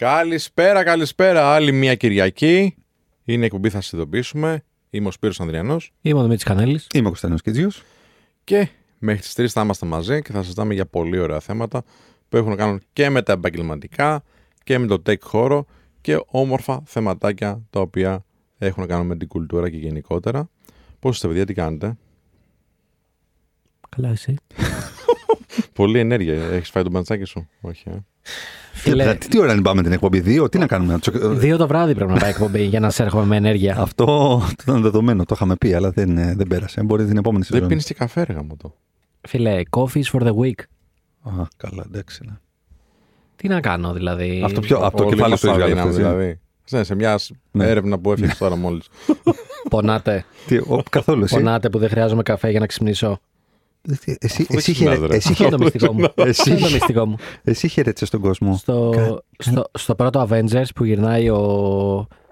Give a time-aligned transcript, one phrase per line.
[0.00, 1.54] Καλησπέρα, καλησπέρα.
[1.54, 2.74] Άλλη μια Κυριακή.
[3.24, 4.64] Είναι η εκπομπή, θα σας ειδοποιήσουμε.
[4.90, 6.86] Είμαι ο Σπύρος Ανδριανός Είμαι ο Δημήτρης Κανέλης.
[6.94, 7.82] Είμαι ο Κωνσταντίνος Κιτζίος.
[8.44, 8.68] και
[8.98, 11.84] μέχρι τις 3 θα είμαστε μαζί και θα συζητάμε για πολύ ωραία θέματα
[12.28, 14.22] που έχουν να κάνουν και με τα επαγγελματικά
[14.64, 15.66] και με το tech χώρο
[16.00, 18.24] και όμορφα θεματάκια τα οποία
[18.58, 20.50] έχουν να κάνουν με την κουλτούρα και γενικότερα.
[20.98, 21.96] Πώς είστε παιδιά, τι κάνετε;
[23.88, 24.34] Καλά, εσύ.
[25.72, 26.34] Πολύ ενέργεια.
[26.34, 28.04] Έχεις φάει το μπαντσάκι σου; Όχι, ε;
[28.72, 30.92] Φίλε, Ε, τι, τι ώρα είναι πάμε την εκπομπή, δύο, τι να κάνουμε.
[30.92, 33.76] να τσο- δύο το βράδυ πρέπει να πάει εκπομπή για να σε έρχομαι με ενέργεια.
[33.78, 34.04] Αυτό
[34.56, 36.82] το ήταν δεδομένο, το είχαμε πει, αλλά δεν, ε, δεν πέρασε.
[36.82, 37.68] Μπορεί την επόμενη Δεν σεζόν.
[37.68, 38.74] πίνεις και καφέ ρε γαμώ το.
[39.20, 40.60] Φίλε, coffee is for the week.
[41.22, 42.20] Α, καλά, εντάξει.
[42.26, 42.32] ναι.
[43.36, 44.42] Τι να κάνω δηλαδή.
[44.44, 46.16] Αυτό πιο, από το Πολύ κεφάλι σου μας έβγαλε αδύναμο, αυτός, έτσι.
[46.16, 46.40] δηλαδή.
[46.70, 47.68] Ναι, σε μια σ- Ναι.
[47.68, 48.86] έρευνα που έφτιαξε τώρα μόλις.
[49.70, 50.24] Πονάτε.
[50.46, 51.34] Τι, ο, καθόλου εσύ.
[51.34, 53.20] Πονάτε που δεν χρειάζομαι καφέ για να ξυπνήσω.
[53.88, 55.16] Εσύ, εσύ, δεν εσύ, ξυπνάς, χαιρε- ρε.
[55.16, 56.04] εσύ, Αυτό είναι το μυστικό μου.
[56.14, 57.16] Εσύ- Αυτό είναι το μυστικό μου.
[57.44, 58.56] εσύ χαιρέτησε τον κόσμο.
[58.56, 58.92] Στο,
[59.38, 61.36] στο, στο πρώτο Avengers που γυρνάει ο,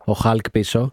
[0.04, 0.90] ο Hulk πίσω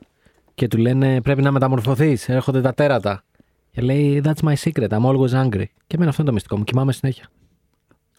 [0.54, 3.24] και του λένε πρέπει να μεταμορφωθείς, έρχονται τα τέρατα.
[3.72, 5.64] Και λέει That's my secret, I'm always angry.
[5.88, 6.64] Και εμένα αυτό είναι το μυστικό μου.
[6.64, 7.26] Κοιμάμαι συνέχεια.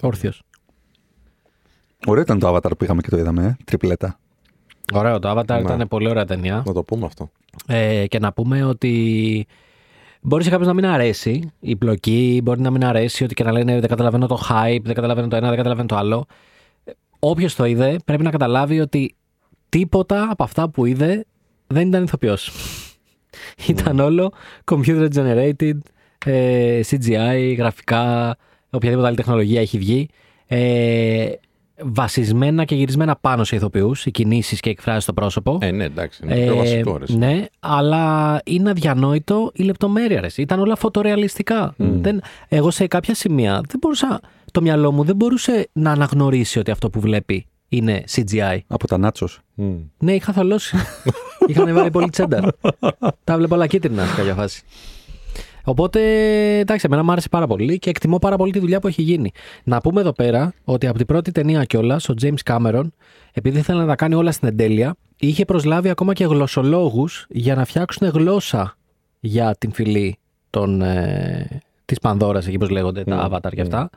[0.01, 0.41] Όρθιος.
[2.07, 4.19] Ωραίο ήταν το Avatar που είχαμε και το είδαμε, ε, τριπλέτα.
[4.93, 5.59] Ωραίο, το Avatar Ναι.
[5.59, 6.63] ήταν πολύ ωραία ταινία.
[6.65, 7.29] Να το πούμε αυτό.
[7.67, 9.45] Ε, και να πούμε ότι
[10.27, 13.51] μπορεί σε κάποιον να μην αρέσει η πλοκή, μπορεί να μην αρέσει ότι και να
[13.51, 16.25] λένε δεν καταλαβαίνω το hype, δεν καταλαβαίνω το ένα, δεν καταλαβαίνω το άλλο.
[17.19, 19.15] Όποιος το είδε πρέπει να καταλάβει ότι
[19.69, 21.25] τίποτα από αυτά που είδε
[21.67, 22.51] δεν ήταν ηθοποιός.
[23.67, 24.33] ήταν όλο
[24.65, 25.77] computer generated,
[26.25, 28.37] ε, CGI, γραφικά,
[28.69, 30.09] οποιαδήποτε άλλη τεχνολογία έχει βγει.
[30.47, 31.29] Ε,
[31.83, 35.57] βασισμένα και γυρισμένα πάνω σε ηθοποιούς, οι κινήσεις και οι εκφράσεις στο πρόσωπο.
[35.61, 36.21] Ε, ναι, εντάξει.
[36.23, 37.05] Είναι πιο Ε, βασικό ρε.
[37.15, 40.21] ναι, αλλά είναι αδιανόητο η λεπτομέρεια.
[40.21, 40.27] Ρε.
[40.37, 41.73] Ήταν όλα φωτορεαλιστικά.
[41.77, 44.19] Δεν, εγώ σε κάποια σημεία δεν μπορούσα.
[44.51, 48.57] Το μυαλό μου δεν μπορούσε να αναγνωρίσει ότι αυτό που βλέπει είναι CGI.
[48.67, 49.39] Από τα Νάτσος.
[49.53, 49.75] Μμ.
[49.97, 50.77] Ναι, είχα θολώσει.
[51.47, 52.43] Είχαν βάλει πολύ τσένταρ.
[53.23, 54.61] Τα βλέπω όλα κίτρινα σε κάποια φάση.
[55.69, 55.99] Οπότε,
[56.59, 59.31] εντάξει, εμένα μου άρεσε πάρα πολύ και εκτιμώ πάρα πολύ τη δουλειά που έχει γίνει.
[59.63, 62.83] Να πούμε εδώ πέρα ότι από την πρώτη ταινία κιόλας, ο James Cameron,
[63.33, 67.65] επειδή ήθελε να τα κάνει όλα στην εντέλεια, είχε προσλάβει ακόμα και γλωσσολόγους για να
[67.65, 68.77] φτιάξουν γλώσσα
[69.19, 70.17] για την φυλή
[70.49, 73.89] των, ε, της Πανδώρας, εκεί πώς λέγονται, τα avatar και αυτά.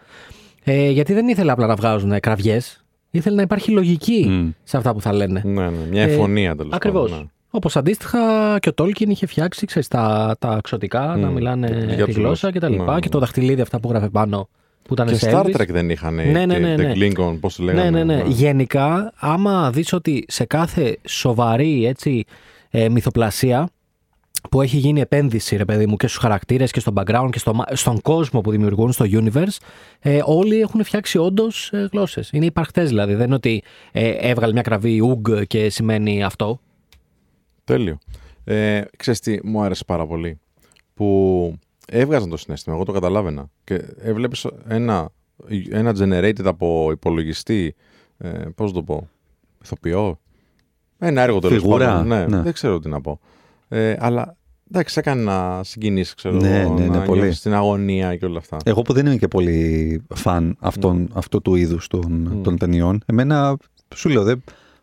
[0.65, 4.49] Ε, γιατί δεν ήθελε απλά να βγάζουν κραυγές, ήθελε να υπάρχει λογική Μμ.
[4.63, 5.43] σε αυτά που θα λένε.
[5.45, 7.11] Ναι, ναι, μια Ε, εφωνία τέλος Ακριβώς.
[7.11, 7.25] πάντων.
[7.25, 7.31] ναι.
[7.51, 8.19] Όπως αντίστοιχα
[8.61, 11.33] και ο Τόλκιν είχε φτιάξει ξέρεις, τα, τα ξωτικά να Μμ.
[11.33, 12.69] μιλάνε Για τη τους γλώσσα λόγους.
[12.71, 12.85] κτλ.
[12.85, 13.01] Ναι, ναι.
[13.01, 14.49] Και το δαχτυλίδι αυτά που γράφε πάνω
[14.83, 15.57] που ήταν Και σε Star Elvis.
[15.61, 16.15] Trek δεν είχαν.
[16.15, 16.93] Ναι, ναι, ναι, Και ναι.
[16.95, 17.91] The Klingon, πώς το λέγανε.
[17.91, 18.23] Ναι, ναι, ναι.
[18.29, 22.25] Γενικά, άμα δεις ότι σε κάθε σοβαρή έτσι,
[22.71, 23.69] ε, μυθοπλασία
[24.51, 27.55] που έχει γίνει επένδυση, ρε παιδί μου, και στους χαρακτήρες και στο background και στο,
[27.55, 29.57] μα- στον κόσμο που δημιουργούν, στο universe,
[30.01, 32.31] ε, όλοι έχουν φτιάξει όντως ε, γλώσσες.
[32.33, 33.15] Είναι υπαρκτές δηλαδή.
[33.15, 33.63] Δεν είναι ότι
[33.93, 36.61] ε, έβγαλε μια κραβή ουγ και σημαίνει αυτό.
[37.71, 37.99] Τέλειο.
[38.45, 40.39] Ε, ξέρεις τι, μου άρεσε πάρα πολύ;
[40.95, 43.51] Που έβγαζαν το συνέστημα, εγώ το καταλάβαινα.
[43.65, 45.11] Και έβλεπες ένα,
[45.71, 47.75] ένα generated από υπολογιστή,
[48.19, 49.09] ε, πώς να το πω,
[49.63, 50.21] ηθοποιό.
[50.99, 52.07] Ένα έργο τέλος Φιγούρα, πάντων.
[52.07, 52.43] Ναι, ναι.
[52.43, 53.21] δεν ξέρω τι να πω.
[53.69, 54.37] Ε, αλλά
[54.71, 57.21] εντάξει, έκανε να συγκινήσεις, ξέρω Ναι, εγώ, ναι, ναι, να πολύ.
[57.21, 58.57] νιώθεις την αγωνία και όλα αυτά.
[58.65, 63.57] Εγώ που δεν είμαι και πολύ φαν αυτών, αυτού του είδους των, των ταινιών, εμένα
[63.95, 64.43] σου λέω, δεν,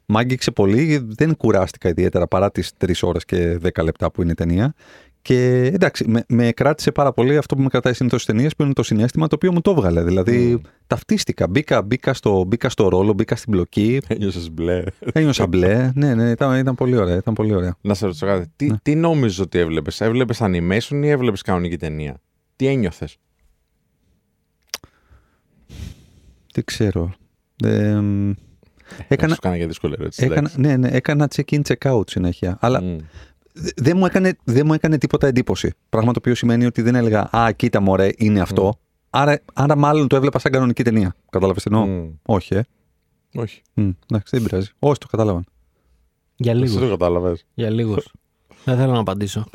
[0.09, 4.31] μ' άγγιξε πολύ, δεν κουράστηκα ιδιαίτερα παρά τις 3 ώρες και 10 λεπτά που είναι
[4.31, 4.73] η ταινία.
[5.21, 8.63] Και εντάξει, με, με κράτησε πάρα πολύ αυτό που με κρατάει συνήθως στις ταινίες, που
[8.63, 10.03] είναι το συνέστημα το οποίο μου το έβγαλε.
[10.03, 11.47] Δηλαδή, ταυτίστηκα.
[11.47, 14.01] Μπήκα, μπήκα, στο, μπήκα στο ρόλο, μπήκα στην πλοκή.
[14.07, 14.83] Ένιωσες μπλε.
[15.13, 15.91] Ένιωσα μπλε.
[15.95, 17.15] Ναι, ναι, ήταν, ήταν πολύ ωραία.
[17.15, 17.75] Ήταν πολύ ωραία.
[17.81, 18.47] Να σε ρωτήσω κάτι.
[18.55, 18.77] Τι, Ναι.
[18.81, 20.01] τι νόμιζες ότι έβλεπες.
[20.01, 22.21] Έβλεπες animation ή έβλεπες κανονική ταινία;
[22.55, 23.17] Τι ένιωθες;
[26.53, 27.13] Δεν ξέρω.
[27.63, 28.31] Ε, μ,
[29.07, 30.23] έκανα, Σου κάνα και δύσκολη ερώτηση.
[30.23, 30.59] έκανα, εντάξει.
[30.59, 32.57] ναι, ναι, έκανα check-in, check-out συνέχεια.
[32.61, 32.97] Αλλά Μμ.
[33.59, 35.73] Δε- δεν μου, έκανε, δεν μου έκανε τίποτα εντύπωση.
[35.89, 38.79] Πράγμα το οποίο σημαίνει ότι δεν έλεγα Α, κοίτα μωρέ, είναι αυτό.
[39.09, 41.15] Άρα, άρα μάλλον το έβλεπα σαν κανονική ταινία.
[41.29, 41.87] Κατάλαβες τι εννοώ.
[41.87, 42.09] Μμ.
[42.25, 42.61] Όχι, ε.
[43.35, 43.61] Όχι.
[43.73, 44.67] Μ, εντάξει, δεν πειράζει.
[44.79, 45.45] Όσοι το κατάλαβαν.
[46.35, 46.79] Για Εσύ λίγους.
[46.81, 47.45] το κατάλαβες.
[47.53, 48.07] Για λίγους.
[48.63, 49.43] δεν θέλω να απαντήσω.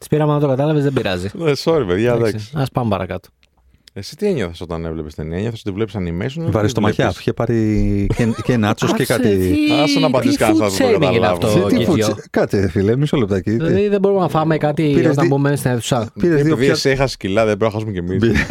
[0.00, 1.28] Τη πήραμε να το κατάλαβες, δεν πειράζει.
[1.34, 2.50] Ναι, sorry, παιδιά, εντάξει.
[2.56, 3.28] Α πάμε παρακάτω.
[3.98, 5.36] Εσύ τι ένιωθες όταν έβλεπες ταινία.
[5.36, 6.46] Ένιωθες ότι βλέπεις animation.
[6.46, 7.04] ή Βάρε τι το μαχιά.
[7.04, 9.28] βλέπεις; Είχε πάρει και, και νάτσος και Άσε, κάτι.
[9.36, 11.46] τι- Άσε να απαντήσεις τι κανένας food να το shaming είναι καταλάβω.
[11.46, 12.04] αυτό, Τι- τι Κιτζιό.
[12.06, 13.50] φουτσε- Κάτσε, φίλε, μισό λεπτάκι.
[13.50, 16.10] Τι- Δηλαδή δεν μπορούμε να φάμε κάτι Πήρες όταν δι- μπούμε στην αίθουσα.
[16.20, 16.70] Πήρες δύο, Επειδή πια...
[16.72, 18.44] εσύ έχασες κιλά, δεν πρέπει να χάσουμε κι εμείς.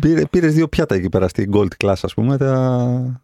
[0.00, 2.36] πήρε, πήρες δύο πιάτα εκεί πέρα στην Gold Class, ας πούμε.
[2.36, 3.22] Τα...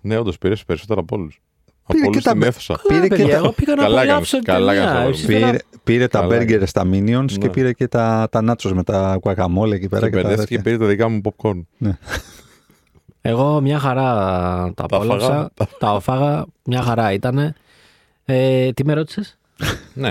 [0.00, 1.40] Ναι, όντως πήρες περισσότερα από όλους.
[1.86, 2.80] Πήρε Από και όλους τα στην μπε- αίθουσα.
[2.88, 4.90] Πήρε Καλά, και παιδιά, τα- Εγώ πήγα να Καλά απολαύσω έκανες, καλά ταινία.
[4.90, 7.48] έκανες, Εσείς Πήρε, τώρα- πήρε τα Καλά μπέργκερ στα Minions και Ναι.
[7.48, 10.10] πήρε και τα, τα nachos με τα guacamole εκεί πέρα.
[10.10, 10.62] Και Και, τα μπερδεύτηκε και τέτοια.
[10.62, 11.86] πήρε τα δικά μου popcorn.
[13.20, 14.02] Εγώ μια χαρά
[14.74, 15.26] τα Τα απόλαυσα.
[15.26, 15.50] φάγα.
[15.78, 17.54] Τα οφάγα, μια χαρά ήταν.
[18.24, 19.38] Ε, τι με ρώτησες;
[19.94, 20.10] ναι.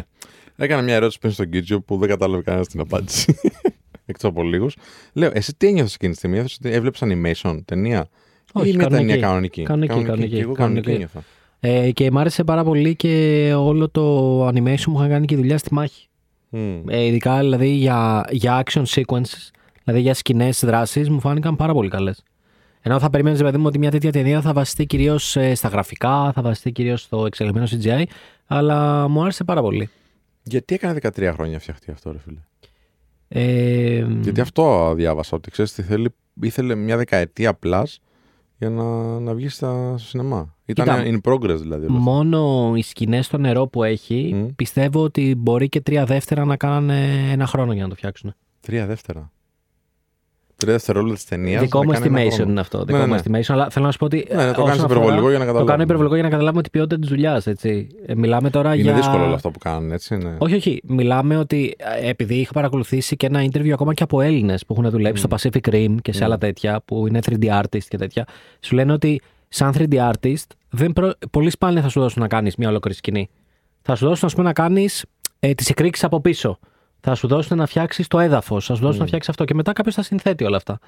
[0.56, 3.40] Έκανα μια ερώτηση πριν στον Κίτσιο που δεν κατάλαβε κανένας την απάντηση.
[4.06, 4.76] Εκτός από λίγους.
[5.14, 8.08] Λέω, εσύ τι ένιωθες εκείνη τη στιγμή, ένιωθες ότι έβλεπε animation ταινία.
[8.54, 9.08] Όχι, ή μια κανονική.
[9.12, 9.64] ταινία κανονική.
[9.64, 10.82] Κανονική, κανονική, Και εγώ κανονική.
[10.82, 11.24] κανονική ένιωθα.
[11.66, 15.58] Ε, και μ' άρεσε πάρα πολύ και όλο το animation μου είχαν κάνει και δουλειά
[15.58, 16.08] στη μάχη.
[16.50, 16.90] Μμ.
[16.90, 19.50] Ε, ειδικά δηλαδή για, για action sequences,
[19.84, 22.24] δηλαδή για σκηνές δράσεις, μου φάνηκαν πάρα πολύ καλές.
[22.82, 26.42] Ενώ θα περιμένει, παιδί μου, ότι μια τέτοια ταινία θα βασιστεί κυρίως στα γραφικά, θα
[26.42, 28.04] βασιστεί κυρίως στο εξελιγμένο CGI,
[28.48, 29.90] αλλά μου άρεσε πάρα πολύ.
[30.44, 32.40] Γιατί έκανε 13 χρόνια φτιαχτεί αυτό, ρε φίλε;
[33.28, 36.10] Ε, Γιατί αυτό διάβασα, ότι ξέρεις τι θέλει.
[36.42, 37.84] Ήθελε μια δεκαετία plus
[38.58, 38.84] για να,
[39.20, 40.56] να βγεις στα, στο σινεμά.
[40.66, 41.86] Ήταν Κοίτα, in progress δηλαδή.
[41.86, 42.12] όλο αυτό.
[42.12, 44.46] Μόνο οι σκηνές στο νερό που έχει, Μμ.
[44.56, 48.34] πιστεύω ότι μπορεί και τρία δεύτερα να κάνανε ένα χρόνο για να το φτιάξουν.
[48.60, 49.32] Τρία δεύτερα.
[50.58, 51.62] Τρία δευτερόλεπτα της ταινίας.
[51.62, 52.84] Δικό μου estimation είναι αυτό.
[52.86, 53.20] Δικό Ναι, μου ναι.
[53.40, 54.28] estimation, αλλά θέλω να σου πω ότι.
[54.30, 55.72] Ναι, ναι, το όσον κάνεις αφορά- υπερβολικό για να Το καταλάβουμε.
[55.72, 57.48] κάνω υπερβολικό για να καταλάβουμε την ποιότητα της δουλειάς.
[58.16, 58.94] Μιλάμε τώρα Είναι για.
[58.94, 60.16] δύσκολο όλο αυτό που κάνουν, έτσι.
[60.18, 60.36] Ναι.
[60.38, 60.82] Όχι, όχι.
[60.84, 64.90] Μιλάμε ότι ε, επειδή είχα παρακολουθήσει και ένα interview ακόμα και από Έλληνες που έχουν
[64.90, 68.26] δουλέψει στο Pacific Rim και σε άλλα τέτοια, που είναι 3D artist και τέτοια,
[68.60, 71.12] σου λένε ότι σαν 3D artist δεν προ...
[71.32, 73.30] πολύ σπάνια θα σου δώσουν να κάνεις μια ολόκληρη σκηνή.
[73.82, 75.06] Θα σου δώσουν, ας πούμε, να κάνεις
[75.40, 76.60] ε, τις εκρήξεις από πίσω.
[77.06, 78.66] Θα σου δώσουν να φτιάξεις το έδαφος.
[78.66, 79.46] Θα σου δώσουν να φτιάξεις αυτό.
[79.46, 80.80] Και μετά κάποιος θα συνθέτει όλα αυτά.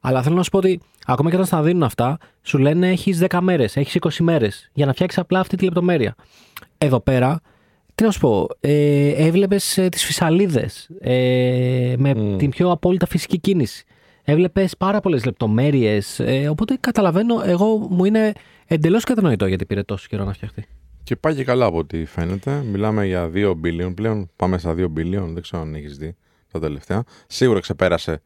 [0.00, 3.22] Αλλά θέλω να σου πω ότι ακόμα και όταν στα δίνουν αυτά, σου λένε έχεις
[3.28, 6.14] 10 μέρες, έχεις 20 μέρες για να φτιάξεις απλά αυτή τη λεπτομέρεια.
[6.78, 7.40] Εδώ πέρα,
[7.94, 13.38] τι να σου πω, ε, έβλεπες ε, τις φυσαλίδες ε, με την πιο απόλυτα φυσική
[13.38, 13.84] κίνηση.
[14.24, 16.20] Έβλεπες πάρα πολλές λεπτομέρειες.
[16.20, 18.32] Ε, οπότε καταλαβαίνω, εγώ μου είναι
[18.66, 20.66] εντελώς κατανοητό γιατί πήρε τόσο καιρό να φτιαχτεί.
[21.04, 22.62] Και πάει και καλά από ό,τι φαίνεται.
[22.72, 24.30] Μιλάμε για 2 billion πλέον.
[24.36, 25.26] Πάμε στα 2 billion.
[25.32, 26.16] Δεν ξέρω αν έχεις δει
[26.52, 27.04] τα τελευταία.
[27.26, 28.22] Σίγουρα ξεπέρασε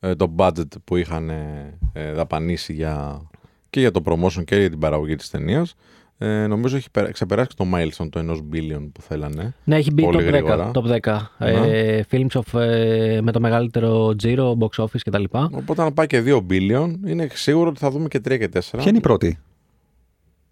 [0.00, 3.22] ε, το budget που είχαν ε, ε, δαπανίσει για,
[3.70, 5.74] και για το promotion και για την παραγωγή της ταινίας.
[6.18, 9.54] Ε, νομίζω έχει περα- ξεπεράσει και το milestone το 1 billion που θέλανε.
[9.64, 10.70] Ναι, έχει μπει Πολύ top 10, γρήγορα.
[10.74, 15.24] top 10 ε, films of, ε, με το μεγαλύτερο τζίρο, box office κτλ.
[15.32, 18.60] Οπότε αν πάει και 2 billion, είναι σίγουρο ότι θα δούμε και 3 και 4.
[18.70, 19.38] Ποια είναι η πρώτη;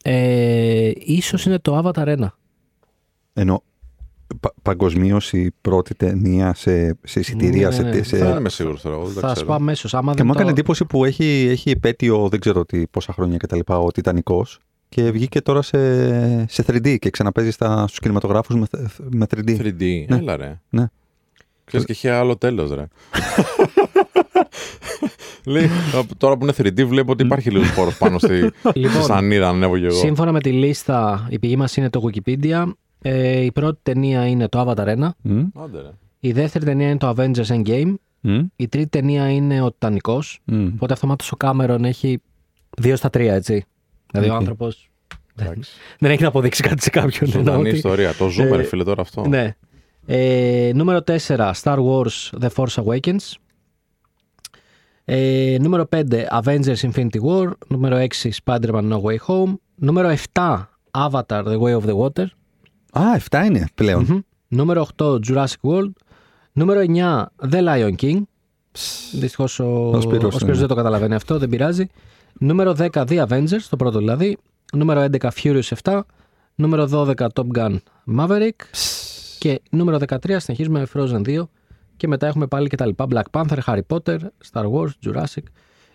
[0.04, 2.26] Ε, ίσως είναι το Avatar 1.
[3.32, 3.62] Ενώ
[4.40, 7.68] πα, παγκοσμίως η πρώτη ταινία σε, σε εισιτήρια.
[7.68, 8.02] Ναι, σε, ναι.
[8.02, 8.94] σε- Δεν είμαι σίγουρος τώρα.
[8.96, 9.46] εγώ, Δεν τα Θα σου ξέρω.
[9.48, 9.96] πω αμέσω.
[9.96, 10.38] Άμα Και δεν μου το...
[10.38, 13.58] έκανε εντύπωση που έχει, έχει επέτειο δεν ξέρω τι, πόσα χρόνια κτλ.
[13.66, 14.58] Ο Τιτανικός
[14.88, 18.66] και βγήκε τώρα σε, σε 3D και ξαναπέζει στα, στους κινηματογράφους με,
[19.10, 19.60] με 3D.
[19.60, 20.04] 3D.
[20.08, 20.16] Ναι.
[20.16, 20.60] Έλα ρε.
[20.70, 20.86] Ναι.
[21.64, 22.86] Ξέρεις και είχε άλλο τέλος ρε.
[25.44, 25.68] Λέει,
[26.16, 28.32] τώρα που είναι 3D βλέπω ότι υπάρχει λίγο σπόρος πάνω στη,
[28.74, 29.94] Λοιπόν, στη σανίδα, ανέβω κι εγώ.
[29.98, 32.64] Σύμφωνα με τη λίστα, η πηγή μας είναι το Wikipedia.
[33.02, 35.08] Ε, η πρώτη ταινία είναι το Avatar 1.
[35.22, 35.90] Μμ, Άντε ρε.
[36.20, 37.94] Η δεύτερη ταινία είναι το Avengers Endgame.
[38.20, 40.40] μμ, Η τρίτη ταινία είναι ο Τιτανικός.
[40.44, 40.66] μμ.
[40.74, 42.18] Οπότε αυτομάτως ο Κάμερον έχει
[42.78, 43.64] δύο στα τρία, έτσι.
[44.12, 44.40] Δηλαδή ο Οκ.
[44.40, 44.90] άνθρωπος
[45.40, 45.70] Εντάξει.
[45.98, 47.30] δεν έχει να αποδείξει κάτι σε κάποιον.
[47.34, 48.14] εννοώ Ζωντανή ότι- ιστορία.
[48.14, 49.26] Το ζούμε Ε, ρε φίλε τώρα αυτό.
[49.28, 49.54] Ναι.
[50.06, 53.32] Ε, νούμερο 4, Star Wars The Force Awakens.
[55.12, 56.02] Ε, νούμερο 5,
[56.42, 57.50] Avengers Infinity War.
[57.68, 59.54] Νούμερο 6, Spider-Man No Way Home.
[59.74, 62.26] Νούμερο 7, Avatar The Way of the Water.
[62.92, 64.04] Α, 7 είναι πλέον.
[64.08, 64.18] Μμμ.
[64.48, 65.90] Νούμερο 8, Jurassic World.
[66.52, 68.22] Νούμερο 9, The Lion King.
[69.12, 70.60] Δυστυχώς ο, Ο Σπύρος, ο Σπύρος ναι.
[70.60, 71.86] δεν το καταλαβαίνει αυτό, δεν πειράζει.
[72.38, 74.38] Νούμερο 10, The Avengers, το πρώτο δηλαδή.
[74.72, 76.00] Νούμερο 11, Furious 7.
[76.54, 77.76] Νούμερο 12, Top Gun
[78.16, 78.60] Maverick.
[79.38, 81.42] Και νούμερο 13, συνεχίζουμε με Frozen 2.
[82.00, 83.06] Και μετά έχουμε πάλι και τα λοιπά.
[83.10, 84.18] Black Panther, Harry Potter,
[84.52, 85.42] Star Wars, Jurassic.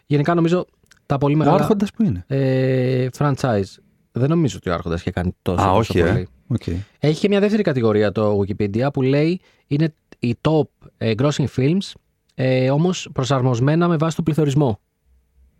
[0.05, 0.65] Γενικά νομίζω
[1.05, 3.63] τα πολύ Ο μεγάλα Άρχοντας που είναι; ε, franchise.
[4.11, 6.19] Δεν νομίζω ότι ο Άρχοντας είχε κάνει τόσο, Α, τόσο όχι, πολύ.
[6.19, 6.25] ε.
[6.47, 6.61] Οκ.
[6.99, 10.61] Έχει και μια δεύτερη κατηγορία το Wikipedia που λέει είναι οι top
[10.97, 11.91] ε, grossing films,
[12.35, 14.79] ε, όμως προσαρμοσμένα με βάση τον πληθωρισμό.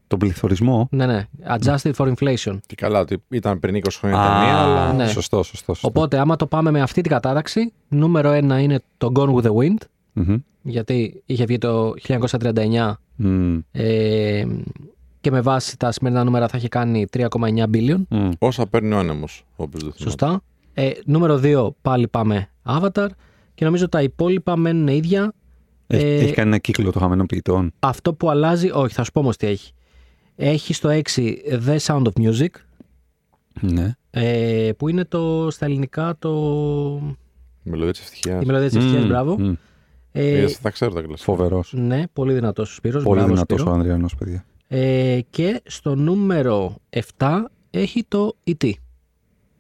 [0.08, 1.28] Τον πληθωρισμό; Ναι, ναι.
[1.48, 2.58] Adjusted for inflation.
[2.66, 5.08] Και καλά ότι ήταν πριν 20 χρόνια Α, ταινία, αλλά ναι.
[5.08, 5.74] Σωστό, σωστό.
[5.74, 5.88] σωστό.
[5.88, 9.54] Οπότε, άμα το πάμε με αυτή την κατάταξη, νούμερο ένα είναι το Gone with the
[9.56, 9.78] Wind,
[10.17, 10.36] Μμμ.
[10.62, 13.57] γιατί είχε βγει το 1939 Μμ.
[13.72, 14.45] ε,
[15.22, 17.27] και με βάση τα σημερινά νούμερα θα είχε κάνει 3,9
[17.74, 18.01] billion.
[18.10, 18.29] Μμ.
[18.39, 20.03] όσα παίρνει ο άνεμος, όποιος δεν θυμάται.
[20.10, 20.41] Σωστά.
[20.74, 23.07] Ε, νούμερο 2 πάλι πάμε Avatar
[23.53, 25.34] και νομίζω τα υπόλοιπα μένουν ίδια.
[25.88, 27.72] Έχει, Ε, έχει κάνει ένα κύκλο των χαμένων ποιητών.
[27.79, 29.72] Αυτό που αλλάζει, όχι, θα σου πω όμως τι έχει.
[30.36, 31.01] Έχει στο 6
[31.67, 32.48] The Sound of Music,
[33.62, 33.95] Ναι.
[34.10, 36.31] ε, που είναι το στα ελληνικά το.
[37.63, 38.43] Η μελωδία της ευτυχίας.
[38.43, 39.38] η μελωδία της ευτυχίας, Μμ, μπράβο.
[39.39, 39.53] μμ.
[40.17, 41.31] Ε, Είδες, θα ξέρω τα κλασικά.
[41.31, 41.74] Φοβερός.
[41.75, 43.75] ναι, πολύ δυνατός ο Σπύρος, Πολύ μπράβο, δυνατός Σπύρο.
[43.75, 44.45] ο Ανδριανός, παιδιά.
[44.67, 46.75] Ε, και στο νούμερο
[47.17, 47.27] 7
[47.69, 48.72] έχει το E.T.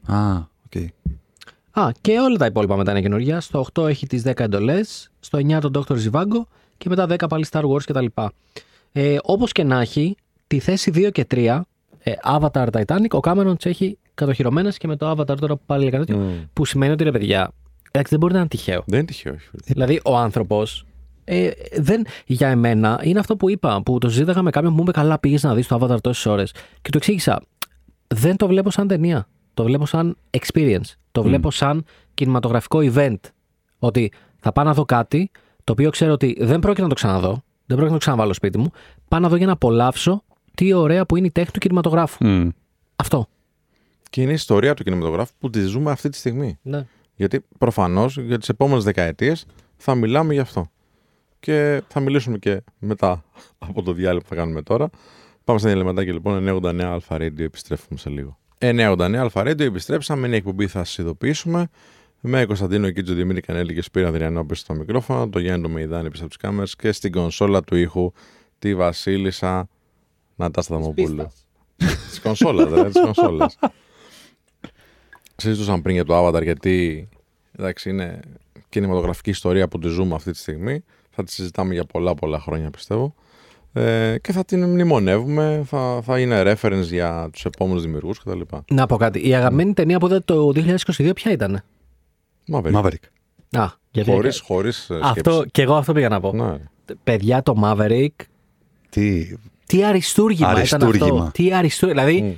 [0.05, 0.81] Α, οκ.
[1.71, 3.41] Α, και όλα τα υπόλοιπα μετά είναι καινούργια.
[3.41, 5.95] Στο 8 έχει τις 10 εντολές, στο 9 τον Dr.
[5.95, 6.41] Zivago
[6.77, 8.05] και μετά 10 πάλι Star Wars κτλ.
[8.91, 10.15] Ε, όπως και να έχει,
[10.47, 11.61] τη στη θέση 2 και 3,
[11.99, 15.81] ε, Avatar Titanic, ο Κάμερον τι έχει κατοχυρωμένες και με το Avatar τώρα που πάλι
[15.81, 16.43] λέει κάτι τέτοιο, Μμ.
[16.53, 17.51] Που σημαίνει ότι ρε παιδιά,
[17.95, 18.83] εντάξει, δεν μπορεί να είναι τυχαίο.
[18.85, 19.33] Δεν είναι τυχαίο.
[19.33, 19.61] όχι, φίλε.
[19.65, 20.85] Δηλαδή, ο άνθρωπος.
[21.23, 24.83] Ε, δεν, για εμένα είναι αυτό που είπα, που το συζήταγα με κάποιον που μου
[24.83, 26.53] είπε καλά, πήγες να δεις το Avatar τόσες ώρες.
[26.81, 27.41] Και του εξήγησα.
[28.07, 29.27] Δεν το βλέπω σαν ταινία.
[29.53, 30.93] Το βλέπω σαν experience.
[31.11, 33.19] Το βλέπω σαν κινηματογραφικό event.
[33.79, 35.31] Ότι θα πάω να δω κάτι
[35.63, 37.29] το οποίο ξέρω ότι δεν πρόκειται να το ξαναδώ.
[37.65, 38.71] Δεν πρόκειται να το ξαναβάλω σπίτι μου.
[39.07, 40.23] Πάω να δω για να απολαύσω
[40.55, 42.25] τι ωραία που είναι η τέχνη του κινηματογράφου.
[42.25, 42.49] Μμ.
[42.95, 43.27] Αυτό.
[44.09, 46.59] Και είναι η ιστορία του κινηματογράφου που τη ζούμε αυτή τη στιγμή.
[46.61, 46.85] Ναι.
[47.15, 49.45] Γιατί προφανώς για τις επόμενες δεκαετίες
[49.77, 50.69] θα μιλάμε γι' αυτό.
[51.39, 53.23] Και θα μιλήσουμε και μετά
[53.67, 54.89] από το διάλειμμα που θα κάνουμε τώρα.
[55.43, 56.61] Πάμε στα διαλυματάκια λοιπόν.
[56.63, 58.37] 989 Αλφα Radio, επιστρέφουμε σε λίγο.
[58.57, 60.27] 989 Αλφα Radio, επιστρέψαμε.
[60.27, 61.69] Είναι η εκπομπή, θα σας ειδοποιήσουμε.
[62.19, 65.29] Με Κωνσταντίνο Κίτζο, Δημήτρη Κανέλη και Σπύρα Αδριανόπη στο μικρόφωνο.
[65.29, 68.11] Το Γιάννη το Μεϊδάνη πίσω από τις κάμερες και στην κονσόλα του ήχου
[68.59, 69.67] τη Βασίλισσα
[70.35, 71.31] Νατάστα Δαμοπούλου.
[72.09, 73.57] Της κονσόλας, δηλαδή, της κονσόλας.
[75.35, 77.07] Συζητούσαμε πριν για το Avatar γιατί
[77.57, 78.19] εντάξει, είναι
[78.69, 80.83] κινηματογραφική ιστορία που τη ζούμε αυτή τη στιγμή.
[81.09, 83.15] Θα τη συζητάμε για πολλά πολλά χρόνια πιστεύω.
[83.73, 88.39] Ε, και θα την μνημονεύουμε, θα, θα είναι reference για τους επόμενους δημιουργούς κτλ.
[88.67, 89.27] Να πω κάτι.
[89.27, 90.51] Η αγαπημένη ταινία που είδατε το
[90.97, 91.63] 2022 ποια ήταν;
[92.51, 92.71] Maverick.
[92.73, 93.03] Maverick.
[93.51, 94.11] Α, γιατί.
[94.11, 95.49] Χωρίς, χωρίς ε, Αυτό, σκέψη.
[95.51, 96.31] και εγώ αυτό πήγα να πω.
[96.33, 96.57] Ναι.
[97.03, 98.23] Παιδιά, το Maverick,
[98.89, 99.35] Τι.
[99.65, 101.19] τι αριστούργημα, ήταν Αριστούργημα.
[101.19, 101.31] αυτό.
[101.31, 102.03] Τι αριστούργημα.
[102.05, 102.33] Δηλαδή, Μμ.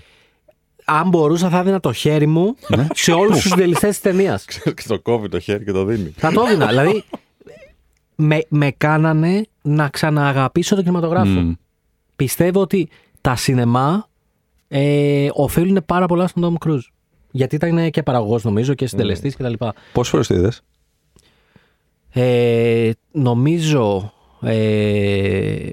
[0.90, 2.56] Αν μπορούσα, θα έδινα το χέρι μου
[2.94, 4.46] σε όλους τους συντελεστές της ταινίας.
[4.48, 6.14] Ξέρεις και το κόβει το χέρι και το δίνει.
[6.18, 6.68] θα το έδινα.
[6.68, 7.04] δηλαδή,
[8.16, 11.30] με, με κάνανε να ξανααγαπήσω τον κινηματογράφο.
[11.30, 11.52] Μμ.
[12.16, 12.90] Πιστεύω ότι
[13.22, 14.08] τα σινεμά
[14.68, 16.88] ε, οφείλουν πάρα πολλά στον Tom Cruise.
[17.32, 19.54] Γιατί ήταν και παραγωγός, νομίζω, και συντελεστής κτλ.
[19.94, 20.62] Πόσες φορές το είδες;
[22.10, 25.70] Ε, νομίζω ε,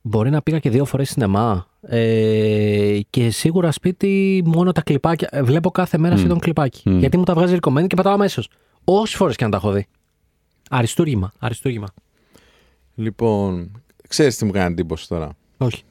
[0.00, 5.28] μπορεί να πήγα και δύο φορές σινεμά ε, και σίγουρα σπίτι μόνο τα κλιπάκια.
[5.30, 6.88] ε, Βλέπω κάθε μέρα σχεδόν κλιπάκι.
[6.90, 6.98] Μμ.
[6.98, 8.48] Γιατί μου τα βγάζει recommend και πατάω αμέσως.
[8.84, 9.86] Όσες φορές και αν τα έχω δει.
[10.70, 11.32] Αριστούργημα.
[11.38, 11.86] Αριστούργημα.
[12.94, 15.82] Λοιπόν, ξέρεις τι μου κάνει εντύπωση τώρα; Όχι.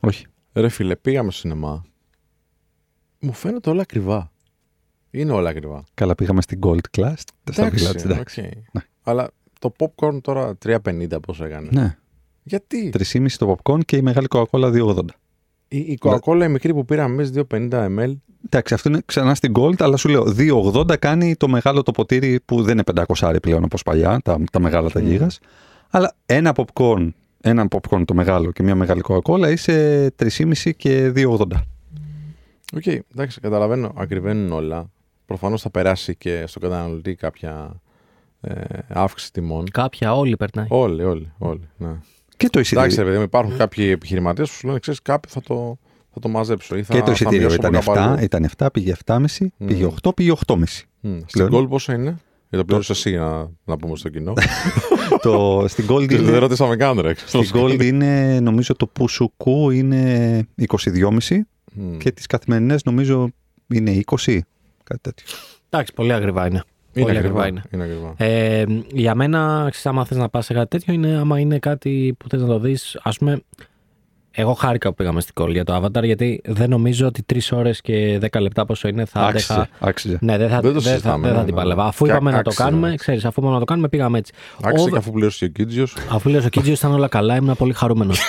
[0.00, 0.26] Όχι.
[0.52, 1.84] Ρε φίλε, πήγαμε στο σινεμά.
[3.20, 4.30] Μου φαίνεται όλα ακριβά.
[5.10, 5.84] Είναι όλα ακριβά.
[5.94, 7.14] Καλά, πήγαμε στην Gold Class.
[7.50, 8.64] Στα Εντάξει, Village, εντάξει.
[8.74, 8.82] οκ.
[9.02, 11.68] Αλλά το popcorn τώρα 3,50 πόσο έκανε.
[11.72, 11.96] Ναι.
[12.48, 15.04] Γιατί; 3,5 το popcorn και η μεγάλη Coca-Cola 2,80.
[15.68, 18.14] η, η Coca-Cola η μικρή που πήραμε εμείς 2,50 ml
[18.44, 20.34] Εντάξει, αυτό είναι ξανά στην Gold, αλλά σου λέω
[20.72, 24.60] 2,80 κάνει το μεγάλο το ποτήρι που δεν είναι 500 πλέον όπως παλιά, τα, τα
[24.60, 25.38] μεγάλα τα γίγας.
[25.90, 27.08] Αλλά ένα popcorn,
[27.40, 31.46] ένα popcorn το μεγάλο και μια μεγάλη Coca-Cola είσαι 3,5 και 2,80.
[32.76, 33.92] Οκ, εντάξει, καταλαβαίνω.
[33.96, 34.90] Ακριβένουν όλα.
[35.26, 37.80] Προφανώς θα περάσει και στον καταναλωτή κάποια
[38.40, 38.54] ε,
[38.88, 39.70] αύξηση τιμών.
[39.70, 40.66] Κάποια, όλοι περνάει.
[40.68, 41.68] Όλοι, όλοι, όλοι.
[41.76, 41.96] Ναι.
[42.38, 45.30] Και το Εντάξει, ρε εισιτήριο, παιδί μου, υπάρχουν κάποιοι επιχειρηματίες που σου λένε: Ξέρεις, κάποιο
[45.32, 45.78] θα το,
[46.12, 46.76] θα το μαζέψω.
[46.76, 48.24] Ή θα, και το θα εισιτήριο μειώσω ήταν, από κάπου 7, αλλού.
[48.24, 49.24] ήταν 7, πήγε 7,5,
[49.66, 50.56] πήγε 8, πήγε 8,5.
[51.00, 51.18] Μμ.
[51.26, 51.64] Στην πλέον.
[51.64, 52.16] Gold πόσο είναι,
[52.48, 54.32] για το πλήρωσε εσύ για να, να πούμε στο κοινό.
[55.22, 57.14] το, στην Gold Και δεν είναι, ρωτήσαμε καν, ρε.
[57.14, 61.10] στην Gold είναι, νομίζω το Πουσουκού είναι 22,5
[61.74, 61.96] Μμ.
[61.96, 63.28] και τις καθημερινές νομίζω
[63.66, 64.38] είναι 20,
[64.84, 65.26] κάτι τέτοιο.
[65.70, 66.62] Εντάξει, πολύ ακριβά είναι.
[66.92, 67.42] Είναι πολύ ακριβά.
[67.42, 67.62] ακριβά είναι.
[67.70, 68.14] Είναι ακριβά.
[68.16, 72.14] Ε, για μένα, ξέρεις, άμα θες να πας σε κάτι τέτοιο, είναι άμα είναι κάτι
[72.18, 73.42] που θες να το δεις, ας πούμε,
[74.30, 77.80] εγώ χάρηκα που πήγαμε στην κόλλη για το Avatar, γιατί δεν νομίζω ότι τρεις ώρες
[77.80, 79.68] και 10 λεπτά πόσο είναι θα Άξιζε, άντεχα.
[79.80, 80.18] άξιζε.
[80.20, 81.82] Ναι, δεν θα, Δεν το δεν θα, συζητάμε, δεν θα ναι, την ναι, παλεύα.
[81.82, 81.88] ναι.
[81.88, 82.94] Αφού Και είπαμε να το άξιζε, κάνουμε, ναι.
[82.96, 84.32] ξέρεις, αφού είπαμε να το κάνουμε, πήγαμε έτσι.
[84.62, 85.96] Άξιζε Over- και αφού πλήρωσε και ο Κίτζιος.
[86.10, 88.20] Αφού λέω ο Κίτζιος ήταν όλα καλά, ήμουν πολύ χαρούμενος.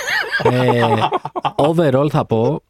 [0.42, 0.82] ε,
[1.56, 2.62] overall θα πω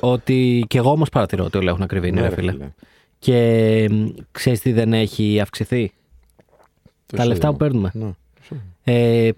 [0.00, 2.54] ότι και εγώ όμως παρατηρώ ότι όλα έχουν ακριβή, Ναι, ναι, ρε φίλε.
[3.22, 3.88] Και
[4.32, 5.92] ξέρεις τι δεν έχει αυξηθεί;
[7.06, 7.90] τα λεφτά που παίρνουμε.
[7.94, 8.10] Ναι.
[8.84, 9.30] Ε,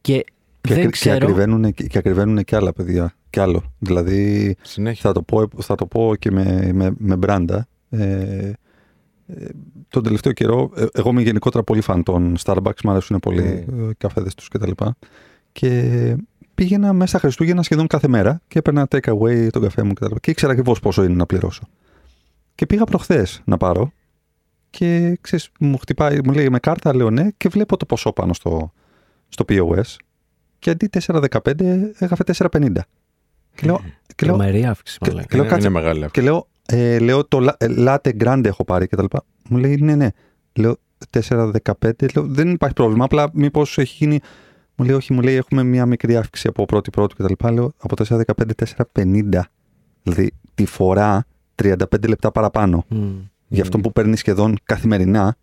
[0.00, 0.24] και, Και,
[0.60, 1.16] δεν ακρι- και, ξέρω.
[1.16, 3.14] ακριβένουν, και, και ακριβένουν και άλλα παιδιά.
[3.30, 3.72] Κι άλλο.
[3.78, 5.00] Δηλαδή Συνέχεια.
[5.02, 7.66] θα το πω, θα το πω και με, με, με μπράντα.
[7.90, 8.52] Ε,
[9.26, 9.46] ε,
[9.88, 13.90] τον τελευταίο καιρό, ε, εγώ είμαι γενικότερα πολύ φαν των Starbucks, μου αρέσουν πολύ Mm.
[13.90, 14.70] οι καφέδες τους κτλ.
[15.52, 16.16] Και
[16.54, 20.14] πήγαινα μέσα Χριστούγεννα σχεδόν κάθε μέρα και έπαιρνα take away τον καφέ μου κτλ.
[20.20, 21.62] Και ήξερα ακριβώς πόσο είναι να πληρώσω.
[22.54, 23.92] Και πήγα προχθές να πάρω
[24.70, 28.32] και ξέρεις, μου χτυπάει, μου λέει με κάρτα, λέω ναι, και βλέπω το ποσό πάνω
[28.32, 28.72] στο,
[29.28, 29.96] στο POS.
[30.58, 31.60] Και αντί 4,15
[31.98, 32.70] έγραφε 4,50.
[33.54, 33.76] Και λέω,
[34.14, 35.24] και λέω, Τρομερή αύξηση, και- μάλλον.
[35.26, 35.68] και λέω, είναι, κάτσε.
[35.68, 36.20] είναι μεγάλη αυτή.
[36.20, 39.24] και λέω, ε, λέω το λα- ε, latte grande έχω πάρει και τα λοιπά.
[39.48, 40.08] Μου λέει ναι, ναι.
[40.52, 40.76] Λέω
[41.10, 42.06] 4,15.
[42.14, 43.04] Λέω δεν υπάρχει πρόβλημα.
[43.04, 44.20] Απλά μήπως έχει γίνει.
[44.76, 47.52] Μου λέει όχι, μου λέει έχουμε μια μικρή αύξηση από πρώτη πρώτη και τα λοιπά.
[47.52, 48.54] Λέω από 4,15
[48.94, 49.40] 4,50.
[50.02, 51.26] Δηλαδή τη φορά
[51.62, 52.84] 35 λεπτά παραπάνω.
[52.88, 53.10] Μμ.
[53.48, 55.36] Για αυτό που παίρνει σχεδόν καθημερινά.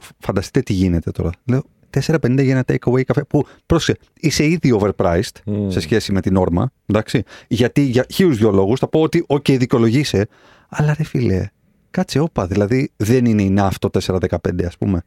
[0.00, 1.30] Φ- Φανταστείτε τι γίνεται τώρα.
[1.44, 5.68] Λέω 4,50 για ένα takeaway καφέ που πρόσεχε, είσαι ήδη overpriced Μμ.
[5.70, 6.70] σε σχέση με την όρμα.
[6.86, 7.22] Εντάξει.
[7.48, 10.26] Γιατί για χίλιους δύο λόγους θα πω ότι, OK, δικαιολογείσαι,
[10.68, 11.46] αλλά ρε φίλε,
[11.90, 12.46] κάτσε όπα.
[12.46, 15.02] Δηλαδή δεν είναι enough το 4,15 ας πούμε.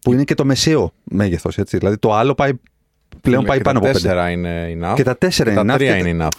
[0.00, 1.78] Που είναι και το μεσαίο μέγεθος, έτσι.
[1.78, 2.50] Δηλαδή το άλλο πάει,
[3.20, 3.92] πλέον Και πάει τα πάνω από 5.
[3.92, 4.94] τέσσερα είναι enough.
[4.94, 6.38] Και τα τέσσερα και είναι τα enough τρία και τα- είναι enough.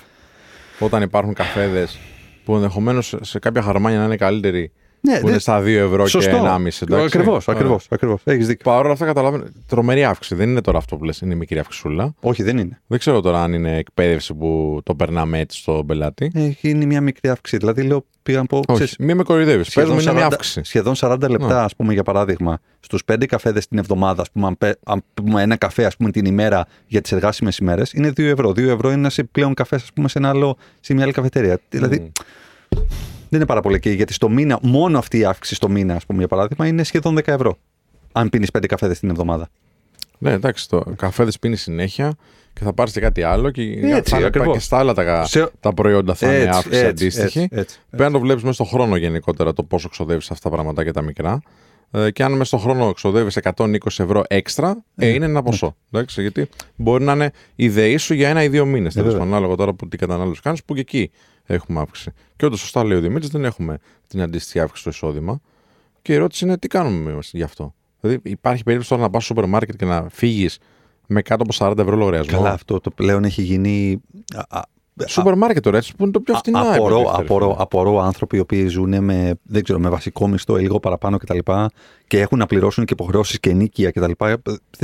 [0.80, 2.00] Όταν υπάρχουν καφέδες
[2.46, 4.72] που ενδεχομένως σε κάποια χαρμάνια να είναι καλύτεροι,
[5.08, 6.30] Ναι, που δεν- είναι στα 2 ευρώ Σωστό.
[6.30, 6.82] και 1,5.
[6.82, 7.06] εντάξει.
[7.06, 7.60] Ακριβώς, Ωραία.
[7.62, 7.88] ακριβώς.
[7.90, 8.22] Ακριβώς.
[8.24, 8.72] Έχεις δίκιο.
[8.72, 9.44] Παρ' όλα αυτά καταλαβαίνω.
[9.68, 10.36] Τρομερή αύξηση.
[10.36, 12.14] Δεν είναι τώρα αυτό που λες, είναι μικρή αυξησούλα.
[12.22, 12.82] Όχι, δεν είναι.
[12.88, 16.32] Δεν ξέρω τώρα αν είναι εκπαίδευση που το περνάμε έτσι στον πελάτη.
[16.34, 17.58] Έχει είναι μια μικρή αύξηση.
[17.58, 18.58] Δηλαδή λέω, πήγα να πω.
[18.58, 19.66] Όχι, ξέρεις, μην με κοροϊδεύεις.
[19.66, 20.62] Πε σχεδόν μου, είναι μια 40 αύξηση.
[20.64, 21.54] Σχεδόν 40 λεπτά, Ναι.
[21.54, 25.42] ας πούμε, για παράδειγμα, στους 5 καφέδες την εβδομάδα, ας πούμε, αν, πέ- αν πούμε
[25.42, 28.52] ένα καφέ ας πούμε, την ημέρα για τις εργάσιμες ημέρες, είναι 2 ευρώ.
[28.52, 31.60] 2 ευρώ είναι ένα επιπλέον καφές, ας πούμε, σε, ένα άλλο, σε μια άλλη καφετέρια.
[31.70, 32.78] Δηλαδή, Μμ.
[33.34, 36.06] Δεν είναι πάρα πολύ εκεί, γιατί στο μήνα, μόνο αυτή η αύξηση στο μήνα, ας
[36.06, 37.58] πούμε, για παράδειγμα, είναι σχεδόν 10 ευρώ.
[38.12, 39.50] Αν πίνεις 5 καφέδες την εβδομάδα.
[40.18, 42.16] Ναι, εντάξει, το καφέ δεν πίνεις συνέχεια
[42.54, 44.54] και θα πάρεις και κάτι άλλο και, Έτσι, θα είναι ακριβώς.
[44.54, 47.40] και στα άλλα τα, Σε- τα προϊόντα θα είναι Έτσι, αύξηση έτσι, αντίστοιχη.
[47.40, 47.80] έτσι, έτσι.
[47.90, 50.92] Πρέπει να το βλέπεις μέσα στον χρόνο γενικότερα το πόσο ξοδεύεις αυτά τα πράγματα και
[50.92, 51.42] τα μικρά.
[51.92, 55.76] Ε, και αν μέσα στον χρόνο ξοδεύεις 120 ευρώ έξτρα, ε, είναι ένα ποσό.
[55.92, 58.94] Εντάξει, γιατί μπορεί να είναι η ΔΕΗ σου για ένα ή δύο μήνες.
[58.94, 59.22] βέβαια.
[59.22, 61.12] ανάλογα τώρα που τι κατανάλωση κάνεις, που και εκεί
[61.46, 62.12] έχουμε αύξηση.
[62.36, 65.40] Και όντως, σωστά λέει ο Δημήτρης, δεν έχουμε την αντίστοιχη αύξηση στο εισόδημα.
[66.02, 69.24] Και η ερώτηση είναι τι κάνουμε εμείς γι' αυτό; Δηλαδή, υπάρχει περίπτωση τώρα να πας
[69.24, 70.60] στο σούπερ μάρκετ και να φύγεις
[71.08, 74.02] με κάτω από 40 ευρώ λογαριασμό; Καλά, αυτό το πλέον έχει γίνει.
[74.36, 74.62] α, α,
[75.08, 76.60] Σούπερ μάρκετ τώρα, έτσι που είναι το πιο Α- φθηνά.
[76.60, 77.62] Απορώ, υποτίθεται, ρε απορώ, φίλε.
[77.62, 81.38] απορώ άνθρωποι οι οποίοι ζουν με, δεν ξέρω, με βασικό μισθό ή λίγο παραπάνω κτλ.
[81.38, 81.68] Και,
[82.08, 84.12] και έχουν να πληρώσουν και υποχρεώσεις και νίκια κτλ.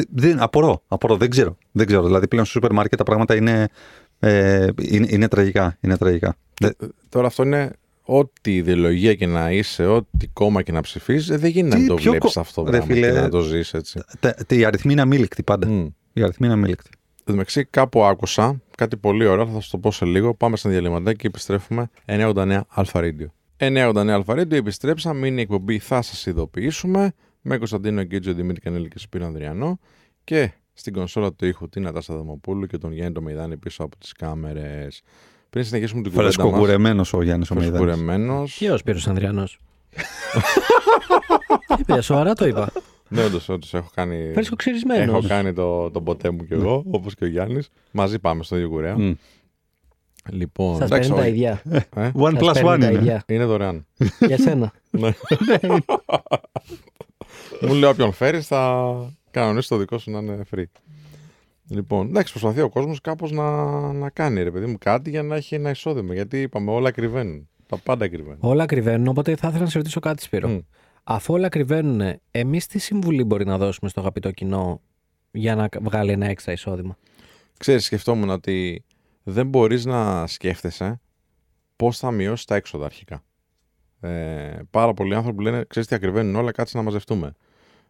[0.09, 1.57] Δεν, απορώ, απορώ, δεν ξέρω.
[1.71, 2.03] Δεν ξέρω.
[2.05, 3.67] Δηλαδή πλέον στο σούπερ μάρκετ τα πράγματα είναι,
[4.19, 5.77] ε, είναι, είναι τραγικά.
[5.81, 6.35] Είναι τραγικά.
[6.59, 6.75] Δεν-
[7.09, 7.71] Τώρα αυτό είναι
[8.03, 11.93] ό,τι ιδεολογία και να είσαι, ό,τι κόμμα και να ψηφίσεις, δεν γίνεται Τι, να το
[11.95, 13.99] ποιο βλέπεις κο- αυτό το ρε πράγμα φίλε, και να το ζεις έτσι.
[14.19, 15.67] τα- τα- οι αριθμοί είναι αμήλικτοι πάντα.
[15.67, 15.87] Μμ.
[16.13, 16.89] Οι αριθμοί είναι αμήλικτοι.
[16.93, 20.33] Εν τω μεταξύ, κάπου άκουσα κάτι πολύ ωραίο, θα σα το πω σε λίγο.
[20.33, 23.25] Πάμε στα διαλυματάκι και επιστρέφουμε 989 Αλφα Radio.
[23.57, 25.27] 989 Αλφα Radio, επιστρέψαμε.
[25.27, 27.13] Είναι η εκπομπή, θα σας ειδοποιήσουμε.
[27.41, 29.79] Με Κωνσταντίνο Γκίτζο, Δημήτρη Κανέλη και Σπύρο Ανδριανό.
[30.23, 33.97] Και στην κονσόλα του ήχου την Ατάστα Δαμοπούλου και τον Γιάννη το Μεϊδάνη πίσω από
[33.97, 35.01] τις κάμερες.
[35.49, 37.79] Πριν συνεχίσουμε την κουβέντα μας, Φρεσκοκουρεμένο ο Γιάννης ο Μεϊδάνης.
[37.79, 38.55] φρεσκοκουρεμένος.
[38.57, 39.59] Και ο Σπύρος Ανδριανός.
[41.77, 42.71] Τι παιδιά, σοβαρά το είπα.
[43.07, 44.31] Ναι, όντως, όντως, έχω κάνει...
[44.33, 45.11] Φέρεις ξυρισμένο.
[45.17, 47.69] Έχω κάνει το, το ποτέ μου κι εγώ, όπως και ο Γιάννης.
[47.91, 48.97] Μαζί πάμε στο ίδιο κουρέα.
[48.97, 49.13] Μμ.
[50.31, 51.35] Λοιπόν, Σας εντάξει, παίρνει τα όχι.
[51.37, 51.61] ίδια.
[51.95, 52.99] Ε, One Σας plus παίρνει one τα είναι.
[52.99, 53.23] ίδια.
[53.27, 53.85] είναι δωρεάν.
[54.19, 54.71] Για σένα.
[54.89, 55.09] Ναι.
[57.61, 58.93] μου λέει όποιον φέρεις θα
[59.31, 60.63] κανονίσει το δικό σου να είναι free.
[61.69, 65.35] Λοιπόν, εντάξει, προσπαθεί ο κόσμος κάπως να, να κάνει ρε παιδί μου κάτι για να
[65.35, 66.13] έχει ένα εισόδημα.
[66.13, 67.49] Γιατί είπαμε όλα κρυβαίνουν.
[67.67, 68.37] Τα πάντα κρυβαίνουν.
[68.39, 70.47] Όλα κρυβαίνουν, οπότε θα ήθελα να σε ρωτήσω κάτι, Σπύρο.
[70.47, 70.57] Μμ.
[71.03, 74.81] Αφού όλα κρυβαίνουν, εμείς τι συμβουλή μπορεί να δώσουμε στο αγαπητό κοινό
[75.31, 76.97] για να βγάλει ένα έξτρα εισόδημα;
[77.57, 78.85] Ξέρεις, σκεφτόμουν ότι
[79.23, 81.01] δεν μπορείς να σκέφτεσαι
[81.75, 83.23] πώς θα μειώσεις τα έξοδα αρχικά.
[84.01, 87.33] Ε, πάρα πολλοί άνθρωποι λένε, ξέρεις τι ακριβένουν όλα, κάτσε να μαζευτούμε.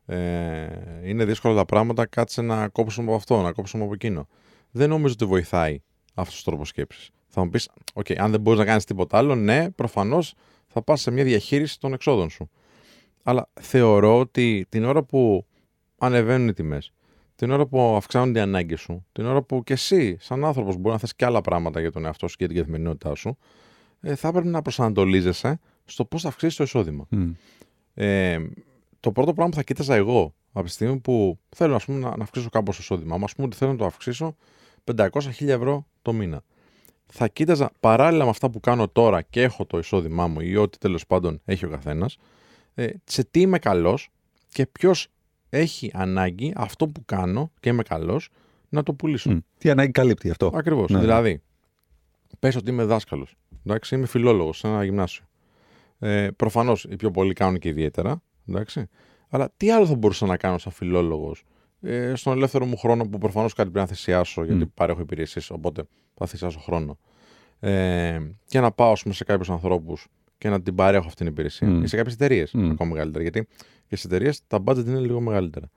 [0.09, 0.67] Ε,
[1.03, 4.27] είναι δύσκολα τα πράγματα, κάτσε να κόψουμε από αυτό, να κόψουμε από εκείνο.
[4.71, 5.81] Δεν νομίζω ότι βοηθάει
[6.13, 7.09] αυτός ο τρόπος σκέψης.
[7.27, 10.33] Θα μου πεις, οκ, αν δεν μπορείς να κάνεις τίποτα άλλο, ναι, προφανώς
[10.67, 12.49] θα πας σε μια διαχείριση των εξόδων σου.
[13.23, 15.45] Αλλά θεωρώ ότι την ώρα που
[15.97, 16.93] ανεβαίνουν οι τιμές,
[17.35, 20.93] την ώρα που αυξάνονται οι ανάγκες σου, την ώρα που και εσύ, σαν άνθρωπος, μπορεί
[20.93, 23.37] να θες και άλλα πράγματα για τον εαυτό σου και για την καθημερινότητά σου,
[24.01, 27.05] ε, θα πρέπει να προσανατολίζεσαι στο πώς θα αυξήσεις το εισόδημα.
[27.09, 27.31] Μμ.
[27.93, 28.37] Ε,
[28.99, 32.17] το πρώτο πράγμα που θα κοίταζα εγώ από τη στιγμή που θέλω ας πούμε, να,
[32.17, 34.35] να αυξήσω κάπως το εισόδημα, μου, ας πούμε ότι θέλω να το αυξήσω
[34.95, 36.43] 500.000 ευρώ το μήνα.
[37.05, 40.77] Θα κοίταζα παράλληλα με αυτά που κάνω τώρα και έχω το εισόδημά μου ή ό,τι
[40.77, 42.17] τέλος πάντων έχει ο καθένας,
[42.73, 44.09] ε, σε τι είμαι καλός
[44.47, 45.07] και ποιος
[45.49, 48.29] έχει ανάγκη αυτό που κάνω και είμαι καλός
[48.69, 49.31] να το πουλήσω.
[49.31, 49.37] Μμ.
[49.57, 50.51] Τι ανάγκη καλύπτει αυτό.
[50.53, 50.89] Ακριβώς.
[50.89, 50.99] Ναι.
[50.99, 51.41] Δηλαδή,
[52.39, 53.35] πες ότι είμαι δάσκαλος.
[53.65, 55.23] Εντάξει, είμαι φιλόλογος σε ένα γυμνάσιο.
[55.99, 58.21] Ε, Προφανώς οι πιο πολλοί κάνουν και ιδιαίτερα.
[58.49, 58.87] Εντάξει.
[59.29, 61.43] Αλλά τι άλλο θα μπορούσα να κάνω σαν φιλόλογος;
[61.81, 64.67] Ε, στον ελεύθερο μου χρόνο που προφανώς κάτι πρέπει να θυσιάσω, γιατί Μμ.
[64.73, 65.83] παρέχω υπηρεσίες, οπότε
[66.13, 66.97] θα θυσιάσω χρόνο.
[67.59, 70.07] Ε, και να πάω ας πούμε, σε κάποιους ανθρώπους
[70.37, 71.67] και να την παρέχω αυτή την υπηρεσία.
[71.67, 71.83] Μμ.
[71.83, 72.71] Ή σε κάποιες εταιρείες Μμ.
[72.71, 73.21] ακόμα μεγαλύτερα.
[73.23, 73.47] Γιατί
[73.87, 75.69] και στις εταιρείες τα budget είναι λίγο μεγαλύτερα.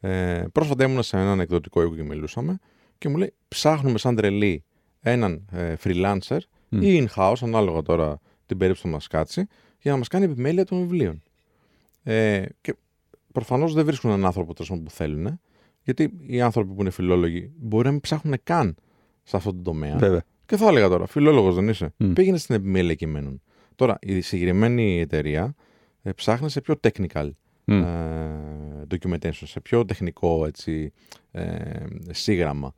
[0.00, 2.58] Ε, πρόσφατα ήμουν σε έναν εκδοτικό οίκο και μιλούσαμε
[2.98, 4.64] και μου λέει ψάχνουμε σαν τρελή
[5.00, 6.82] έναν ε, freelancer Μμ.
[6.82, 9.46] ή in-house, ανάλογα τώρα την περίπτωση που μας κάτσει,
[9.80, 11.22] για να μας κάνει επιμέλεια των βιβλίων.
[12.02, 12.76] Ε, και
[13.32, 15.40] προφανώς δεν βρίσκουν έναν άνθρωπο τέλος πάντων, που θέλουν,
[15.82, 18.76] γιατί οι άνθρωποι που είναι φιλόλογοι μπορεί να μην ψάχνουν καν
[19.22, 19.96] σε αυτό το τομέα.
[19.96, 20.22] Βέβαια.
[20.46, 21.92] Και θα έλεγα τώρα, φιλόλογος δεν είσαι.
[21.96, 22.12] Μμ.
[22.12, 23.42] Πήγαινε στην επιμέλεια κειμένων.
[23.74, 25.54] Τώρα, η συγκεκριμένη εταιρεία
[26.02, 27.30] ε, ψάχνει σε πιο technical
[27.64, 27.82] Μμ.
[27.82, 30.92] ε, documentation, σε πιο τεχνικό έτσι,
[31.30, 32.74] ε, σύγγραμμα.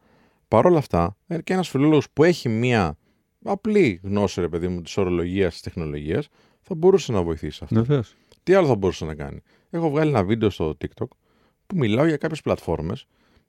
[0.49, 2.97] Παρ' όλα αυτά, ε, και ένας φιλόλογος που έχει μία
[3.45, 6.29] απλή γνώση, ρε παιδί μου, της ορολογίας της τεχνολογίας,
[6.61, 7.75] θα μπορούσε να βοηθήσει αυτό.
[7.85, 8.17] Βεβαίως.
[8.43, 9.41] Τι άλλο θα μπορούσε να κάνει.
[9.71, 11.09] Έχω βγάλει ένα βίντεο στο TikTok
[11.67, 13.07] που μιλάω για κάποιες πλατφόρμες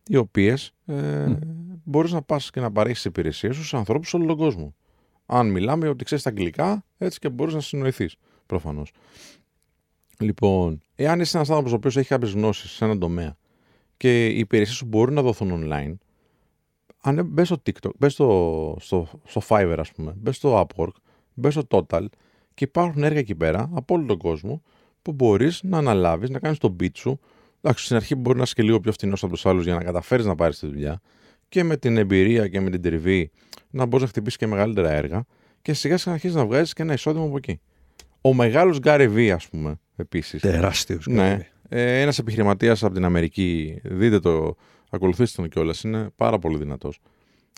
[0.07, 1.37] οι οποίες ε, mm.
[1.83, 4.75] μπορείς να πας και να παρέχεις υπηρεσίες σου σε ανθρώπους σε όλο τον κόσμο.
[5.25, 8.91] Αν μιλάμε ότι ξέρεις τα αγγλικά, έτσι και μπορείς να συνοηθείς προφανώς.
[10.19, 13.37] Λοιπόν, εάν είσαι ένας άνθρωπος ο οποίος έχει κάποιες γνώσεις σε έναν τομέα
[13.97, 15.93] και οι υπηρεσίες σου μπορούν να δοθούν online,
[17.01, 20.95] αν μπες στο TikTok, μπες στο, στο, στο Fiverr, ας πούμε, μπες στο Upwork,
[21.33, 22.05] μπες στο Total
[22.53, 24.61] και υπάρχουν έργα εκεί πέρα από όλο τον κόσμο
[25.03, 27.19] που μπορείς να αναλάβεις, να κάνεις τον beat σου.
[27.61, 29.83] Εντάξει, στην αρχή μπορεί να είσαι και λίγο πιο φθηνό από τους άλλους για να
[29.83, 31.01] καταφέρεις να πάρεις τη δουλειά
[31.49, 33.31] και με την εμπειρία και με την τριβή
[33.69, 35.25] να μπορείς να χτυπήσεις και μεγαλύτερα έργα
[35.61, 37.59] και σιγά σιγά αρχίζεις να βγάζεις και ένα εισόδημα από εκεί.
[38.21, 40.41] Ο μεγάλος Γκάρι Βι, ας πούμε, επίσης.
[40.41, 41.07] Τεράστιος.
[41.07, 41.47] Ναι.
[41.69, 44.55] Ε, ένας επιχειρηματίας από την Αμερική, δείτε το,
[44.89, 46.99] ακολουθήστε τον κιόλας, είναι πάρα πολύ δυνατός.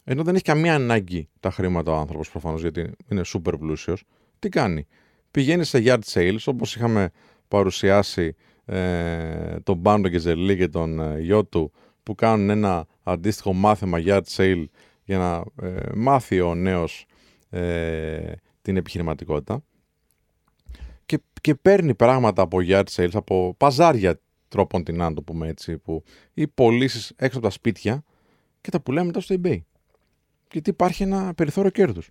[0.03, 4.03] Ενώ δεν έχει καμία ανάγκη τα χρήματα ο άνθρωπος προφανώς, γιατί είναι super πλούσιος.
[4.39, 4.87] Τι κάνει;
[5.31, 7.09] Πηγαίνει σε yard sales, όπως είχαμε
[7.47, 11.71] παρουσιάσει ε, τον Μπάντο και Ζελί και τον ε, γιο του,
[12.03, 14.65] που κάνουν ένα αντίστοιχο μάθημα yard sale
[15.03, 17.05] για να ε, μάθει ο νέος
[17.49, 18.31] ε,
[18.61, 19.63] την επιχειρηματικότητα
[21.05, 25.77] και, και παίρνει πράγματα από yard sales, από παζάρια τρόπον την να το πούμε έτσι,
[25.77, 26.03] που,
[26.33, 28.03] ή πωλήσεις έξω από τα σπίτια
[28.61, 29.59] και τα πουλάει μετά στο eBay.
[30.51, 32.09] Γιατί υπάρχει ένα περιθώριο κέρδους.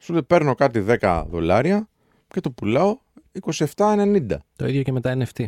[0.00, 1.88] Σου λέει παίρνω κάτι 10 δολάρια
[2.28, 2.98] και το πουλάω
[3.76, 4.26] 27,90.
[4.56, 5.44] Το ίδιο και με τα NFT.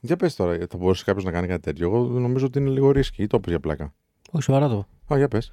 [0.00, 1.86] Για πες τώρα, θα μπορούσε κάποιος να κάνει κάτι τέτοιο.
[1.86, 3.94] Εγώ νομίζω ότι είναι λίγο ρίσκι ή το για πλάκα.
[4.30, 4.86] Όχι, σοβαρά το.
[5.12, 5.52] Α, για πες.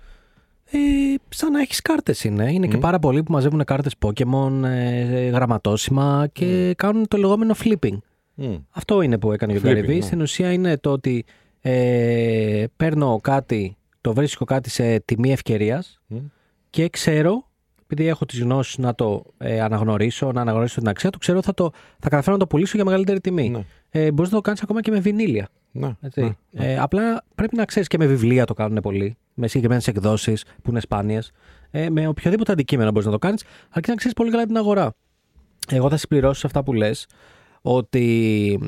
[0.72, 0.78] Ε,
[1.30, 2.52] σαν να έχεις κάρτες είναι.
[2.52, 7.98] Είναι και πάρα πολλοί που μαζεύουν κάρτες Pokémon, ε, γραμματόσημα και κάνουν το λεγόμενο flipping.
[8.70, 10.00] Αυτό είναι που έκανε ο Gary Vee.
[10.02, 11.26] Στην ουσία είναι το ότι
[11.62, 16.02] ε, παίρνω κάτι, το βρίσκω κάτι σε τιμή ευκαιρίας
[16.70, 17.51] και ξέρω,
[17.92, 21.54] επειδή έχω τις γνώσεις να το ε, αναγνωρίσω, να αναγνωρίσω την αξία του, ξέρω θα,
[21.54, 23.50] το, θα καταφέρω να το πουλήσω για μεγαλύτερη τιμή.
[23.50, 23.64] Ναι.
[23.90, 25.50] Ε, Μπορείς να το κάνεις ακόμα και με βινίλια.
[25.72, 29.88] Ναι, ναι, Ε, απλά πρέπει να ξέρεις και με βιβλία το κάνουν πολύ, με συγκεκριμένες
[29.88, 31.32] εκδόσεις που είναι σπάνιες.
[31.72, 34.94] Ε, με οποιοδήποτε αντικείμενο μπορείς να το κάνεις, αρκεί να ξέρεις πολύ καλά την αγορά.
[35.72, 37.08] Εγώ θα συμπληρώσω αυτά που λες
[37.62, 38.60] ότι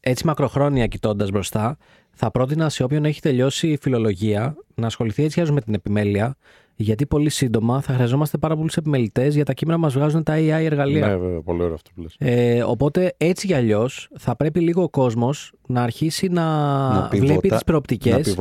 [0.00, 1.76] έτσι μακροχρόνια κοιτώντας μπροστά,
[2.10, 6.36] θα πρότεινα σε όποιον έχει τελειώσει φιλολογία να ασχοληθεί έτσι με την επιμέλεια,
[6.82, 10.64] γιατί πολύ σύντομα θα χρειαζόμαστε πάρα πολλούς επιμελητές για τα κείμενα μας βγάζουν τα AI
[10.64, 11.06] εργαλεία.
[11.06, 12.14] Ναι, βέβαια, πολύ ωραίο αυτό που λες.
[12.18, 16.44] Ε, οπότε έτσι κι αλλιώς θα πρέπει λίγο ο κόσμος να αρχίσει να,
[16.92, 18.36] να βλέπει τις προοπτικές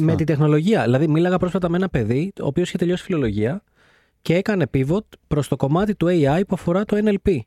[0.00, 0.82] με τη τεχνολογία.
[0.82, 3.62] Δηλαδή, μίλαγα πρόσφατα με ένα παιδί, ο οποίος είχε τελειώσει φιλολογία
[4.22, 7.38] και έκανε pivot προς το κομμάτι του AI που αφορά το NLP.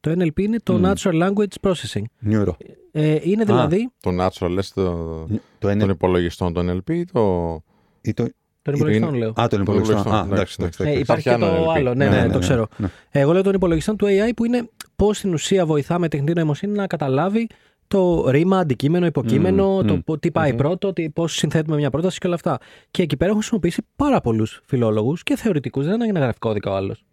[0.00, 2.02] Το NLP είναι το Natural Language Processing.
[2.30, 2.52] Neuro.
[2.92, 3.90] Ε, είναι δηλαδή.
[4.00, 5.26] το Natural, λες το,
[5.58, 7.60] το των υπολογιστών, το NLP ή το.
[8.00, 8.26] Ή το...
[8.66, 9.32] Των υπολογιστών λέω.
[9.40, 10.14] Α, τον υπολογιστών.
[10.14, 11.94] Α, εντάξει, εντάξει, ε, υπάρχει και το άλλο.
[11.94, 12.68] Ναι, ναι, ναι, το ξέρω.
[13.10, 16.72] Εγώ λέω τον υπολογιστών του AI που είναι πώς στην ουσία βοηθά με τεχνητή νοημοσύνη
[16.72, 17.46] να καταλάβει
[17.88, 22.58] το ρήμα, αντικείμενο, υποκείμενο, το τι πάει πρώτο, πώς συνθέτουμε μια πρόταση και όλα αυτά.
[22.90, 25.86] Και εκεί πέρα έχω χρησιμοποιήσει πάρα πολλούς φιλόλογους και θεωρητικούς.
[25.86, 27.04] Δεν είναι γραφικό κώδικα ο άλλος.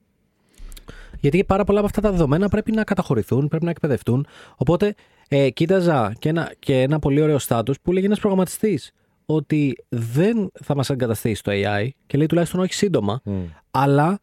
[1.19, 4.27] Γιατί πάρα πολλά από αυτά τα δεδομένα πρέπει να καταχωρηθούν, πρέπει να εκπαιδευτούν.
[4.55, 4.95] Οπότε
[5.27, 8.91] ε, κοίταζα και ένα, και ένα πολύ ωραίο στάτους που λέγει ένας προγραμματιστής
[9.25, 13.21] ότι δεν θα μας εγκαταστήσει το AI και λέει τουλάχιστον όχι σύντομα,
[13.71, 14.19] αλλά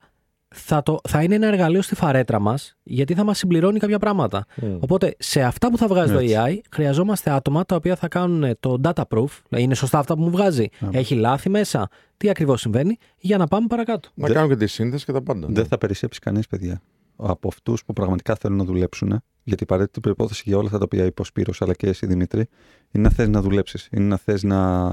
[0.55, 4.47] θα, το, θα είναι ένα εργαλείο στη φαρέτρα μας γιατί θα μας συμπληρώνει κάποια πράγματα.
[4.81, 8.81] Οπότε σε αυτά που θα βγάζει το AI χρειαζόμαστε άτομα τα οποία θα κάνουν το
[8.83, 12.97] data proof, δηλαδή είναι σωστά αυτά που μου βγάζει, έχει λάθη μέσα, τι ακριβώς συμβαίνει,
[13.19, 14.09] για να πάμε παρακάτω.
[14.15, 15.47] Να κάνουν και τη σύνδεση και τα πάντα.
[15.51, 16.83] Δεν θα περισσέψει κανείς, παιδιά.
[17.17, 20.85] Από αυτούς που πραγματικά θέλουν να δουλέψουν, γιατί η απαραίτητη προπόθεση για όλα αυτά τα
[20.85, 22.49] οποία είπε ο Σπύρος, αλλά και εσύ Δημήτρη,
[22.93, 23.89] είναι να θες να δουλέψεις.
[23.93, 24.89] Είναι να θες να,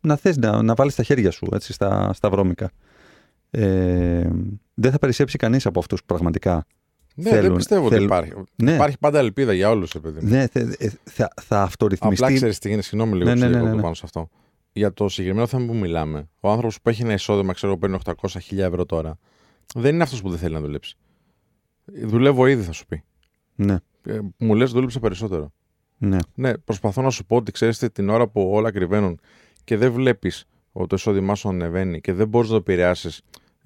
[0.00, 2.70] να, θες να, να βάλεις τα χέρια σου έτσι, στα, στα βρώμικα.
[3.50, 4.30] Ε,
[4.74, 6.66] δεν θα περισσέψει κανείς από αυτούς που πραγματικά.
[7.14, 8.10] Ναι, θέλουν, δεν πιστεύω θέλουν...
[8.10, 8.44] ότι υπάρχει.
[8.56, 8.74] Ναι.
[8.74, 10.24] Υπάρχει πάντα ελπίδα για όλους, επειδή.
[10.26, 10.68] Ναι, θα,
[11.04, 12.24] θα, θα αυτορυθμιστεί.
[12.24, 13.80] Απλά ξέρεις τι γίνεται, συγγνώμη λίγο ναι, ναι, ναι, ναι, ναι.
[13.82, 14.28] πάνω σε αυτό.
[14.72, 17.98] Για το συγκεκριμένο θέμα που μιλάμε, ο άνθρωπος που έχει ένα εισόδημα, ξέρω εγώ, παίρνει
[18.50, 19.18] 800.000 ευρώ τώρα,
[19.74, 20.96] δεν είναι αυτός που δεν θέλει να δουλέψει.
[21.84, 23.02] Δουλεύω ήδη, θα σου πει.
[23.54, 23.76] Ναι.
[24.06, 25.52] Ε, μου λες, δούλεψα περισσότερο.
[25.98, 26.18] Ναι.
[26.34, 26.58] ναι.
[26.58, 29.20] Προσπαθώ να σου πω ότι ξέρεις την ώρα που όλα κρυβαίνουν
[29.64, 33.22] και δεν βλέπεις ότι το εισόδημά σου ανεβαίνει και δεν μπορείς να το επηρεάσεις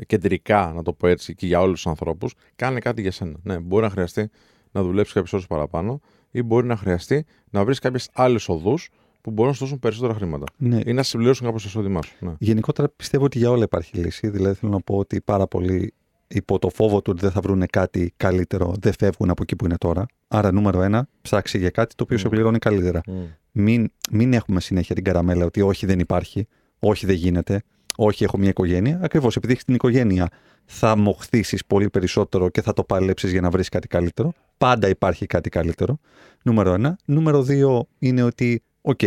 [0.06, 3.36] κεντρικά, να το πω έτσι, και για όλους τους ανθρώπους, κάνε κάτι για σένα.
[3.42, 4.30] Ναι, μπορεί να χρειαστεί
[4.72, 8.88] να δουλέψεις κάποιες ώρες παραπάνω ή μπορεί να χρειαστεί να βρεις κάποιες άλλες οδούς
[9.20, 10.44] που μπορούν να σου δώσουν περισσότερα χρήματα.
[10.56, 10.80] Ναι.
[10.84, 12.14] Ή να συμπληρώσουν κάπως το εισόδημά σου.
[12.20, 12.34] Ναι.
[12.38, 14.28] Γενικότερα πιστεύω ότι για όλα υπάρχει λύση.
[14.28, 15.94] Δηλαδή θέλω να πω ότι πάρα πολλοί
[16.32, 19.64] υπό το φόβο του ότι δεν θα βρουν κάτι καλύτερο, δεν φεύγουν από εκεί που
[19.64, 20.06] είναι τώρα.
[20.28, 23.00] Άρα, νούμερο ένα, ψάξει για κάτι το οποίο σε πληρώνει καλύτερα.
[23.06, 23.12] Μμ.
[23.52, 26.46] Μην, μην έχουμε συνέχεια την καραμέλα ότι όχι δεν υπάρχει,
[26.78, 27.62] όχι δεν γίνεται,
[27.96, 29.00] όχι έχω μια οικογένεια.
[29.02, 30.28] Ακριβώς επειδή έχεις την οικογένεια,
[30.64, 34.32] θα μοχθήσεις πολύ περισσότερο και θα το παλέψεις για να βρεις κάτι καλύτερο.
[34.58, 35.98] Πάντα υπάρχει κάτι καλύτερο.
[36.42, 36.96] Νούμερο ένα.
[37.04, 39.00] Νούμερο δύο είναι ότι, οκ,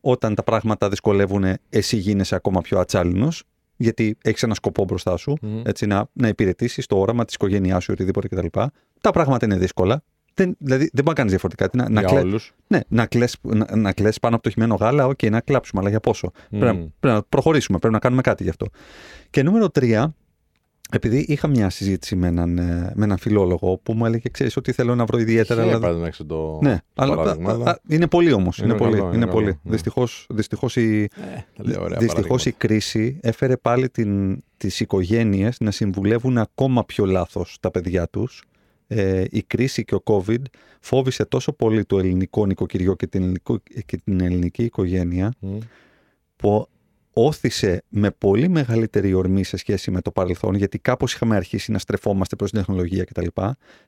[0.00, 3.44] όταν τα πράγματα δυσκολεύουν, εσύ γίνεσαι ακόμα πιο ατσάλινος,
[3.82, 5.60] γιατί έχεις ένα σκοπό μπροστά σου, Μμ.
[5.64, 8.46] έτσι, να, να υπηρετήσεις το όραμα της οικογένειάς σου ή οτιδήποτε κτλ.
[9.00, 10.02] Τα πράγματα είναι δύσκολα.
[10.34, 11.68] Δεν, δηλαδή δεν μπορεί να κάνεις διαφορετικά.
[11.68, 12.52] Τι Να, να, Για κλε- όλους.
[12.66, 15.90] ναι, να κλαις, να, να κλαις πάνω από το χυμένο γάλα, οκ, να κλάψουμε, αλλά
[15.90, 16.30] για πόσο.
[16.50, 16.76] Πρέπει, να- Μμ.
[17.00, 18.66] πρέπει να προχωρήσουμε, πρέπει να κάνουμε κάτι γι' αυτό.
[19.30, 20.14] Και νούμερο τρία,
[20.94, 24.72] επειδή είχα μια συζήτηση με έναν, ε, με έναν φιλόλογο που μου έλεγε, ξέρεις ότι
[24.72, 28.06] θέλω να βρω ιδιαίτερα, Είχε αλλά παραδείγματος το ναι, αλλά παράδειγμα, α, αλλά- α, είναι
[28.06, 28.58] πολύ όμως.
[28.58, 28.92] Είναι, Είναι πολύ.
[28.92, 29.44] καλό, είναι είναι πολύ.
[29.46, 29.70] καλό, ναι.
[29.72, 31.08] Δυστυχώς, δυστυχώς, η, Ε,
[31.56, 32.66] τα λέω ωραία δυστυχώς η παραδείγματα.
[32.66, 38.42] κρίση έφερε πάλι την, τις οικογένειες να συμβουλεύουν ακόμα πιο λάθος τα παιδιά τους.
[38.86, 40.42] Ε, η κρίση και ο COVID
[40.80, 45.58] φόβησε τόσο πολύ το ελληνικό νοικοκυριό και την, ελληνικό, και την ελληνική οικογένεια Μμ.
[46.36, 46.66] που
[47.12, 51.78] όθησε με πολύ μεγαλύτερη ορμή σε σχέση με το παρελθόν, γιατί κάπως είχαμε αρχίσει να
[51.78, 53.26] στρεφόμαστε προς την τεχνολογία κτλ.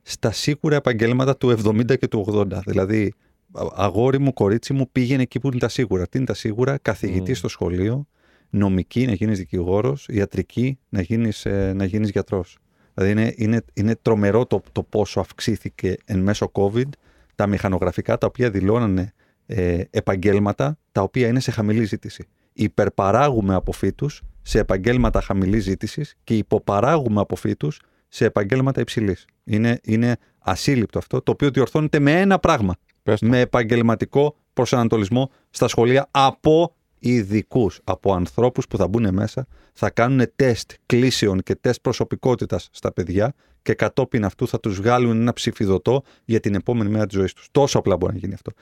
[0.03, 2.47] Στα σίγουρα επαγγέλματα του 70 και του 80.
[2.67, 3.13] Δηλαδή,
[3.53, 6.09] α- αγόρι μου, κορίτσι μου, πήγαινε εκεί που είναι τα σίγουρα.
[6.09, 7.37] Τι είναι τα σίγουρα, καθηγητή Μμμ.
[7.37, 8.07] στο σχολείο,
[8.51, 12.59] νομική να γίνεις δικηγόρος, ιατρική να γίνεις, ε, να γίνεις γιατρός.
[12.95, 16.89] Δηλαδή είναι, είναι, είναι τρομερό το, το πόσο αυξήθηκε εν μέσω COVID
[17.35, 19.13] τα μηχανογραφικά τα οποία δηλώνανε
[19.47, 22.27] ε, επαγγέλματα τα οποία είναι σε χαμηλή ζήτηση.
[22.57, 29.25] Υπερπαράγουμε από φύτους σε επαγγέλματα χαμηλής ζήτησης και υποπαράγουμε από φύτους σε επαγγέλματα υψηλής.
[29.45, 32.75] Είναι, είναι ασύλληπτο αυτό, το οποίο διορθώνεται με ένα πράγμα.
[33.03, 33.27] Πες το.
[33.27, 40.27] Με επαγγελματικό προσανατολισμό στα σχολεία από ειδικούς, από ανθρώπους που θα μπουν μέσα, θα κάνουν
[40.37, 46.03] τεστ κλήσεων και τεστ προσωπικότητας στα παιδιά και κατόπιν αυτού θα τους βγάλουν ένα ψηφιδωτό
[46.25, 47.49] για την επόμενη μέρα της ζωής τους.
[47.51, 48.53] Τόσο απλά μπορεί να γίνει αυτό.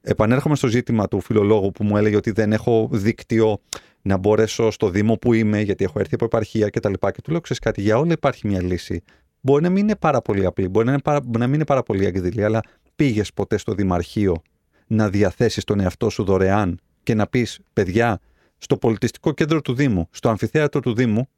[0.00, 3.60] Επανέρχομαι στο ζήτημα του φιλολόγου που μου έλεγε ότι δεν έχω δίκτυο
[4.02, 6.92] να μπορέσω στο Δήμο που είμαι, γιατί έχω έρθει από επαρχία κτλ.
[6.92, 9.02] Και, και του λέω: Ξέρεις κάτι, για όλα υπάρχει μια λύση.
[9.40, 11.82] Μπορεί να μην είναι πάρα πολύ απλή, μπορεί να, είναι πάρα, να μην είναι πάρα
[11.82, 12.60] πολύ εκδηλή, αλλά
[12.96, 14.42] πήγες ποτέ στο Δημαρχείο
[14.86, 18.20] να διαθέσεις τον εαυτό σου δωρεάν και να πεις: Παιδιά,
[18.58, 21.28] στο πολιτιστικό κέντρο του Δήμου, στο αμφιθέατρο του Δήμου,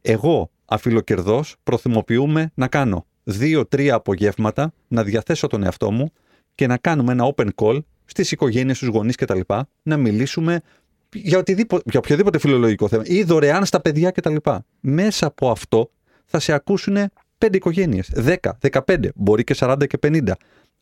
[0.00, 6.12] εγώ αφιλοκερδός προθυμοποιούμε να κάνω δύο-τρία απογεύματα, να διαθέσω τον εαυτό μου
[6.54, 9.40] και να κάνουμε ένα open call στις οικογένειες, στους γονείς κτλ.
[9.82, 10.60] Να μιλήσουμε
[11.12, 14.36] για, οτιδήποτε, για οποιοδήποτε φιλολογικό θέμα ή δωρεάν στα παιδιά κτλ.
[14.80, 15.90] Μέσα από αυτό
[16.24, 16.96] θα σε ακούσουν
[17.38, 18.36] πέντε οικογένειες, 10,
[18.86, 20.32] 15, μπορεί και 40 και 50.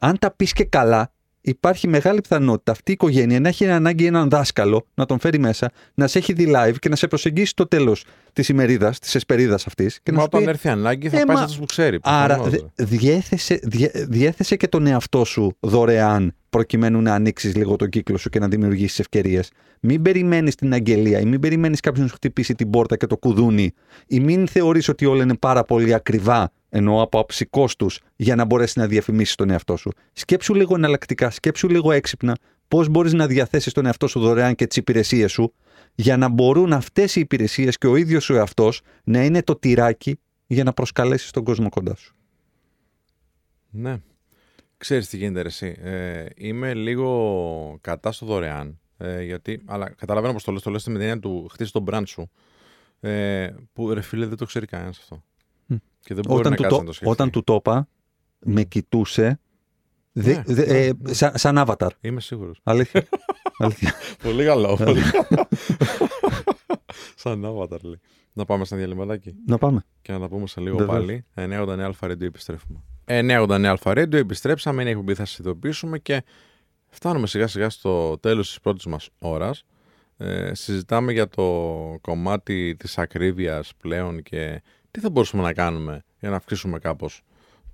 [0.01, 4.29] Αν τα πεις και καλά, υπάρχει μεγάλη πιθανότητα αυτή η οικογένεια να έχει ανάγκη έναν
[4.29, 7.67] δάσκαλο να τον φέρει μέσα, να σε έχει δει live και να σε προσεγγίσει στο
[7.67, 10.01] τέλος της ημερίδας, της εσπερίδας αυτής.
[10.03, 11.67] Και Μα να σου όταν πει, έρθει ανάγκη θα «Ε, πάει μα- σε αυτούς που
[11.67, 11.99] ξέρει.
[12.03, 17.77] Άρα προφανώς, δε- διέθεσε, διέ- διέθεσε και τον εαυτό σου δωρεάν προκειμένου να ανοίξεις λίγο
[17.77, 19.51] τον κύκλο σου και να δημιουργήσεις ευκαιρίες.
[19.81, 23.17] Μην περιμένεις την αγγελία ή μην περιμένεις κάποιον να σου χτυπήσει την πόρτα και το
[23.17, 23.73] κουδούνι
[24.07, 28.45] ή μην θεωρείς ότι όλα είναι πάρα πολύ ακριβά εννοώ από άψη κόστου για να
[28.45, 29.91] μπορέσεις να διαφημίσεις τον εαυτό σου.
[30.13, 32.37] Σκέψου λίγο εναλλακτικά, σκέψου λίγο έξυπνα
[32.69, 35.53] πώς μπορείς να διαθέσεις τον εαυτό σου δωρεάν και τις υπηρεσίες σου
[35.95, 40.19] για να μπορούν αυτές οι υπηρεσίες και ο ίδιος ο εαυτός να είναι το τυράκι
[40.47, 42.15] για να προσκαλέσεις τον κόσμο κοντά σου.
[43.71, 44.01] Ναι.
[44.77, 45.77] Ξέρεις τι γίνεται ρε, εσύ.
[45.81, 48.79] Ε, είμαι λίγο κατά στο δωρεάν.
[48.97, 51.85] Ε, γιατί, αλλά καταλαβαίνω πως το λες, το λες με την έννοια του χτίσει τον
[51.91, 52.31] brand σου.
[53.01, 55.23] Ε, που ρε φίλε δεν το ξέρει κανένας αυτό.
[55.67, 55.77] Μμ.
[56.01, 57.13] Και δεν μπορεί Όταν να του, κάτσει το, να το σκεφτεί.
[57.13, 57.89] όταν του το είπα,
[58.39, 59.41] με κοιτούσε
[60.13, 61.13] δε- Ναι, δε- ναι, ε, ναι.
[61.13, 61.89] σαν, σαν avatar.
[62.01, 62.61] Είμαι σίγουρος.
[62.63, 63.07] Αλήθεια.
[63.59, 63.95] Αλήθεια.
[64.23, 64.77] πολύ καλό.
[64.77, 65.49] πολύ καλό.
[67.17, 68.01] Σαν avatar λέει.
[68.33, 69.35] Να πάμε στα διαλυματάκι.
[69.47, 69.85] να πάμε.
[70.03, 70.97] Και να τα πούμε σε λίγο Βεβαίως.
[70.99, 71.25] πάλι.
[71.35, 72.79] 989 Αλφα Radio επιστρέφουμε.
[73.05, 74.81] 989 Αλφα Radio επιστρέψαμε.
[74.83, 76.23] Είναι εκπομπή, θα σας ειδοποιήσουμε και
[76.89, 79.65] φτάνουμε σιγά σιγά στο τέλος της πρώτης μας ώρας.
[80.17, 81.45] Ε, συζητάμε για το
[82.01, 87.23] κομμάτι της ακρίβειας πλέον και τι θα μπορούσαμε να κάνουμε για να αυξήσουμε κάπως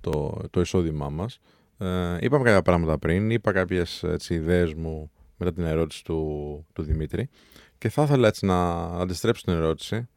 [0.01, 1.39] το, το εισόδημά μας.
[1.77, 6.81] Ε, είπαμε κάποια πράγματα πριν, είπα κάποιες έτσι, ιδέες μου μετά την ερώτηση του, του
[6.81, 7.29] Δημήτρη
[7.77, 10.07] και θα ήθελα έτσι να αντιστρέψω την ερώτηση,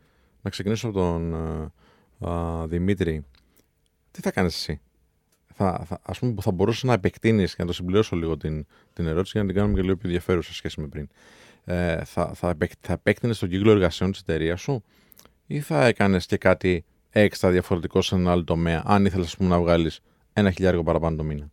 [0.43, 1.35] να ξεκινήσω από τον
[2.21, 3.25] ε, α, Δημήτρη.
[4.11, 4.81] Τι θα κάνεις εσύ,
[5.55, 8.67] θα, θα, ας πούμε που θα μπορούσες να επεκτείνεις και να το συμπληρώσω λίγο την,
[8.93, 11.09] την ερώτηση για να την κάνουμε και λίγο πιο ενδιαφέρουσα σε σχέση με πριν.
[11.65, 14.85] Ε, θα, θα, επεκ, θα επέκτηνες τον κύκλο εργασιών της εταιρείας σου
[15.47, 19.49] ή θα έκανες και κάτι έξτρα διαφορετικό σε ένα άλλο τομέα αν ήθελες ας πούμε,
[19.49, 20.01] να βγάλεις
[20.41, 21.51] ένα χιλιάρικο παραπάνω το μήνα.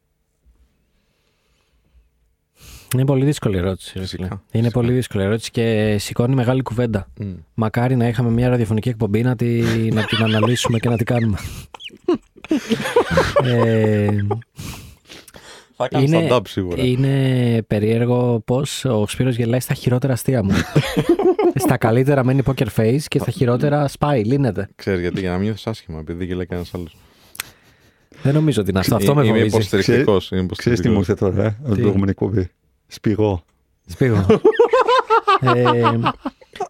[2.93, 3.91] Είναι πολύ δύσκολη ερώτηση.
[3.95, 4.37] ρε Φυσικά, φίλε.
[4.51, 4.71] Είναι φυσικά.
[4.79, 7.07] πολύ δύσκολη ερώτηση και σηκώνει μεγάλη κουβέντα.
[7.19, 7.33] Μμ.
[7.53, 9.61] Μακάρι να είχαμε μια ραδιοφωνική εκπομπή να, τη,
[9.97, 11.37] να την αναλύσουμε και να την κάνουμε.
[13.43, 14.07] ε,
[15.75, 16.83] Θα κάνω είναι, stand-up σίγουρα.
[16.83, 20.51] είναι περίεργο πώς ο Σπύρος γελάει στα χειρότερα αστεία μου.
[21.55, 24.69] στα καλύτερα μένει poker face και στα χειρότερα σπάει, λύνεται.
[24.75, 26.95] Ξέρεις γιατί, για να μην νιώθεις άσχημα, επειδή γελάει κανένας άλλος.
[28.27, 28.95] Δεν νομίζω ότι είναι αυτό.
[28.95, 29.55] Αυτό με Είμαι φοβίζει.
[29.55, 30.31] υποστηρικτικός.
[30.31, 31.07] είμαι Ξέρεις τι μου υποστηρικτικός.
[31.07, 32.49] ήρθε τώρα, ε, από την Τι; προηγούμενη εκπομπή.
[32.87, 33.43] Σπηγό.
[33.85, 34.25] Σπίγω.
[35.55, 35.91] ε,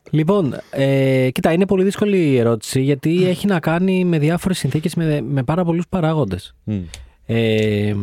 [0.09, 4.95] λοιπόν, ε, κοίτα, είναι πολύ δύσκολη η ερώτηση γιατί έχει να κάνει με διάφορες συνθήκες
[4.95, 6.55] με, με πάρα πολλούς παράγοντες.
[6.63, 6.79] Μμ.
[7.25, 7.95] Ε,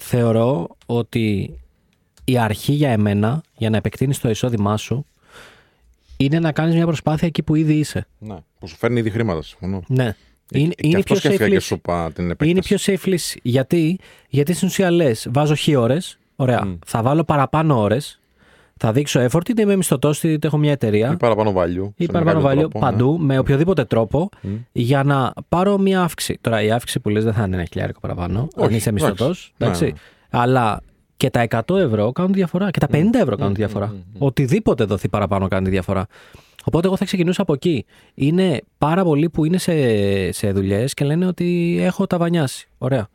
[0.00, 1.54] θεωρώ ότι
[2.24, 5.06] η αρχή για εμένα, για να επεκτείνεις το εισόδημά σου,
[6.16, 8.06] είναι να κάνεις μια προσπάθεια εκεί που ήδη είσαι.
[8.18, 9.82] Ναι, που σου φέρνει ήδη χρήματα, συμφωνώ.
[9.88, 10.14] Ναι.
[10.52, 11.66] Είναι, Και είναι αυτός πιο safe σκέφτηκα και λύση.
[11.66, 12.50] σου είπα την επέκταση.
[12.50, 13.40] Είναι πιο safe λύση.
[13.42, 16.18] Γιατί, γιατί στην ουσία λε, βάζω χι ώρες.
[16.36, 16.64] Ωραία.
[16.64, 16.74] Μμ.
[16.86, 18.20] Θα βάλω παραπάνω ώρες.
[18.82, 21.10] Θα δείξω effort, είτε είμαι μισθωτός, είτε έχω μια εταιρεία.
[21.12, 21.90] Ή παραπάνω value.
[21.96, 22.84] ή σε παραπάνω κάποιο value τρόπο, ναι.
[22.84, 24.50] παντού, με οποιοδήποτε τρόπο, Μμ.
[24.72, 26.38] για να πάρω μια αύξηση.
[26.40, 29.52] Τώρα, η αύξηση που λες δεν θα είναι ένα χιλιάρικο παραπάνω, αν Όχι, είσαι μισθωτός.
[29.58, 29.84] εντάξει.
[29.84, 29.96] Ναι, ναι.
[30.30, 30.80] Αλλά
[31.16, 32.70] και τα 100 ευρώ κάνουν τη διαφορά.
[32.70, 33.94] Και τα 50 ευρώ κάνουν τη διαφορά.
[34.18, 36.06] Οτιδήποτε δοθεί παραπάνω κάνει τη διαφορά.
[36.64, 37.84] Οπότε εγώ θα ξεκινούσα από εκεί.
[38.14, 39.72] Είναι πάρα πολλοί που είναι σε,
[40.32, 42.68] σε δουλειές και λένε ότι έχω ταβανιάσει.
[42.78, 43.08] Ωραία.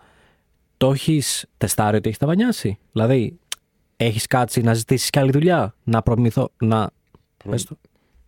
[0.77, 2.77] Το έχεις τεστάρει ότι έχει ταβανιάσει.
[2.91, 3.39] Δηλαδή,
[3.97, 6.89] έχεις κάτσει να ζητήσεις και άλλη δουλειά, να προμηθώ, να.
[7.37, 7.77] Προ- Πες το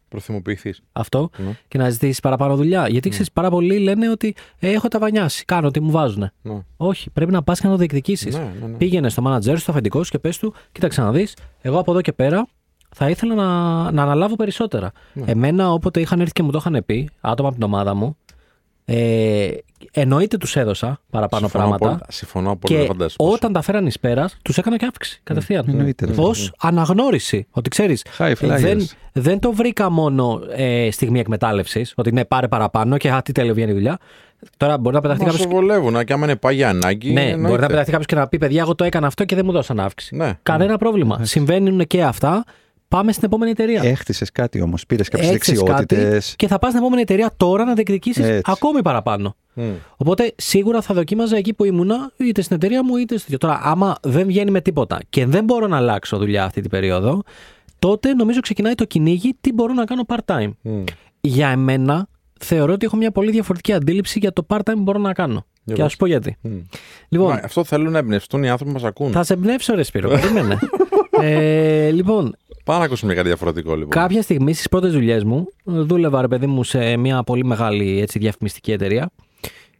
[0.10, 0.82] Προθυμοποιηθείς.
[0.92, 1.52] αυτό Ναι.
[1.68, 2.88] και να ζητήσεις παραπάνω δουλειά.
[2.88, 5.46] Γιατί ξέρεις, πάρα πολλοί λένε ότι ε, έχω ταβανιάσει.
[5.46, 6.32] Κάνω ό,τι μου βάζουν.
[6.42, 6.60] Ναι.
[6.78, 8.36] Όχι, πρέπει να πας και να το διεκδικήσεις.
[8.36, 8.78] Ναι, ναι, ναι.
[8.78, 11.92] Πήγαινε στο manager, σου, στο αφεντικό σου και πες του: Κοίταξε να δεις, εγώ από
[11.92, 12.48] εδώ και πέρα
[13.00, 13.44] θα ήθελα να,
[13.92, 14.92] να αναλάβω περισσότερα.
[15.14, 15.32] Ναι.
[15.32, 18.18] Εμένα, όποτε είχαν έρθει και μου το είχαν πει, άτομα από την ομάδα μου,
[18.86, 19.48] ε,
[19.92, 21.86] εννοείται τους έδωσα παραπάνω Συμφωνώ πράγματα.
[21.86, 22.12] απόλυτα.
[22.12, 22.82] Συμφωνώ απόλυτα.
[22.82, 23.34] Και φαντάζεσαι πώς.
[23.34, 25.66] όταν τα φέραν εις πέρας, τους έκανα και αύξηση κατευθείαν.
[25.70, 26.22] Εννοείται, ρε.
[26.22, 27.48] Ω αναγνώριση.
[27.52, 28.58] Ότι ξέρεις, High flyers.
[28.60, 33.32] δεν, δεν το βρήκα μόνο ε, στιγμή εκμετάλλευσης, ότι ναι, πάρε παραπάνω και α, τι
[33.32, 33.98] τέλειο βγαίνει η δουλειά.
[34.58, 35.48] Τώρα μπορεί να πεταχτεί Μα κάποιος.
[35.48, 37.14] σε βολεύουν και άμα είναι πάγια ανάγκη.
[37.14, 37.48] Ναι, εννοείται.
[37.48, 39.52] μπορεί να πεταχτεί κάποιος και να πει: Παιδιά, εγώ το έκανα αυτό και δεν μου
[39.52, 40.16] δώσαν αύξηση.
[40.16, 40.34] Ναι.
[40.44, 41.20] Κανένα πρόβλημα.
[41.24, 42.44] Συμβαίνουν και αυτά.
[42.88, 43.82] Πάμε στην επόμενη εταιρεία.
[43.84, 44.86] Έχτισες κάτι όμως.
[44.86, 46.26] Πήρες κάποιες Έχτισες δεξιότητες.
[46.26, 48.41] κάτι και θα πας στην επόμενη εταιρεία τώρα να διεκδικήσεις Έτσι.
[48.45, 49.36] ακόμη παραπάνω.
[49.54, 49.63] Μμ.
[49.97, 53.38] Οπότε σίγουρα θα δοκίμαζα εκεί που ήμουνα, είτε στην εταιρεία μου είτε στο.
[53.38, 57.21] Τώρα, άμα δεν βγαίνει με τίποτα και δεν μπορώ να αλλάξω δουλειά αυτή την περίοδο,
[57.80, 60.52] τότε νομίζω ξεκινάει το κυνήγι τι μπορώ να κάνω part-time.
[60.62, 60.84] Μμ.
[61.21, 62.08] Για εμένα,
[62.39, 65.45] θεωρώ ότι έχω μια πολύ διαφορετική αντίληψη για το part-time που μπορώ να κάνω.
[65.63, 65.91] Για και α πες.
[65.91, 66.38] σου πω γιατί.
[66.41, 66.50] Μμ.
[67.10, 69.12] Λοιπόν, Μα, Αυτό θέλουν να εμπνευστούν οι άνθρωποι που μας ακούν.
[69.12, 70.60] θα σε εμπνεύσω, ρε Σπύρο, περίμενε.
[71.22, 73.90] ε, λοιπόν, Πάμε να ακούσουμε κάτι διαφορετικό λοιπόν.
[73.90, 78.20] κάποια στιγμή στις πρώτες δουλειές μου, δούλευα ρε παιδί μου σε μια πολύ μεγάλη έτσι,
[78.20, 79.10] διαφημιστική εταιρεία.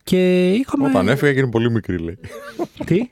[0.04, 0.88] Και είχαμε.
[0.88, 2.18] Όταν έφυγα έγινε πολύ μικρή, λέει.
[2.86, 3.02] Τι;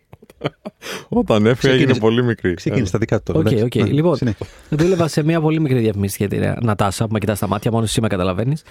[1.10, 2.54] Όταν έφυγα έγινε Ξεκίνησε- πολύ μικρή.
[2.54, 3.40] Ξεκίνησε τα δικά του τώρα.
[3.40, 3.80] Οκ, εντάξει.
[3.80, 3.86] οκ.
[3.88, 4.46] Ναι, Λοιπόν, συνέχεια.
[4.70, 6.58] δούλευα σε μια πολύ μικρή διαφημιστική εταιρεία.
[6.62, 8.64] Νατάσα, που με κοιτάς στα μάτια, μόνος εσύ με καταλαβαίνεις.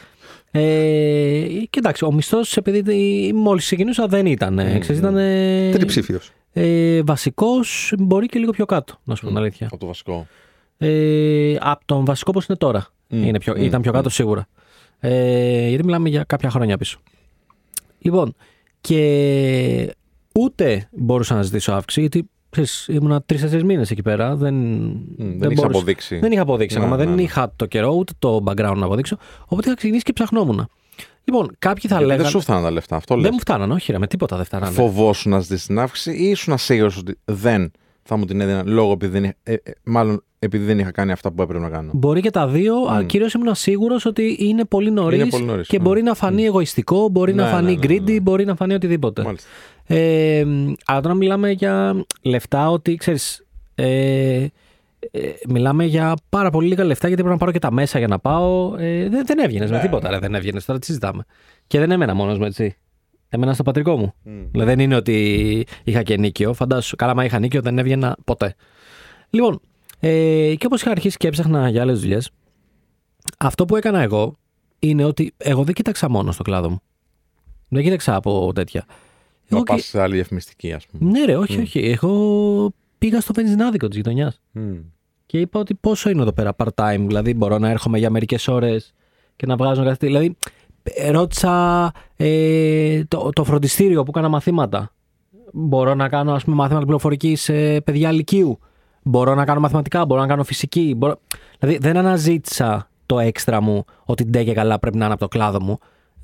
[0.51, 0.61] Ε,
[1.71, 4.55] και εντάξει, ο μισθός, επειδή μόλις ξεκινούσα, δεν ήταν.
[4.61, 5.15] Mm, ξέρεις, ήταν.
[5.73, 6.33] Τριψήφιος.
[6.57, 9.67] Ε, Βασικός, μπορεί και λίγο πιο κάτω, να σου πω την αλήθεια.
[9.67, 10.27] Από το βασικό.
[10.79, 12.87] Ε, από τον βασικό όπω είναι τώρα.
[13.09, 14.13] Μμ, είναι πιο, μμ, ήταν πιο κάτω μμ.
[14.13, 14.47] σίγουρα.
[15.01, 16.99] Ε, γιατί μιλάμε για κάποια χρόνια πίσω.
[17.99, 18.35] Λοιπόν,
[18.81, 19.95] και
[20.35, 24.37] ούτε μπορούσα να ζητήσω αύξηση, γιατί ξέρεις, ήμουνα τρει-τέσσερι μήνες εκεί πέρα.
[24.37, 24.55] Δεν,
[25.17, 25.67] δεν έχεις μπορούσα.
[25.67, 26.19] αποδείξει.
[26.19, 26.97] Δεν είχα αποδείξει Ναι, ακόμα.
[26.99, 27.23] ναι, δεν ναι.
[27.23, 29.17] είχα το καιρό, ούτε το background να αποδείξω.
[29.45, 30.69] Οπότε είχα ξεκινήσει και ψαχνόμουν.
[31.25, 32.23] Λοιπόν, κάποιοι θα Γιατί λέγανε.
[32.23, 32.97] δεν σου φτάναν τα λεφτά.
[32.97, 33.33] Αυτό Δεν λες.
[33.33, 34.73] μου φτάνανε, όχι, ρε, με τίποτα δεν φτάνανε.
[34.73, 37.71] Φοβόσου να ζητήσεις την αύξηση ή ήσουν σίγουρο ότι δεν
[38.03, 41.13] θα μου την έδιναν λόγω επειδή δεν, είχα- ε, ε, μάλλον επειδή δεν είχα κάνει
[41.13, 41.91] αυτά που έπρεπε να κάνω.
[41.95, 45.69] Μπορεί και τα δύο, αλλά κυρίως ήμουν σίγουρο ότι είναι πολύ νωρίς Είναι πολύ νωρίς,
[45.69, 45.83] και ναι.
[45.85, 48.21] μπορεί να φανεί εγωιστικό, μπορεί να Ναι, φανεί ναι, ναι, ναι, greedy, ναι.
[48.21, 49.23] μπορεί να φανεί οτιδήποτε.
[49.23, 49.49] Μάλιστα.
[49.87, 50.45] Ε,
[50.85, 53.47] αλλά τώρα μιλάμε για λεφτά ότι ξέρεις.
[53.75, 54.47] Ε,
[55.11, 58.09] ε, μιλάμε για πάρα πολύ λίγα λεφτά γιατί πρέπει να πάρω και τα μέσα για
[58.09, 58.75] να πάω.
[58.79, 60.65] Ε, δεν, δεν έβγαινες με Ναι, τίποτα, ρε, δεν έβγαινες.
[60.65, 61.25] Τώρα τι συζητάμε.
[61.67, 62.77] Και δεν έμενα μόνος μου, έτσι.
[63.29, 64.13] Έμενα στο πατρικό μου.
[64.23, 64.43] Μμ.
[64.51, 66.53] Δηλαδή δεν είναι ότι είχα και νίκιο.
[66.55, 68.55] Φαντάσου, καλά, μα είχα νίκιο, δεν έβγαινα ποτέ.
[69.31, 69.61] Λοιπόν,
[70.01, 72.31] ε, και όπως είχα αρχίσει και έψαχνα για άλλες δουλειές,
[73.39, 74.37] αυτό που έκανα εγώ
[74.79, 76.81] είναι ότι εγώ δεν κοίταξα μόνο στο κλάδο μου.
[77.69, 78.85] Δεν κοίταξα από τέτοια.
[79.49, 81.11] Να Εγώ πας και- σε άλλη διαφημιστική, ας πούμε.
[81.11, 81.79] ναι, ρε, όχι, όχι.
[81.79, 84.75] Εγώ πήγα στο βενζινάδικο της γειτονιάς Μμ.
[85.27, 87.05] Και είπα ότι πόσο είναι εδώ πέρα part-time.
[87.07, 88.95] Δηλαδή, μπορώ να έρχομαι για μερικές ώρες
[89.37, 90.07] και να βγάζω κάτι.
[90.07, 90.37] Δηλαδή,
[90.83, 94.93] ε, ρώτησα ε, το, το φροντιστήριο που έκανα μαθήματα.
[95.53, 98.59] Μπορώ να κάνω, ας πούμε, μαθήματα πληροφορική σε παιδιά λυκείου.
[99.03, 100.95] Μπορώ να κάνω μαθηματικά, μπορώ να κάνω φυσική.
[100.97, 101.21] Μπορώ...
[101.59, 105.29] Δηλαδή, δεν αναζήτησα το έξτρα μου ότι ντε και καλά πρέπει να είναι από το
[105.29, 105.79] κλάδο μου.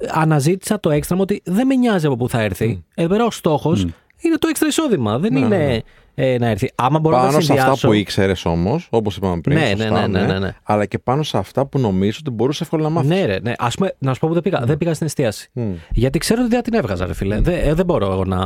[0.09, 2.85] Αναζήτησα το έξτρα μου ότι δεν με νοιάζει από πού θα έρθει.
[2.95, 3.87] Εδώ πέρα ο στόχος
[4.21, 5.19] είναι το έξτρα εισόδημα.
[5.19, 5.79] Δεν Ναι, είναι ναι.
[6.15, 6.71] ε, να έρθει.
[6.75, 7.87] Άμα μπορώ να Πάνω τα σε αυτά συνδυάσω.
[7.87, 9.59] που ήξερες όμως, όπως είπαμε πριν.
[9.59, 10.55] Ναι, σωστά, ναι, ναι, ναι, ναι, ναι.
[10.63, 13.09] Αλλά και πάνω σε αυτά που νομίζω ότι μπορούσε εύκολα να μάθεις.
[13.11, 13.53] Ναι, ρε, ναι.
[13.59, 14.61] Ας πούμε, να σου πω που δεν πήγα.
[14.65, 15.51] Δεν πήγα στην εστίαση.
[15.91, 17.41] Γιατί ξέρω ότι δεν την έβγαζα, ρε φίλε.
[17.41, 18.39] Δεν, ε, δεν μπορώ εγώ να,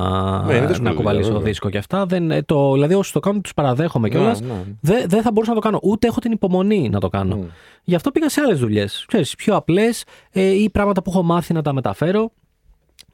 [0.45, 1.49] Ναι, είναι δύσκολη να κουβαλήσω δουλειά, βέβαια.
[1.53, 2.07] δίσκο και αυτά.
[2.07, 4.41] Δεν, ε, το, δηλαδή, όσοι το κάνουν, τους παραδέχομαι Ναι, κιόλας.
[4.41, 4.49] ναι.
[4.81, 5.79] Δεν, δεν θα μπορούσα να το κάνω.
[5.83, 7.37] Ούτε έχω την υπομονή να το κάνω.
[7.37, 7.43] Μμ.
[7.85, 9.07] Γι' αυτό πήγα σε άλλες δουλειές.
[9.37, 12.31] Πιο απλές ε, ή πράγματα που έχω μάθει να τα μεταφέρω.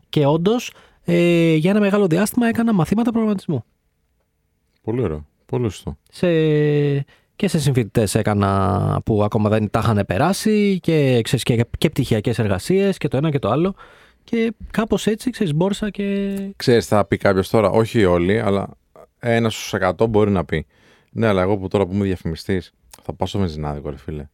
[0.08, 0.72] Και όντως,
[1.04, 3.64] ε, για ένα μεγάλο διάστημα έκανα μαθήματα προγραμματισμού.
[4.82, 5.26] Πολύ ωραίο.
[5.46, 5.96] Πολύ σωστό.
[6.10, 6.26] σε,
[7.36, 12.38] και σε συμφοιτητές έκανα που ακόμα δεν τα είχαν περάσει και, ξέρεις, και, και πτυχιακές
[12.38, 13.74] εργασίες και το ένα και το άλλο
[14.24, 18.68] και κάπως έτσι ξέρεις μπόρεσα και Ξέρεις, θα πει κάποιος τώρα, όχι όλοι, αλλά
[19.18, 20.66] ένας στους 100 μπορεί να πει.
[21.10, 22.72] Ναι, αλλά εγώ που τώρα που είμαι διαφημιστής,
[23.02, 24.28] θα πάω στο βενζινάδικο, ρε φίλε.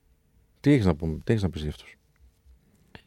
[0.60, 1.95] Τι έχεις να, πούμε, τι έχεις να πεις για αυτούς;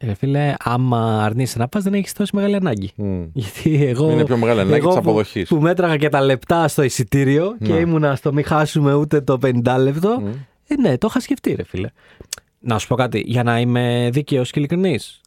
[0.02, 2.92] Ρε φίλε άμα αρνείσαι να πας δεν έχεις τόση μεγάλη ανάγκη
[3.34, 5.50] γιατί εγώ, Είναι πιο μεγάλη ανάγκη εγώ της που- αποδοχής.
[5.50, 7.80] που μέτραγα και τα λεπτά στο εισιτήριο και Ναι.
[7.80, 10.24] ήμουνα στο μη χάσουμε ούτε το 50 λεπτό
[10.68, 11.90] ε, ναι το είχα σκεφτεί ρε φίλε
[12.60, 15.22] να σου πω κάτι για να είμαι δίκαιος και ειλικρινής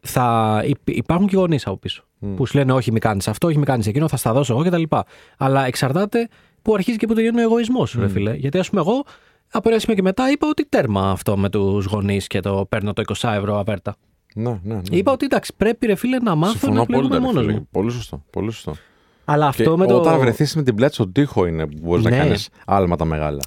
[0.00, 2.04] θα υπ- υπάρχουν και γονείς από πίσω.
[2.36, 4.62] Που σου λένε όχι, μη κάνεις αυτό, όχι, μη κάνεις εκείνο, θα στα δώσω εγώ
[4.62, 4.82] κτλ.
[5.36, 6.28] Αλλά εξαρτάται
[6.62, 8.34] που αρχίζει και που τελειώνει ο εγωισμός σου, ρε φίλε.
[8.34, 9.04] Γιατί ας πούμε, εγώ
[9.52, 12.92] από ένα σημείο και μετά είπα ότι τέρμα αυτό με τους γονείς και το παίρνω
[12.92, 13.96] το 20 ευρώ αβέρτα.
[14.34, 14.80] Ναι, ναι, ναι.
[14.90, 17.08] Είπα ότι εντάξει, πρέπει ρε φίλε να μάθω Συμφωνώ να απόλυτα.
[17.08, 17.58] πλέγομαι ρε μόνος φίλε.
[17.58, 17.68] μου.
[17.70, 18.22] Πολύ σωστό.
[18.30, 18.74] Πολύ σωστό.
[19.24, 19.96] Αλλά Και αυτό με το.
[19.96, 22.16] όταν βρεθείς με την πλάτη στον τοίχο είναι που μπορείς να Ναι.
[22.16, 23.40] κάνεις άλματα μεγάλα.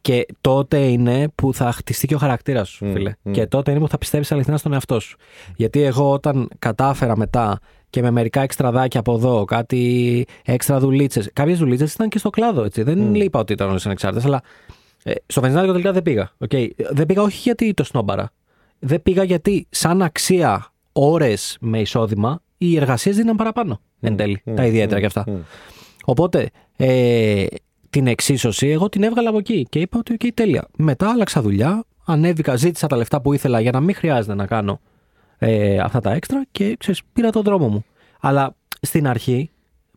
[0.00, 3.12] Και τότε είναι που θα χτιστεί και ο χαρακτήρας σου, Μμ, φίλε.
[3.22, 3.30] μμ.
[3.32, 5.16] Και τότε είναι που θα πιστεύει αληθινά στον εαυτό σου.
[5.56, 7.58] Γιατί εγώ όταν κατάφερα μετά
[7.90, 11.30] και με μερικά εξτραδάκια από εδώ, κάτι έξτρα δουλίτσες.
[11.32, 12.82] Κάποιες δουλίτσες ήταν και στο κλάδο, έτσι.
[12.82, 14.40] Δεν είπα ότι ήταν όλες ανεξάρτητες, αλλά
[15.08, 16.30] ε, στο βενζινάδικο τελικά δεν πήγα.
[16.48, 16.68] Okay.
[16.90, 18.30] Δεν πήγα όχι γιατί το σνόμπαρα.
[18.78, 23.80] Δεν πήγα γιατί σαν αξία ώρες με εισόδημα οι εργασίες δίναν παραπάνω.
[24.00, 24.42] Εν τέλει.
[24.54, 25.24] τα ιδιαίτερα και αυτά.
[26.04, 27.46] Οπότε ε,
[27.90, 30.68] την εξίσωση εγώ την έβγαλα από εκεί και είπα ότι οκ, τέλεια.
[30.76, 34.80] Μετά άλλαξα δουλειά, ανέβηκα, ζήτησα τα λεφτά που ήθελα για να μην χρειάζεται να κάνω
[35.38, 37.84] ε, αυτά τα έξτρα και ξέρεις, πήρα τον δρόμο μου.
[38.20, 39.50] Αλλά στην αρχή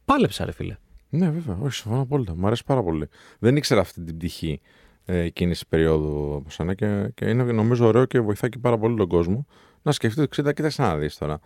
[0.05, 0.75] πάλεψα, ρε φίλε.
[1.09, 1.57] Ναι, βέβαια.
[1.61, 2.35] Όχι, συμφωνώ απόλυτα.
[2.35, 3.07] Μου αρέσει πάρα πολύ.
[3.39, 7.87] Δεν ήξερα αυτή την πτυχή ε, εκείνης τη περίοδου από σένα και, και είναι νομίζω
[7.87, 9.45] ωραίο και βοηθάει και πάρα πολύ τον κόσμο
[9.81, 11.39] να σκεφτεί ότι κοίτα, κοίταξε να δεις τώρα.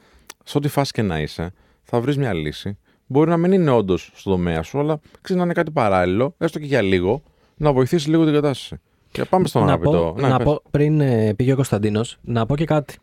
[0.43, 1.53] Σε ό,τι φάση και να είσαι,
[1.83, 2.77] θα βρεις μια λύση.
[3.07, 6.59] Μπορεί να μην είναι όντως στο τομέα σου, αλλά ξέρεις να είναι κάτι παράλληλο, έστω
[6.59, 7.21] και για λίγο,
[7.57, 8.81] να βοηθήσεις λίγο την κατάσταση.
[9.11, 10.11] Και πάμε στον να αγαπητό.
[10.15, 10.45] πω, Ναι, να πες.
[10.45, 12.97] πω, πριν ε, πήγε ο Κωνσταντίνος, να πω και κάτι.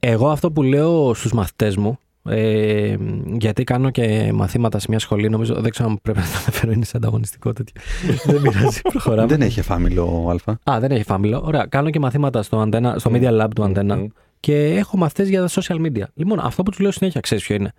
[0.00, 1.98] Εγώ αυτό που λέω στους μαθητές μου,
[2.28, 2.96] ε,
[3.38, 6.72] γιατί κάνω και μαθήματα σε μια σχολή, νομίζω, δεν ξέρω αν πρέπει να τα αναφέρω,
[6.72, 7.80] είναι σε ανταγωνιστικό τέτοιο.
[8.32, 9.26] δεν πειράζει, προχωράμε.
[9.26, 10.72] Δεν έχει εφάμιλο Α.
[10.72, 11.42] Α, δεν έχει φάμιλο.
[11.44, 11.66] Ωραία.
[11.66, 14.06] Κάνω και μαθήματα στο, αντένα, στο Media Lab του Antenna μμ.
[14.40, 16.04] και έχω μαθητές για τα social media.
[16.14, 17.72] Λοιπόν, αυτό που του λέω συνέχεια, ξέρεις ποιο είναι;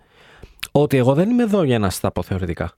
[0.72, 2.72] Ότι εγώ δεν είμαι εδώ για να σας τα πω θεωρητικά.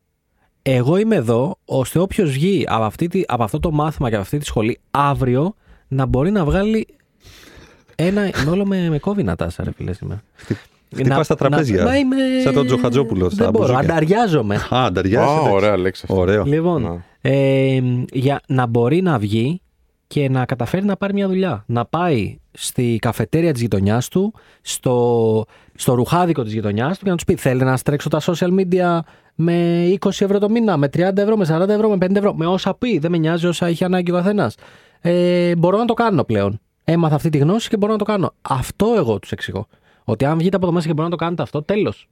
[0.62, 4.24] Εγώ είμαι εδώ ώστε όποιος βγει από, αυτή τη, από αυτό το μάθημα και από
[4.24, 5.54] αυτή τη σχολή αύριο
[5.88, 6.86] να μπορεί να βγάλει
[7.94, 8.30] ένα.
[8.48, 10.22] Όλο με, με κόβει να τάσα, ρε φίλε σήμερα.
[10.96, 12.16] Χτυπάς τα τραπέζια, να είμαι...
[12.44, 13.92] σαν τον Τζοχατζόπουλο στα Δεν μπορώ, μπουζούκια.
[13.94, 14.54] ανταριάζομαι.
[14.54, 15.26] Α, ανταριάζει.
[15.26, 15.52] Α, εντάξει.
[15.52, 16.20] ωραία λέξη αυτό.
[16.20, 16.44] Ωραίο.
[16.44, 17.04] Λοιπόν, Να.
[17.30, 17.80] ε,
[18.12, 19.60] για να μπορεί να βγει
[20.06, 21.64] και να καταφέρει να πάρει μια δουλειά.
[21.66, 27.16] Να πάει στη καφετέρια της γειτονιάς του, στο, στο ρουχάδικο της γειτονιάς του και να
[27.16, 28.98] τους πει θέλετε να στρέξω τα social media
[29.34, 32.46] με 20 ευρώ το μήνα, με 30 ευρώ, με 40 ευρώ, με 50 ευρώ, με
[32.46, 34.54] όσα πει, δεν με νοιάζει όσα έχει ανάγκη ο καθένας.
[35.00, 36.60] Ε, μπορώ να το κάνω πλέον.
[36.84, 38.32] Έμαθα αυτή τη γνώση και μπορώ να το κάνω.
[38.42, 39.66] Αυτό εγώ τους εξηγώ.
[40.10, 42.08] Ότι αν βγείτε από το μέσα και μπορείτε να το κάνετε αυτό, τέλος.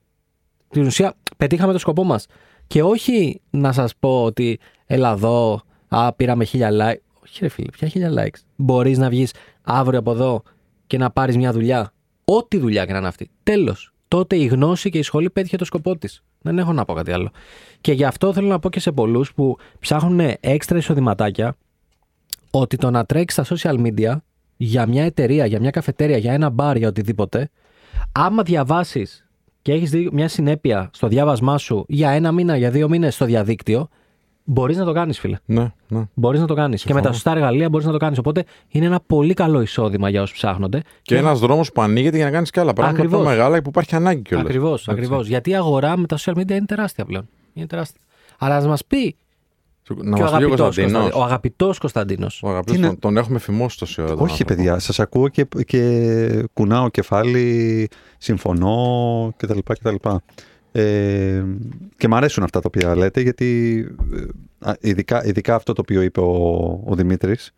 [0.71, 2.27] Στην ουσία, πετύχαμε το σκοπό μας.
[2.67, 7.01] Και όχι να σας πω ότι έλα εδώ, α, πήραμε χίλια like.
[7.23, 8.39] Όχι, ρε φίλε, ποια χίλια likes.
[8.57, 10.43] Μπορείς να βγεις αύριο από εδώ
[10.87, 11.93] και να πάρεις μια δουλειά.
[12.25, 13.31] Ό,τι δουλειά και να είναι αυτή.
[13.43, 13.93] Τέλος.
[14.09, 16.23] Τότε η γνώση και η σχολή πέτυχε το σκοπό της.
[16.41, 17.31] Δεν έχω να πω κάτι άλλο.
[17.81, 21.57] Και γι' αυτό θέλω να πω και σε πολλούς που ψάχνουν έξτρα εισοδηματάκια
[22.51, 24.17] ότι το να τρέξεις στα social media
[24.57, 27.51] για μια εταιρεία, για μια καφετέρια, για ένα μπαρ, για οτιδήποτε,
[28.13, 29.27] άμα διαβάσεις
[29.63, 33.89] και έχεις μια συνέπεια στο διάβασμά σου για ένα μήνα, για δύο μήνες στο διαδίκτυο,
[34.45, 35.39] μπορείς να το κάνεις, φίλε.
[35.45, 36.09] Ναι, ναι.
[36.15, 36.85] Μπορείς να το κάνεις.
[36.85, 38.19] Και με τα σωστά εργαλεία μπορείς να το κάνεις.
[38.19, 40.83] Οπότε είναι ένα πολύ καλό εισόδημα για όσους ψάχνονται.
[41.03, 43.21] Και ένας δρόμος που ανοίγεται για να κάνεις και άλλα πράγματα Ακριβώς.
[43.21, 44.47] πιο μεγάλα που υπάρχει ανάγκη κιόλας.
[44.47, 45.27] Ακριβώς, ακριβώς.
[45.27, 47.29] Γιατί η αγορά με τα social media είναι τεράστια πλέον.
[47.53, 48.01] Είναι τεράστια.
[48.39, 49.17] Αλλά α μας πει
[49.97, 51.13] Να και ο μας πει ο αγαπητός Κωνσταντίνος.
[51.15, 52.41] ο αγαπητός Κωνσταντίνος.
[52.43, 54.11] Ο αγαπητός Είναι- τον, τον έχουμε φημώσει τόση ώρα.
[54.15, 54.55] τον Όχι, άνθρωπο.
[54.55, 59.59] παιδιά, σας ακούω και, και κουνάω κεφάλι, συμφωνώ κτλ.
[59.65, 59.95] κτλ.
[60.73, 61.43] Ε,
[61.97, 63.79] και μ' αρέσουν αυτά τα οποία λέτε, γιατί
[64.63, 66.33] ε, α, ειδικά, ειδικά αυτό το οποίο είπε ο,
[66.87, 67.53] ο Δημήτρης,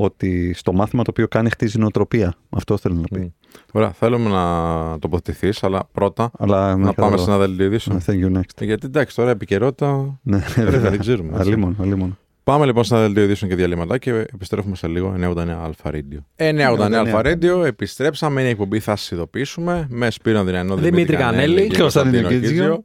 [0.00, 2.34] ότι στο μάθημα το οποίο κάνει χτίζει νοοτροπία.
[2.50, 3.20] Αυτό θέλω να πει.
[3.20, 3.26] Μμ.
[3.72, 8.00] Ωραία, θέλουμε να τοποθετηθείς, αλλά πρώτα Αλλά να πάμε σε ένα δελτίο Uh, ειδήσεων.
[8.06, 8.60] Thank you next.
[8.62, 10.18] Γιατί εντάξει, τώρα επικαιρότητα.
[10.22, 10.90] Ναι, Ρε, βέβαια.
[10.90, 11.28] δεν ξέρουμε.
[11.36, 11.48] έτσι.
[11.48, 12.18] Αλίμον, αλίμον.
[12.44, 16.18] Πάμε λοιπόν σε ένα δελτίο ειδήσεων και διαλύματα και επιστρέφουμε σε λίγο 989 Αλφα Radio.
[16.36, 18.40] 989 Αλφα Radio, επιστρέψαμε.
[18.40, 19.86] Είναι η εκπομπή, θα σας ειδοποιήσουμε.
[19.90, 22.84] Με Σπύρο Ανδριανό, Δημήτρη Κανέλη και και Κωνσταντίνο Κωνσταντίνο Κίτζιο.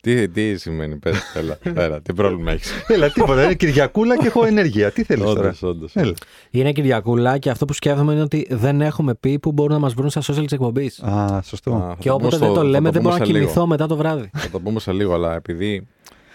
[0.00, 0.26] Κίτζιο.
[0.26, 3.44] Τι, τι σημαίνει, πες, έλα, έλα, τι πρόβλημα έχεις; Έλα, τίποτα.
[3.44, 4.90] Είναι Κυριακούλα και έχω ενέργεια.
[4.90, 5.96] Τι θέλεις τώρα; Όντως, όντως.
[5.96, 6.12] Έλα.
[6.50, 9.94] Είναι Κυριακούλα και αυτό που σκέφτομαι είναι ότι δεν έχουμε πει που μπορούν να μας
[9.94, 11.00] βρουν στα social της εκπομπής.
[11.02, 11.74] Α, σωστό.
[11.74, 13.24] Α, θα Και το όποτε πούμε δεν στο- το θα λέμε, δεν πούμε μπορώ να
[13.24, 13.38] σε λίγο.
[13.44, 14.30] κοιμηθώ μετά το βράδυ.
[14.36, 15.86] Θα το πούμε σε λίγο, αλλά επειδή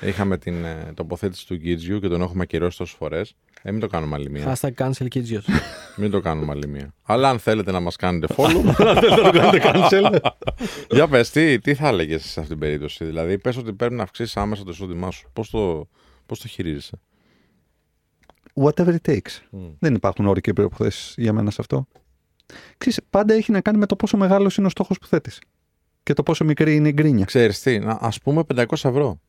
[0.08, 3.88] είχαμε την ε, τοποθέτηση του Κίτζιου και τον έχουμε ακυρώσει τόσες φορές, ε, μην το
[3.88, 4.54] κάνουμε άλλη μία.
[4.54, 5.40] Hashtag cancel Kids
[5.98, 6.94] Μην το κάνουμε άλλη μία.
[7.04, 10.20] Αλλά αν θέλετε να μας κάνετε follow, αν θέλετε να το κάνετε cancel.
[10.90, 14.04] Για πες, τι, τι θα έλεγες σε αυτήν την περίπτωση; Δηλαδή, πες ότι πρέπει να
[14.04, 15.30] αυξήσεις άμεσα το εισόδημά σου.
[15.34, 15.88] Πώς το,
[16.26, 17.00] πώς το χειρίζεσαι;
[18.54, 19.60] Whatever it takes.
[19.80, 21.88] Δεν υπάρχουν όροι και προποθέσει για μένα σε αυτό.
[22.78, 25.40] Ξέρεις, πάντα έχει να κάνει με το πόσο μεγάλος είναι ο στόχος που θέτεις.
[26.04, 27.26] Και το πόσο μικρή είναι η γκρίνια.
[27.26, 29.20] Ξέρεις τι, ας πούμε 500 ευρώ.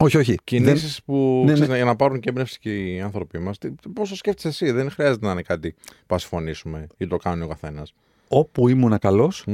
[0.00, 0.30] Όχι, όχι.
[0.30, 1.76] Δεν- Κινήσει που ναι, ξέρεις, ναι.
[1.76, 3.58] για να πάρουν και έμπνευση και οι άνθρωποι μας.
[3.92, 5.74] Πόσο σκέφτεσαι εσύ, δεν χρειάζεται να είναι κάτι
[6.06, 7.94] που ας συμφωνήσουμε ή το κάνει ο καθένας.
[8.28, 9.44] Όπου ήμουν καλός,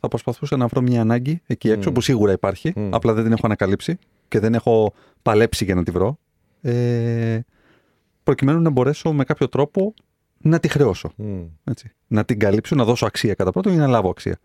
[0.00, 1.92] θα προσπαθούσα να βρω μια ανάγκη εκεί έξω Μμ.
[1.92, 2.72] που σίγουρα υπάρχει.
[2.76, 2.94] Μμ.
[2.94, 3.98] Απλά δεν την έχω ανακαλύψει
[4.28, 6.18] και δεν έχω παλέψει για να τη βρω.
[6.62, 7.40] Ε,
[8.22, 9.94] προκειμένου να μπορέσω με κάποιο τρόπο
[10.38, 11.12] να τη χρεώσω.
[11.64, 11.90] Έτσι.
[12.06, 14.38] Να την καλύψω, να δώσω αξία κατά πρώτον ή να λάβω αξία.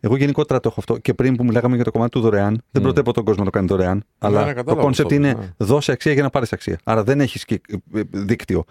[0.00, 0.98] Εγώ γενικότερα το έχω αυτό.
[0.98, 2.84] Και πριν που μιλάγαμε για το κομμάτι του δωρεάν, δεν Μμ.
[2.84, 4.04] προτρέπω τον κόσμο να το κάνει δωρεάν.
[4.18, 5.52] αλλά ναι, το κατάλαβα concept αυτό, είναι ναι.
[5.56, 6.78] δώσε αξία για να πάρεις αξία.
[6.84, 7.44] Άρα δεν έχεις
[8.10, 8.64] δίκτυο.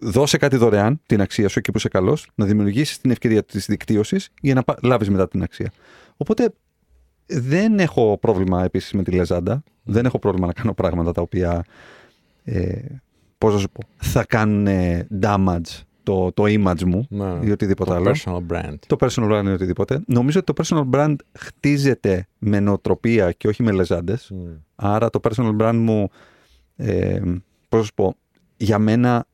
[0.00, 3.66] Δώσε κάτι δωρεάν, την αξία σου εκεί που είσαι καλός, να δημιουργήσεις την ευκαιρία της
[3.66, 5.72] δικτύωσης για να λάβεις μετά την αξία.
[6.16, 6.52] Οπότε
[7.26, 9.62] δεν έχω πρόβλημα επίσης με τη λεζάντα.
[9.82, 11.64] Δεν έχω πρόβλημα να κάνω πράγματα τα οποία.
[12.44, 12.78] Ε,
[13.38, 17.38] Πώς να σου πω, θα κάνουν ε, damage το, το image μου Ναι.
[17.42, 18.10] ή οτιδήποτε Το άλλο.
[18.24, 18.74] personal brand.
[18.86, 20.00] Το personal brand ή οτιδήποτε.
[20.06, 24.32] Νομίζω ότι το personal brand χτίζεται με νοοτροπία και όχι με λεζάντες.
[24.76, 26.08] Άρα το personal brand μου,
[26.76, 27.20] ε,
[27.68, 28.14] πώς να σου πω,
[28.56, 29.24] για μένα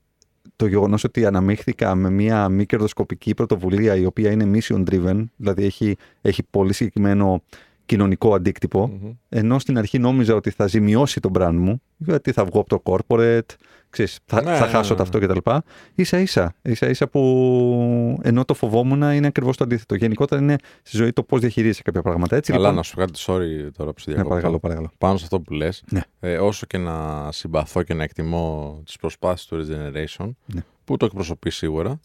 [0.56, 5.64] το γεγονός ότι αναμίχθηκα με μια μη κερδοσκοπική πρωτοβουλία η οποία είναι mission driven, δηλαδή
[5.64, 7.42] έχει, έχει πολύ συγκεκριμένο
[7.86, 9.10] κοινωνικό αντίκτυπο, Μμμ.
[9.28, 12.82] ενώ στην αρχή νόμιζα ότι θα ζημιώσει το brand μου, γιατί θα βγω από το
[12.84, 13.54] corporate,
[13.91, 14.97] ξέρεις, θα, Ναι, θα ναι, χάσω ναι.
[14.97, 15.51] τα αυτό κτλ.
[15.95, 19.95] Ίσα ίσα, ίσα ίσα που ενώ το φοβόμουν είναι ακριβώς το αντίθετο.
[19.95, 22.37] Γενικότερα είναι στη ζωή το πώς διαχειρίζεσαι κάποια πράγματα.
[22.37, 24.28] Έτσι, Καλά, λοιπόν, να σου πω κάτι, sorry τώρα που σε ναι, διακόπτω.
[24.28, 24.91] παρακαλώ, παρακαλώ.
[24.99, 26.01] Πάνω σε αυτό που λες, Ναι.
[26.20, 30.61] ε, όσο και να συμπαθώ και να εκτιμώ τις προσπάθειες του Regeneration, Ναι.
[30.84, 32.01] που το εκπροσωπείς σίγουρα,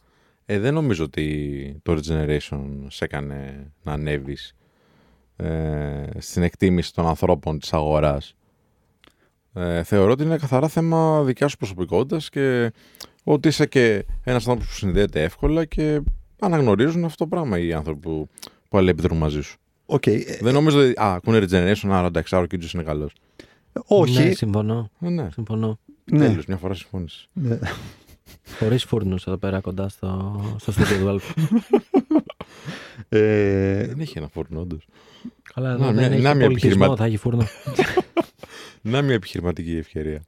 [0.46, 4.56] ε, δεν νομίζω ότι το Regeneration σε έκανε να ανέβεις
[5.36, 8.36] ε, στην εκτίμηση των ανθρώπων της αγοράς.
[9.54, 12.72] Ε, θεωρώ ότι είναι καθαρά θέμα δικιάς σου προσωπικότητας και
[13.24, 16.02] ότι είσαι και ένας άνθρωπος που συνδέεται εύκολα και
[16.40, 18.28] αναγνωρίζουν αυτό το πράγμα οι άνθρωποι που,
[18.70, 19.58] που αλληλεπιδρούν μαζί σου.
[19.86, 20.90] Οκ, ε, Δεν νομίζω ότι.
[21.02, 23.14] Α, ακούνε Regeneration, άρα εντάξει, άρα ο Κίτζος είναι καλός.
[23.86, 24.24] όχι.
[24.24, 24.90] Ναι, συμφωνώ.
[25.00, 25.80] Ε, ναι, συμφωνώ.
[26.12, 26.28] ναι.
[26.28, 27.28] τέλος, μια φορά συμφώνησες.
[27.34, 27.60] Ναι.
[28.60, 31.34] Χωρίς φούρνους εδώ πέρα κοντά στο, στο στούντιο του Αλφα.
[33.10, 34.86] Ε, Δεν έχει ένα φούρνο, όντως.
[35.54, 37.44] Καλά, Να, εδώ μια- δεν να, έχει μια πολιτισμό, επιχειρηματι- θα έχει φούρνο.
[38.82, 40.22] Να μια επιχειρηματική ευκαιρία.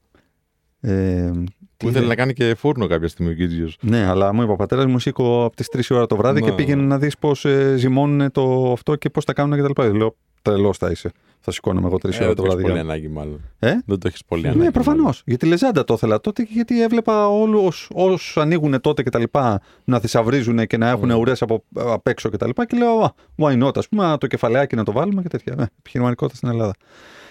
[0.81, 1.31] ε,
[1.77, 3.77] Που ήθελε να κάνει και φούρνο κάποια στιγμή ο Κίτζιος.
[3.81, 6.45] Ναι, αλλά μου είπε ο πατέρας μου σήκω από τις 3 ώρα το βράδυ Ναι.
[6.49, 9.95] και πήγαινε να δεις πώς ε, ζυμώνουν το αυτό και πώς τα κάνουν κτλ.
[9.97, 11.11] Λέω, τρελός θα είσαι.
[11.39, 12.61] Θα σηκώνομαι εγώ 3 ώρα Ε, δεν το το έχεις βράδυ.
[12.61, 13.41] πολύ για- ανάγκη, μάλλον.
[13.59, 14.63] Ε; Δεν το έχεις πολύ ανάγκη.
[14.63, 14.97] Ναι, προφανώ.
[14.97, 15.15] μάλλον.
[15.25, 19.19] Για τη Λεζάντα το ήθελα τότε και γιατί έβλεπα όλους όσου ανοίγουν τότε και τα
[19.19, 21.19] λοιπά να θησαυρίζουν και να έχουν Mm.
[21.19, 22.65] ουρές από απ' έξω και τα λοιπά.
[22.65, 25.55] Και λέω, «Α, why not, ας πούμε, το κεφαλαιάκι να το βάλουμε και τέτοια.
[25.59, 26.73] Ε, επιχειρηματικότητα στην Ελλάδα.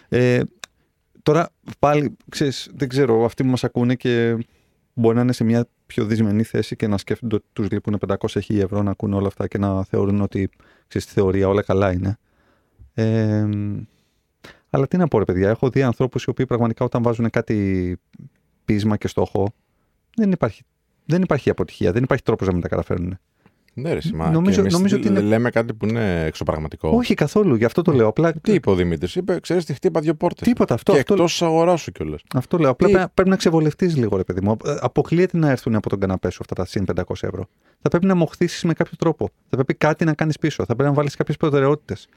[0.09, 0.41] Ε,
[1.23, 4.37] τώρα πάλι, ξέρεις, δεν ξέρω, αυτοί που μας ακούνε και
[4.95, 8.41] μπορεί να είναι σε μια πιο δυσμενή θέση και να σκέφτονται ότι τους λείπουν 500
[8.49, 10.51] ευρώ να ακούνε όλα αυτά και να θεωρούν ότι
[10.87, 12.19] ξέρεις, στη θεωρία όλα καλά είναι.
[12.95, 13.49] Ε,
[14.71, 17.99] αλλά τι να πω, ρε παιδιά, έχω δει ανθρώπους οι οποίοι πραγματικά όταν βάζουν κάτι
[18.65, 19.53] πείσμα και στόχο,
[20.17, 20.63] δεν υπάρχει,
[21.05, 23.19] δεν υπάρχει αποτυχία, δεν υπάρχει τρόπος να μην τα καταφέρουν.
[23.75, 24.31] Ναι, ρε, σημά.
[24.31, 26.89] Νομίζω- και εμείς νομίζω ότι είναι- Λέμε κάτι που είναι εξωπραγματικό.
[26.89, 28.07] Όχι καθόλου, γι' αυτό το λέω.
[28.09, 30.49] Απλά, Τι είπε ο Δημήτρης, είπε, ξέρεις τι χτύπα δύο πόρτες.
[30.49, 32.21] Τίποτα, αυτό, Και αυτό, εκτός της αγοράς σου κιόλας.
[32.35, 32.71] αυτό λέω.
[32.71, 34.57] Απλά Τι- πρέπει, πρέπει να ξεβολευτείς λίγο, ρε παιδί μου.
[34.67, 37.47] Ε, Αποκλείεται να έρθουν από τον καναπέ σου αυτά τα συν 500 ευρώ.
[37.83, 39.29] Θα πρέπει να μοχθήσεις με κάποιο τρόπο.
[39.49, 40.65] Θα πρέπει κάτι να κάνεις πίσω.
[40.65, 42.09] Θα πρέπει να βάλεις κάποιες προτεραιότητες.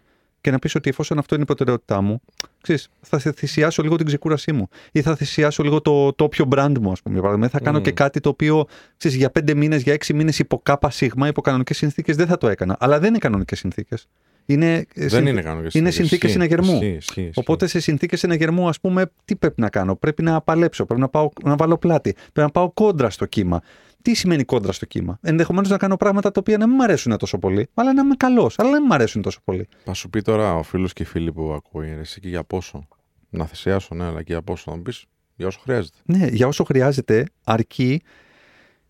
[0.45, 2.21] Και να πεις ότι εφόσον αυτό είναι η προτεραιότητά μου,
[2.61, 4.69] ξέρεις, θα θε- θυσιάσω λίγο την ξεκούρασή μου.
[4.91, 7.13] Ή θα θυσιάσω λίγο το, το όποιο brand μου, ας πούμε.
[7.13, 7.49] Για παράδειγμα.
[7.49, 7.83] Θα κάνω Μμμ.
[7.83, 8.65] και κάτι το οποίο
[8.97, 12.37] ξέρεις, για πέντε μήνες, για έξι μήνες υπό κάπα σίγμα, υπό κανονικέ συνθήκες δεν θα
[12.37, 12.75] το έκανα.
[12.79, 14.07] Αλλά δεν είναι κανονικές συνθήκες.
[14.45, 15.95] Είναι, Δεν είναι κανονικές είναι συνθήκες.
[15.95, 16.71] συνθήκες Ισχύει, συναγερμού.
[16.73, 17.39] ισχύει, ισχύει, ισχύει.
[17.39, 21.09] Οπότε σε συνθήκες συναγερμού, ας πούμε, τι πρέπει να κάνω; Πρέπει να παλέψω, πρέπει να,
[21.09, 23.61] πάω, να βάλω πλάτη, πρέπει να πάω κόντρα στο κύμα.
[24.01, 27.17] Τι σημαίνει κόντρα στο κύμα; Ενδεχομένως να κάνω πράγματα τα οποία να μην μου αρέσουν
[27.17, 29.67] τόσο πολύ, αλλά να είμαι καλός, αλλά να μην μου αρέσουν τόσο πολύ.
[29.83, 32.43] Θα σου πει τώρα ο φίλος και η φίλη που ακούει, ρε, εσύ και για
[32.43, 32.87] πόσο;
[33.29, 34.63] Να θυσιάσω, ναι, αλλά και για πόσο.
[34.71, 35.97] Θα μου πεις για όσο χρειάζεται.
[36.05, 38.01] Ναι, για όσο χρειάζεται, αρκεί.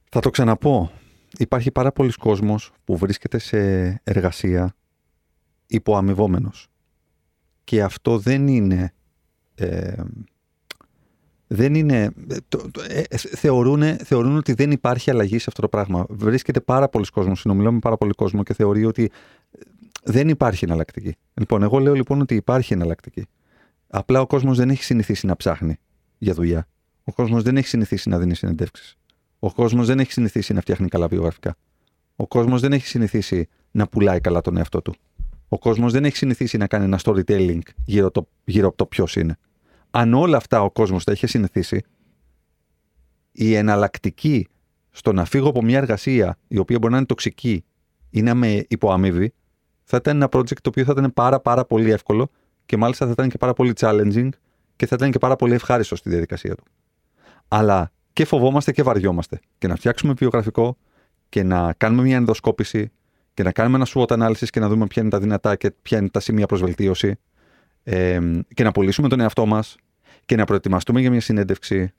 [0.10, 0.91] Θα το ξαναπώ.
[1.38, 3.58] Υπάρχει πάρα πολλοί κόσμος που βρίσκεται σε
[4.03, 4.76] εργασία
[5.68, 6.68] υποαμοιβόμενος.
[7.63, 8.93] Και αυτό δεν είναι...
[9.55, 10.03] Ε,
[11.47, 12.11] δεν είναι...
[12.30, 16.05] ε, Το, το, ε, ε, θεωρούν, θεωρούν ότι δεν υπάρχει αλλαγή σε αυτό το πράγμα.
[16.09, 19.59] Βρίσκεται πάρα πολλοί κόσμος, συνομιλώ με πάρα πολύ κόσμο και θεωρεί ότι ε,
[20.03, 21.16] δεν υπάρχει εναλλακτική.
[21.34, 23.26] Λοιπόν, εγώ λέω λοιπόν ότι υπάρχει εναλλακτική.
[23.88, 25.78] Απλά ο κόσμος δεν έχει συνηθίσει να ψάχνει
[26.18, 26.68] για δουλειά.
[27.03, 28.97] Ο κόσμος δεν έχει συνηθίσει να δίνει συνεντεύξεις.
[29.39, 31.55] Ο κόσμος δεν έχει συνηθίσει να φτιάχνει καλά βιογραφικά.
[32.16, 34.95] Ο κόσμος δεν έχει συνηθίσει να πουλάει καλά τον εαυτό του.
[35.56, 39.16] Ο κόσμος δεν έχει συνηθίσει να κάνει ένα storytelling γύρω, το, γύρω από το ποιος
[39.16, 39.38] είναι.
[39.91, 41.84] Αν όλα αυτά ο κόσμος τα είχε συνηθίσει,
[43.32, 44.47] η εναλλακτική
[44.91, 47.64] στο να φύγω από μια εργασία η οποία μπορεί να είναι τοξική
[48.10, 49.34] ή να με υποαμείβει,
[49.84, 52.30] θα ήταν ένα project το οποίο θα ήταν πάρα πάρα πολύ εύκολο
[52.66, 54.30] και μάλιστα θα ήταν και πάρα πολύ challenging
[54.76, 56.64] και θα ήταν και πάρα πολύ ευχάριστο στη διαδικασία του.
[57.47, 59.39] Αλλά και φοβόμαστε και βαριόμαστε.
[59.58, 60.78] Και να φτιάξουμε βιογραφικό
[61.30, 62.91] και να κάνουμε μια ενδοσκόπηση
[63.36, 65.97] και να κάνουμε ένα SWOT analysis και να δούμε ποια είναι τα δυνατά και ποια
[65.97, 67.19] είναι τα σημεία προς βελτίωση
[67.83, 68.19] ε,
[68.53, 69.75] και να πουλήσουμε τον εαυτό μας
[70.25, 71.93] και να προετοιμαστούμε για μια συνέντευξη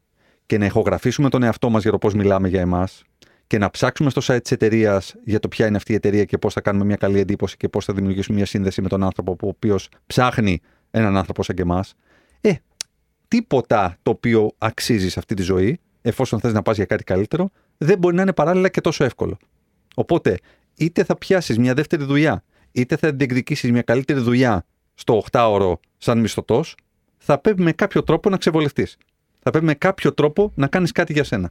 [0.47, 3.03] και να ηχογραφήσουμε τον εαυτό μας για το πώς μιλάμε για εμάς
[3.47, 6.39] και να ψάξουμε στο site της εταιρείας για το ποια είναι αυτή η εταιρεία και
[6.39, 9.37] πώς θα κάνουμε μια καλή εντύπωση και πώς θα δημιουργήσουμε μια σύνδεση με τον άνθρωπο
[9.43, 10.61] ο οποίος ψάχνει
[10.91, 11.95] έναν άνθρωπο σαν και εμάς.
[12.41, 12.53] Ε,
[13.29, 17.51] τίποτα το οποίο αξίζει σε αυτή τη ζωή, εφόσον θες να πας για κάτι καλύτερο,
[17.79, 19.37] δεν μπορεί να είναι παράλληλα και τόσο εύκολο.
[19.95, 20.39] Οπότε,
[20.77, 26.19] είτε θα πιάσεις μια δεύτερη δουλειά, είτε θα διεκδικήσεις μια καλύτερη δουλειά στο 8ωρο σαν
[26.19, 26.75] μισθωτός,
[27.19, 28.97] θα πρέπει με κάποιο τρόπο να ξεβολευτείς.
[29.43, 31.51] Θα πρέπει με κάποιο τρόπο να κάνεις κάτι για σένα.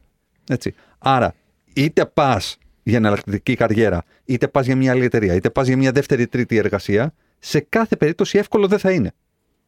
[0.50, 0.74] Έτσι.
[0.98, 1.36] Άρα,
[1.74, 5.92] είτε πας για εναλλακτική καριέρα, είτε πας για μια άλλη εταιρεία, είτε πας για μια
[5.92, 9.12] δεύτερη τρίτη εργασία, σε κάθε περίπτωση εύκολο δεν θα είναι.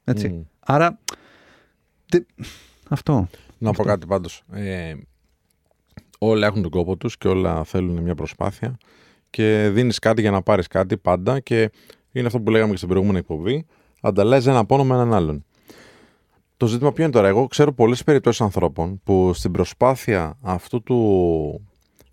[0.03, 0.27] Έτσι.
[0.27, 0.41] Μμμ.
[0.59, 0.99] Άρα,
[2.11, 2.27] τε-
[2.89, 3.27] αυτό.
[3.57, 4.43] Να πω κάτι πάντως.
[4.51, 4.93] Ε,
[6.17, 8.77] όλα έχουν τον κόπο τους και όλα θέλουν μια προσπάθεια
[9.37, 11.71] και δίνεις κάτι για να πάρεις κάτι πάντα και
[12.11, 13.65] είναι αυτό που λέγαμε και στην προηγούμενη εκπομπή.
[14.01, 15.45] Ανταλλάσσει ένα πόνο με έναν άλλον.
[16.57, 21.67] Το ζήτημα ποιο είναι τώρα; Εγώ ξέρω πολλές περιπτώσεις ανθρώπων που στην προσπάθεια αυτού του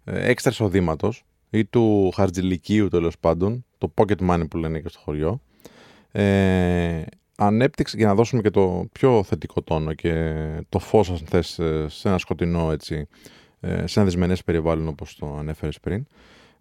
[0.05, 4.99] ε, έξτρα εισοδήματος ή του χαρτζηλικίου τέλος πάντων, το pocket money που λένε και στο
[5.05, 5.41] χωριό,
[6.12, 7.03] ε,
[7.37, 10.35] ανέπτυξε, για να δώσουμε και το πιο θετικό τόνο και
[10.68, 13.09] το φως αν θες ε, σε ένα σκοτεινό έτσι,
[13.61, 16.07] ε, σε ένα δυσμενές περιβάλλον όπως το ανέφερες πριν,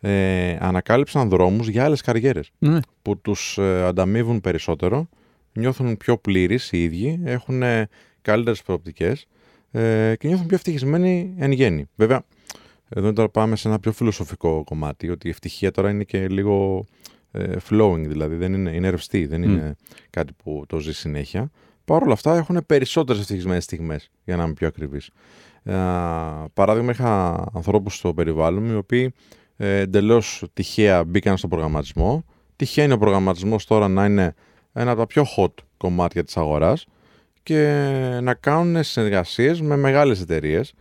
[0.05, 2.79] ε, ανακάλυψαν δρόμους για άλλες καριέρες Ναι.
[3.01, 5.09] που τους ε, ανταμείβουν περισσότερο,
[5.53, 7.89] νιώθουν πιο πλήρεις οι ίδιοι, έχουν ε,
[8.21, 9.27] καλύτερες προοπτικές
[9.71, 11.85] ε, και νιώθουν πιο ευτυχισμένοι εν γέννη.
[11.95, 12.23] Βέβαια,
[12.89, 16.85] εδώ τώρα πάμε σε ένα πιο φιλοσοφικό κομμάτι, ότι η ευτυχία τώρα είναι και λίγο
[17.31, 19.75] ε, flowing, δηλαδή δεν είναι, είναι ρευστή, δεν είναι
[20.09, 21.51] κάτι που το ζει συνέχεια.
[21.85, 25.09] Παρ' όλα αυτά έχουν περισσότερες ευτυχισμένες στιγμές, για να είμαι πιο ακριβής.
[25.63, 25.73] Ε,
[26.53, 29.13] παράδειγμα, είχα ανθρώπους στο περιβάλλον μου, οι οποίοι
[29.57, 32.25] ε, εντελώς τυχαία μπήκαν στο προγραμματισμό.
[32.55, 34.33] Τυχαία είναι ο προγραμματισμός τώρα να είναι
[34.73, 36.85] ένα από τα πιο hot κομμάτια της αγοράς
[37.43, 37.59] και
[38.21, 40.73] να κάνουν συνεργασίες με μεγάλες εταιρείες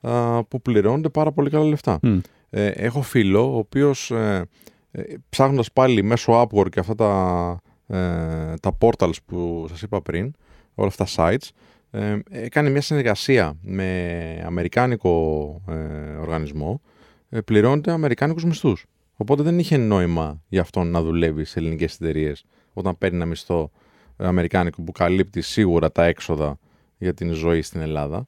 [0.00, 1.98] α, που πληρώνονται πάρα πολύ καλά λεφτά.
[2.02, 2.18] Μμ.
[2.50, 4.48] Ε, έχω φίλο ο οποίος ε,
[4.90, 10.32] ε, ψάχνοντας πάλι μέσω Upwork και αυτά τα, ε, τα portals που σας είπα πριν,
[10.74, 11.48] όλα αυτά τα sites,
[11.90, 16.93] ε, έκανε μια συνεργασία με αμερικάνικο ε, οργανισμό, ε,
[17.42, 18.84] πληρώνεται αμερικάνικους μισθούς.
[19.16, 23.70] Οπότε δεν είχε νόημα για αυτόν να δουλεύει σε ελληνικές εταιρείες όταν παίρνει ένα μισθό
[24.16, 26.58] ε, αμερικάνικο που καλύπτει σίγουρα τα έξοδα
[26.98, 28.26] για την ζωή στην Ελλάδα.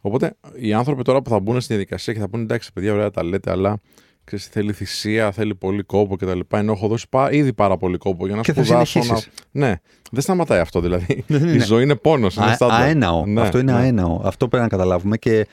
[0.00, 3.10] Οπότε οι άνθρωποι τώρα που θα μπουν στη διαδικασία και θα πούνε εντάξει, παιδιά, ωραία
[3.10, 3.80] τα λέτε, αλλά
[4.24, 6.40] ξέρεις, θέλει θυσία, θέλει πολύ κόπο κτλ.
[6.54, 8.98] Ενώ έχω δώσει πά, ήδη πάρα πολύ κόπο για να Και θα σπουδάσω.
[8.98, 9.04] Να...
[9.04, 9.32] συνεχίσεις.
[9.50, 9.74] Ναι,
[10.10, 11.24] δεν σταματάει αυτό δηλαδή.
[11.26, 11.64] Ναι, ναι, Η ναι.
[11.64, 12.36] ζωή είναι πόνος.
[12.36, 12.80] Είναι Α, στάνταρ.
[12.82, 13.26] αέναο.
[13.26, 13.78] Ναι, Αυτό είναι ναι.
[13.78, 14.20] αέναο.
[14.24, 15.46] Αυτό πρέπει να καταλάβουμε και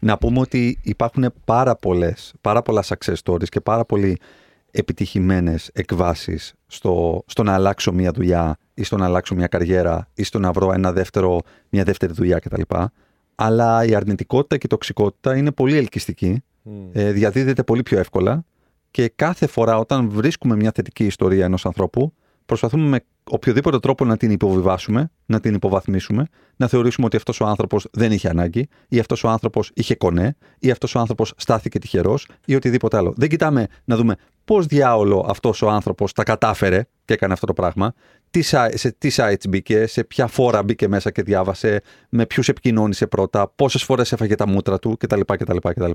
[0.00, 4.18] να πούμε ότι υπάρχουν πάρα, πολλές, πάρα πολλά success stories και πάρα πολύ
[4.70, 10.22] επιτυχημένες εκβάσεις στο, στο να αλλάξω μια δουλειά ή στο να αλλάξω μια καριέρα ή
[10.22, 12.62] στο να βρω ένα δεύτερο, μια δεύτερη δουλειά κτλ.
[13.34, 16.88] Αλλά η αρνητικότητα και η τοξικότητα είναι πολύ ελκυστική, Μμ.
[16.92, 18.44] ε, διαδίδεται πολύ πιο εύκολα
[18.90, 22.12] και κάθε φορά όταν βρίσκουμε μια θετική ιστορία ενός ανθρώπου
[22.50, 26.26] προσπαθούμε με οποιοδήποτε τρόπο να την υποβιβάσουμε, να την υποβαθμίσουμε,
[26.56, 30.36] να θεωρήσουμε ότι αυτός ο άνθρωπος δεν είχε ανάγκη ή αυτός ο άνθρωπος είχε κονέ
[30.58, 33.14] ή αυτός ο άνθρωπος στάθηκε τυχερός ή οτιδήποτε άλλο.
[33.16, 34.16] Δεν κοιτάμε να δούμε
[34.50, 37.92] πώς διάολο αυτός ο άνθρωπος τα κατάφερε και έκανε αυτό το πράγμα,
[38.30, 42.48] τι, si- σε τι sites μπήκε, σε ποια φόρα μπήκε μέσα και διάβασε, με ποιους
[42.48, 45.20] επικοινώνησε πρώτα, πόσες φορές έφαγε τα μούτρα του κτλ.
[45.26, 45.90] κτλ, κτλ.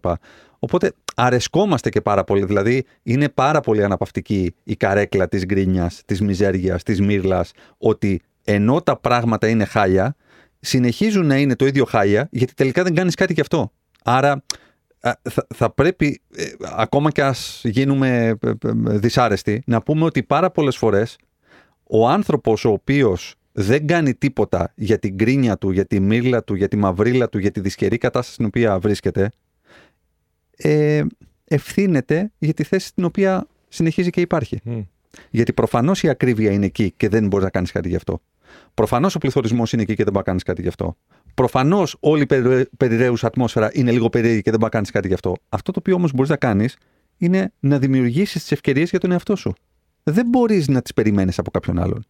[0.60, 2.45] Οπότε αρεσκόμαστε και πάρα πολύ.
[2.45, 8.82] Δηλαδή είναι πάρα πολύ αναπαυτική η καρέκλα της γκρίνιας, της μιζέρια, της μύρλας, ότι ενώ
[8.82, 10.16] τα πράγματα είναι χάλια,
[10.60, 13.72] συνεχίζουν να είναι το ίδιο χάλια, γιατί τελικά δεν κάνεις κάτι γι' αυτό.
[14.03, 14.38] Άρα α,
[15.22, 16.45] θα, θα πρέπει, ε,
[16.76, 21.18] ακόμα και ας γίνουμε ε, ε, δυσάρεστοι, να πούμε ότι πάρα πολλές φορές
[21.84, 26.56] ο άνθρωπος ο οποίος δεν κάνει τίποτα για την κρίνια του, για τη μύρλα του,
[26.56, 29.30] για τη μαυρίλα του, για τη δυσκερή κατάσταση στην οποία βρίσκεται,
[30.58, 31.03] ε,
[31.45, 34.60] ευθύνεται για τη θέση στην οποία συνεχίζει και υπάρχει.
[34.64, 34.82] Μμ.
[35.30, 38.22] Γιατί προφανώς η ακρίβεια είναι εκεί και δεν μπορείς να κάνεις κάτι γι' αυτό.
[38.74, 40.97] Προφανώς ο πληθωρισμός είναι εκεί και δεν μπορείς να κάνεις κάτι γι' αυτό.
[41.36, 45.07] Προφανώς όλη η περι- περιραίουσα ατμόσφαιρα είναι λίγο περίεργη και δεν μπορεί να κάνεις κάτι
[45.07, 45.36] γι' αυτό.
[45.49, 46.77] Αυτό το οποίο όμως μπορείς να κάνεις
[47.17, 49.53] είναι να δημιουργήσεις τις ευκαιρίες για τον εαυτό σου.
[50.03, 52.05] Δεν μπορείς να τις περιμένεις από κάποιον άλλον.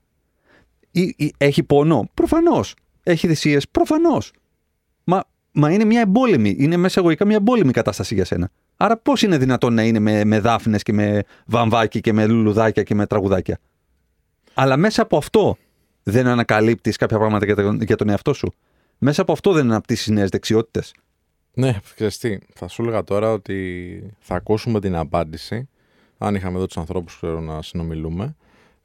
[0.92, 2.76] Ή, ή- έχει πόνο; Προφανώς.
[3.04, 4.32] Έχει θυσίες; Προφανώς.
[5.04, 6.56] Μα, μα είναι μια εμπόλεμη.
[6.60, 8.50] Είναι μέσα εγωικά μια εμπόλεμη κατάσταση για σένα.
[8.78, 12.84] Άρα πώς είναι δυνατόν να είναι με, με δάφνες και με βαμβάκι και με λουλουδάκια
[12.84, 13.60] και με τραγουδάκια;
[14.54, 15.58] Αλλά μέσα από αυτό
[16.04, 18.54] δεν ανακαλύπτεις κάποια πράγματα για τον, για τον εαυτό σου.
[18.98, 20.94] Μέσα από αυτό δεν αναπτύσσεις νέες δεξιότητες.
[21.54, 25.70] Ναι, ξέρεις τι, θα σου έλεγα τώρα ότι θα ακούσουμε την απάντηση,
[26.18, 28.36] αν είχαμε εδώ τους ανθρώπους ξέρω, να συνομιλούμε.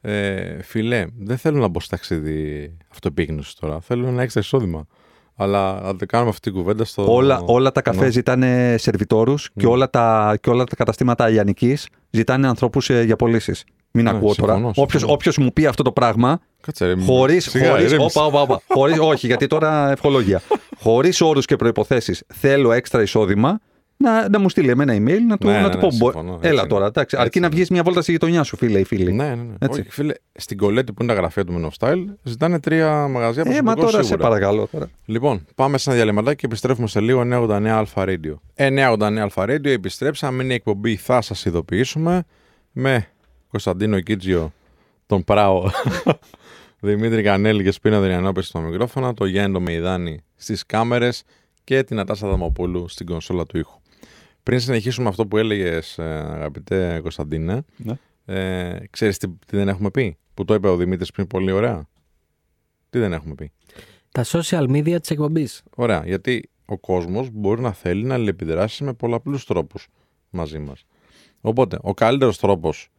[0.01, 4.87] Ε, φιλέ, δεν θέλω να μπω στο ταξίδι αυτοεπίγνωση τώρα, θέλω να έχει εισόδημα.
[5.35, 7.13] Αλλά να το κάνουμε αυτή την κουβέντα στο...
[7.13, 8.09] Όλα, όλα τα καφέ Ναι.
[8.11, 11.77] ζητάνε σερβιτόρους και, όλα τα, και όλα τα καταστήματα λιανική
[12.09, 13.63] ζητάνε ανθρώπους για πωλήσεις.
[13.93, 14.53] Μην Ναι, ακούω τώρα.
[14.53, 15.13] συμφωνώ, Όποιος, συμφωνώ.
[15.13, 17.39] όποιος μου πει αυτό το πράγμα, Κάτσε ρε, χωρί.
[17.39, 18.17] σιγά, Χωρίς, ηρέμησε.
[18.19, 18.61] όπα, όπα, όπα.
[18.67, 20.41] χωρίς, όχι, γιατί τώρα ευχολόγια.
[20.77, 23.59] Χωρίς όρους και προποθέσει, θέλω έξτρα εισόδημα,
[23.97, 25.87] να, να μου στείλει εμένα email να του, Ναι, να ναι, του ναι, πω.
[25.97, 26.69] «Μπο- συμφωνώ, έτσι Έλα είναι.
[26.69, 27.01] τώρα, εντάξει.
[27.15, 27.55] Έτσι Αρκεί να είναι.
[27.55, 29.13] βγεις μια βόλτα στη γειτονιά σου, φίλε ή φίλοι.
[29.13, 29.53] Ναι, ναι, ναι.
[29.59, 29.79] Έτσι.
[29.79, 33.43] Όχι, φίλε, στην Κολέτη που είναι τα γραφεία του Men of Style ζητάνε τρία μαγαζιά
[33.45, 34.27] Ε, μα προσωπικό τώρα σε σίγουρα.
[34.27, 34.67] παρακαλώ.
[34.71, 34.89] Τώρα.
[35.05, 38.33] Λοιπόν, πάμε σε ένα διαλυματάκι και επιστρέφουμε σε λίγο 989 Alpha Radio.
[38.55, 40.43] 989 Alpha Radio, επιστρέψαμε.
[40.43, 42.23] Είναι η εκπομπή, θα σας ειδοποιήσουμε.
[42.71, 43.07] Με
[43.51, 44.53] Κωνσταντίνο Κίτζιο,
[45.05, 45.63] τον Πράο,
[46.79, 51.23] Δημήτρη Κανέλη και Σπίνα Δριανόπη στο μικρόφωνο, το Γιάννη το Μεϊδάνη στις κάμερες
[51.63, 53.79] και την Ατάσα Δαμοπούλου στην κονσόλα του ήχου.
[54.43, 57.93] Πριν συνεχίσουμε αυτό που έλεγες, αγαπητέ Κωνσταντίνε, Ναι.
[58.25, 61.87] ε, ξέρεις τι, τι δεν έχουμε πει, που το είπε ο Δημήτρης πριν πολύ ωραία.
[62.89, 63.51] Τι δεν έχουμε πει;
[64.11, 65.63] Τα social media της εκπομπής.
[65.75, 69.87] Ωραία, γιατί ο κόσμος μπορεί να θέλει να αλληλεπιδράσει με πολλαπλούς τρόπους
[70.29, 70.83] μαζί μας.
[71.41, 72.89] Οπότε, ο καλύτερος τρόπος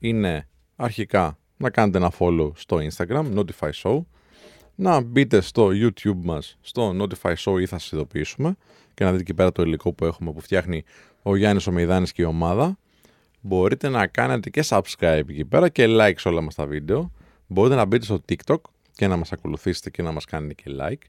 [0.00, 4.00] είναι αρχικά να κάνετε ένα follow στο Instagram, Notify Show,
[4.74, 8.56] να μπείτε στο YouTube μας, στο Notify Show ή θα σας ειδοποιήσουμε
[8.94, 10.84] και να δείτε εκεί πέρα το υλικό που έχουμε που φτιάχνει
[11.22, 12.78] ο Γιάννης ο Μεϊδάνης και η ομάδα.
[13.40, 17.12] Μπορείτε να κάνετε και subscribe εκεί πέρα και like σε όλα μας τα βίντεο.
[17.46, 18.60] Μπορείτε να μπείτε στο TikTok
[18.94, 21.02] και να μας ακολουθήσετε και να μας κάνετε και like.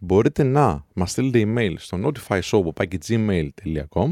[0.00, 4.10] Μπορείτε να μας στείλετε email στο notifyshow.gmail.com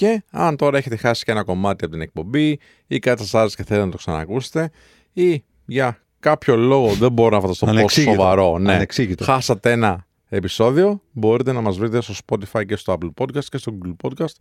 [0.00, 3.56] και αν τώρα έχετε χάσει και ένα κομμάτι από την εκπομπή ή κάτι σας άρεσε
[3.56, 4.70] και θέλετε να το ξανακούσετε
[5.12, 8.12] ή για κάποιο λόγο δεν μπορώ να φανταστώ πόσο Ανεξήγητο.
[8.12, 8.58] σοβαρό.
[8.58, 9.24] Ναι, Ανεξήγητο.
[9.24, 13.78] χάσατε ένα επεισόδιο, μπορείτε να μας βρείτε στο Spotify και στο Apple Podcast και στο
[13.82, 14.34] Google Podcast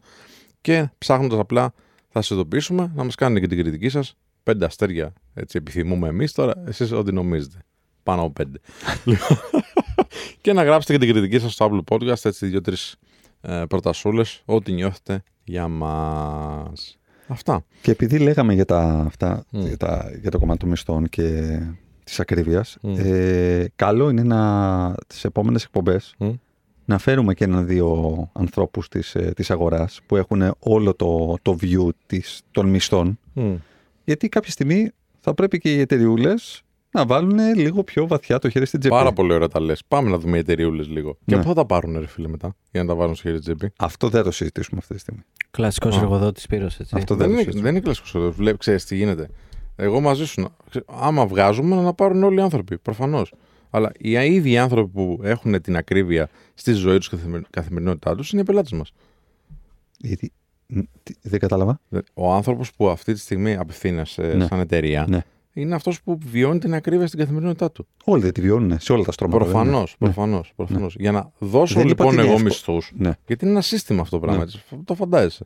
[0.61, 1.73] και ψάχνοντας απλά
[2.09, 4.15] θα σας ειδοποιήσουμε να μας κάνετε και την κριτική σας.
[4.43, 7.57] Πέντε αστέρια έτσι επιθυμούμε εμείς τώρα, εσείς ό,τι νομίζετε.
[8.03, 8.59] Πάνω από πέντε.
[9.03, 9.37] Λοιπόν,
[10.41, 12.95] και να γράψετε και την κριτική σας στο Apple Podcast, έτσι δύο-τρεις
[13.41, 16.97] ε, προτασούλες, ό,τι νιώθετε για μας.
[17.27, 17.65] Αυτά.
[17.81, 19.59] Και επειδή λέγαμε για, τα, αυτά, Μμ.
[19.65, 21.59] για, τα, για το κομμάτι των μισθών και
[22.03, 22.95] της ακρίβειας, Μμ.
[22.97, 26.29] ε, καλό είναι να, τις επόμενες εκπομπές Μμ.
[26.85, 31.89] να φέρουμε και ένα-δύο ανθρώπους της, ε, της αγοράς που έχουν όλο το, το view
[32.05, 33.55] της, των μισθών Μμ.
[34.03, 36.61] γιατί κάποια στιγμή θα πρέπει και οι εταιριούλες
[36.91, 38.95] να βάλουν λίγο πιο βαθιά το χέρι στην τσέπη.
[38.95, 39.81] Πάρα πολύ ωραία τα λες.
[39.87, 41.17] Πάμε να δούμε οι εταιρείε λίγο.
[41.25, 41.41] Και Ναι.
[41.41, 43.73] πού θα τα πάρουν, ρε φίλε, μετά, για να τα βάλουν στο χέρι της τσέπη;
[43.77, 45.21] Αυτό δεν το συζητήσουμε αυτή τη στιγμή.
[45.51, 45.99] Κλασικός Α.
[45.99, 46.95] εργοδότης Πύρος, έτσι.
[46.97, 47.63] Αυτό Δεν δεν, το είναι, συζητούμε.
[47.63, 49.29] δεν είναι κλασικός Βλέπει, ξέρεις τι γίνεται.
[49.75, 50.49] Εγώ μαζί σου.
[50.69, 52.77] ξέ- Άμα βγάζουμε, να πάρουν όλοι οι άνθρωποι.
[52.77, 53.33] Προφανώς.
[53.69, 57.17] Αλλά οι ίδιοι άνθρωποι που έχουν την ακρίβεια στη ζωή τους και
[57.49, 58.91] καθημερινότητά τους είναι οι πελάτες μας.
[59.97, 60.31] Γιατί,
[60.67, 61.79] μ, τι- δεν κατάλαβα.
[62.13, 64.45] Ο άνθρωπος που αυτή τη στιγμή απευθύνεσαι Ναι.
[64.45, 65.21] σαν εταιρεία Ναι.
[65.53, 67.87] Είναι αυτός που βιώνει την ακρίβεια στην καθημερινότητά του.
[68.03, 69.43] Όλοι δεν τη βιώνουν σε όλα τα στρώματα.
[69.45, 69.95] δεν Προφανώς.
[69.99, 70.11] είναι.
[70.11, 70.53] Προφανώς.
[70.55, 70.95] Προφανώς.
[70.99, 72.49] Για να δώσω Δεν είπα λοιπόν ότι είναι εγώ εύκολο.
[72.49, 72.91] μισθούς.
[72.95, 73.11] Ναι.
[73.27, 74.37] Γιατί είναι ένα σύστημα αυτό το πράγμα.
[74.37, 74.43] Ναι.
[74.43, 75.45] έτσι, Το φαντάζεσαι.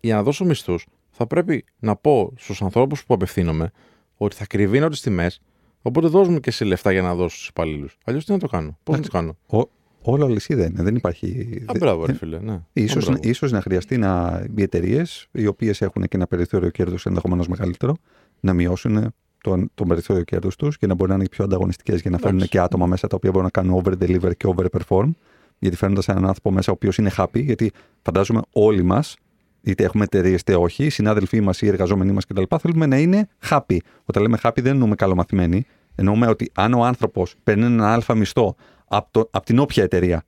[0.00, 3.70] Για να δώσω μισθούς, θα πρέπει να πω στους ανθρώπους που απευθύνομαι
[4.16, 5.40] ότι θα κρυβίνω τις τιμές.
[5.82, 7.98] Οπότε δώσ' μου και εσύ λεφτά για να δώσω στους υπαλλήλους.
[8.04, 8.78] Αλλιώς τι να το κάνω.
[8.82, 9.60] Πώς να το κάνω; Ο,
[10.02, 10.82] Όλο αλυσίδα είναι.
[10.82, 11.28] Δεν υπάρχει.
[11.68, 12.38] Α, δε- μπράβο, ρε δεν- φίλε.
[12.38, 12.60] Ναι.
[12.72, 13.28] Ίσως, Α, μπράβο.
[13.28, 17.94] ίσως να χρειαστεί να, οι εταιρείες, οι οποίες έχουν και ένα περιθώριο κέρδους ενδεχομένως μεγαλύτερο,
[18.40, 22.10] να μειώσουν το, το περιθώριο κέρδους τους για να μπορεί να είναι πιο ανταγωνιστικές για
[22.10, 22.50] να φέρουν Εντάξει.
[22.50, 25.10] και άτομα μέσα τα οποία μπορούν να κάνουν over-deliver και over-perform.
[25.58, 27.72] Γιατί φέρνοντας έναν άνθρωπο μέσα ο οποίος είναι happy, γιατί
[28.02, 29.16] φαντάζομαι όλοι μας,
[29.62, 32.98] είτε έχουμε εταιρείες είτε όχι, οι συνάδελφοί μας ή οι εργαζόμενοι μας κτλ., θέλουμε να
[32.98, 33.76] είναι happy.
[34.04, 35.66] Όταν λέμε happy δεν εννοούμε καλομαθημένοι.
[35.94, 38.56] Εννοούμε ότι αν ο άνθρωπος παίρνει έναν αλφα μισθό
[38.88, 40.24] από, από την όποια εταιρεία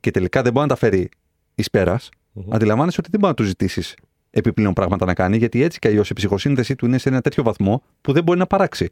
[0.00, 1.08] και τελικά δεν μπορεί να τα φέρει
[1.54, 2.08] εις πέρας,
[2.48, 3.94] αντιλαμβάνεσαι ότι δεν μπορεί να του ζητήσεις
[4.36, 7.42] επιπλέον πράγματα να κάνει, γιατί έτσι κι αλλιώς η ψυχοσύνδεσή του είναι σε ένα τέτοιο
[7.42, 8.90] βαθμό που δεν μπορεί να παράξει.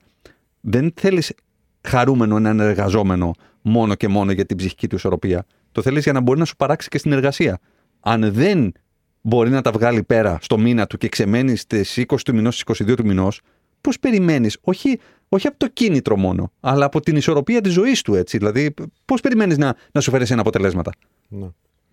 [0.60, 1.32] Δεν θέλεις
[1.80, 3.30] χαρούμενο έναν εργαζόμενο
[3.62, 5.46] μόνο και μόνο για την ψυχική του ισορροπία.
[5.72, 7.58] Το θέλεις για να μπορεί να σου παράξει και στην εργασία.
[8.00, 8.72] Αν δεν
[9.20, 12.84] μπορεί να τα βγάλει πέρα στο μήνα του και ξεμένεις στι 20 του μηνός, στι
[12.84, 13.40] 22 του μηνός,
[13.80, 18.14] πώς περιμένεις, όχι, όχι από το κίνητρο μόνο, αλλά από την ισορροπία της ζωής του,
[18.14, 18.38] έτσι.
[18.38, 18.74] Δηλαδή,
[19.04, 20.92] πώς περιμένεις να, να σου φέρει ένα αποτελέσματα;
[21.28, 21.48] Ναι.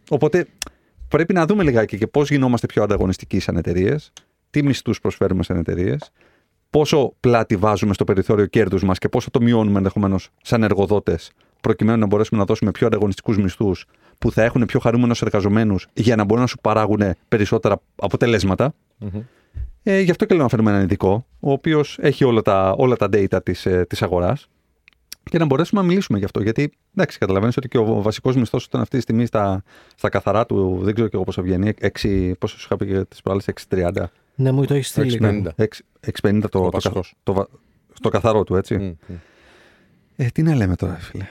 [0.10, 0.48] Οπότε
[1.12, 4.12] πρέπει να δούμε λιγάκι και πώς γινόμαστε πιο ανταγωνιστικοί σαν εταιρείες,
[4.50, 6.12] τι μισθούς προσφέρουμε σαν εταιρείες,
[6.70, 11.32] πόσο πλάτη βάζουμε στο περιθώριο κέρδους μας και πόσο το μειώνουμε ενδεχομένως σαν εργοδότες,
[11.62, 13.86] προκειμένου να μπορέσουμε να δώσουμε πιο ανταγωνιστικούς μισθούς
[14.18, 18.74] που θα έχουν πιο χαρούμενους εργαζομένους για να μπορούν να σου παράγουν περισσότερα αποτελέσματα.
[18.98, 19.22] Μμμ.
[19.84, 22.96] Ε, γι' αυτό και λέω να φέρουμε έναν ειδικό, ο οποίος έχει όλα τα, όλα
[22.96, 24.48] τα data της ε, της αγοράς
[25.24, 26.42] και να μπορέσουμε να μιλήσουμε γι' αυτό.
[26.42, 29.64] Γιατί εντάξει, καταλαβαίνεις ότι και ο βασικός μισθός ήταν αυτή τη στιγμή στα,
[29.96, 33.06] στα καθαρά του, δεν ξέρω και εγώ πόσο βγαίνει, 6, πόσο σου είχα πει και
[33.06, 34.04] τις προάλλες, 6,30.
[34.36, 35.20] Ναι, μου το έχεις στείλει.
[35.22, 35.66] 6,50.
[36.22, 37.14] 6,50 το, το, βασικός.
[37.24, 37.48] το, βα-
[37.94, 38.76] στο καθαρό του, έτσι.
[38.78, 39.14] Μμ, μμ.
[40.16, 41.26] Ε, τι να λέμε τώρα, φίλε.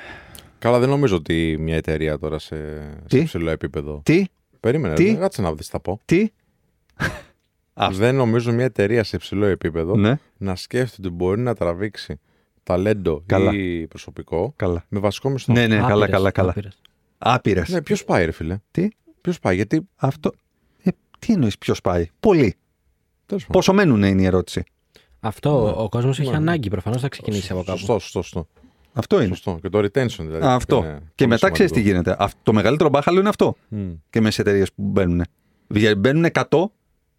[0.59, 4.01] Καλά, δεν νομίζω ότι μια εταιρεία τώρα σε, σε Τι; υψηλό επίπεδο.
[4.05, 4.25] Τι,
[4.61, 6.01] Περίμενε, Τι; ρε, κάτσε να δεις, θα πω.
[6.05, 6.29] τι;
[7.75, 7.95] Άστο.
[7.99, 12.21] Δεν νομίζω μια εταιρεία σε υψηλό επίπεδο Ναι, να σκέφτεται ότι μπορεί να τραβήξει
[12.71, 13.53] ταλέντο Καλά.
[13.55, 14.85] ή προσωπικό καλά.
[14.89, 15.53] με βασικό μισθό.
[15.53, 16.51] Ναι, ναι, καλά, Άπειρες, καλά, καλά.
[16.51, 16.81] άπειρες.
[17.19, 17.69] Άπειρες.
[17.69, 18.89] Ναι, ποιος πάει, ρε φίλε; Τι,
[19.21, 19.89] Ποιος πάει, γιατί.
[19.97, 20.33] αυτό.
[20.83, 22.55] Ε, τι εννοείς, ποιος πάει; Πολύ.
[23.27, 23.61] Τέλος πάντων.
[23.61, 24.63] Πόσο μένουν είναι η ερώτηση;
[25.21, 25.83] Αυτό Ναι.
[25.83, 26.37] ο κόσμος έχει Ναι.
[26.37, 26.69] ανάγκη.
[26.71, 27.79] Προφανώς θα ξεκινήσει από κάπου.
[27.79, 28.47] Σωστό, σωστό, σωστό.
[28.93, 29.27] Αυτό είναι.
[29.35, 29.59] σωστό.
[29.63, 30.45] Και το retention δηλαδή.
[30.47, 30.77] Α, αυτό.
[30.77, 32.03] είναι Και πολύ μετά ξέρεις τι σημαντικό.
[32.11, 32.25] γίνεται.
[32.25, 33.57] Αυτό- το μεγαλύτερο μπάχαλο είναι αυτό.
[33.69, 33.91] Μμ.
[34.11, 35.23] Και μες τι εταιρείες που μπαίνουν.
[35.67, 36.73] Βγα- Μπαίνουν 100,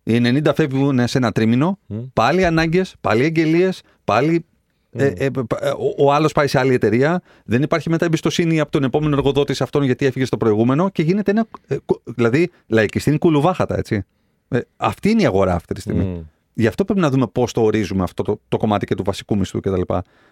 [0.04, 1.97] οι 90 φεύγουν σε ένα τρίμηνο, Μμ.
[2.14, 4.45] πάλι ανάγκες, πάλι εγγελίες, πάλι.
[4.93, 7.21] Ε, ε, π- ε, ο, ο άλλος πάει σε άλλη εταιρεία.
[7.45, 11.03] Δεν υπάρχει μετά εμπιστοσύνη από τον επόμενο εργοδότης σε αυτόν γιατί έφυγε στο προηγούμενο και
[11.03, 11.45] γίνεται ένα.
[11.67, 14.03] ε, κου- δηλαδή, λαϊκιστή είναι κουλουβάχατα, έτσι.
[14.49, 16.03] Ε, αυτή είναι η αγορά αυτή τη στιγμή.
[16.03, 16.19] Μμ.
[16.53, 19.37] Γι' αυτό πρέπει να δούμε πώς το ορίζουμε αυτό το, το κομμάτι και του βασικού
[19.37, 19.81] μισθού κτλ.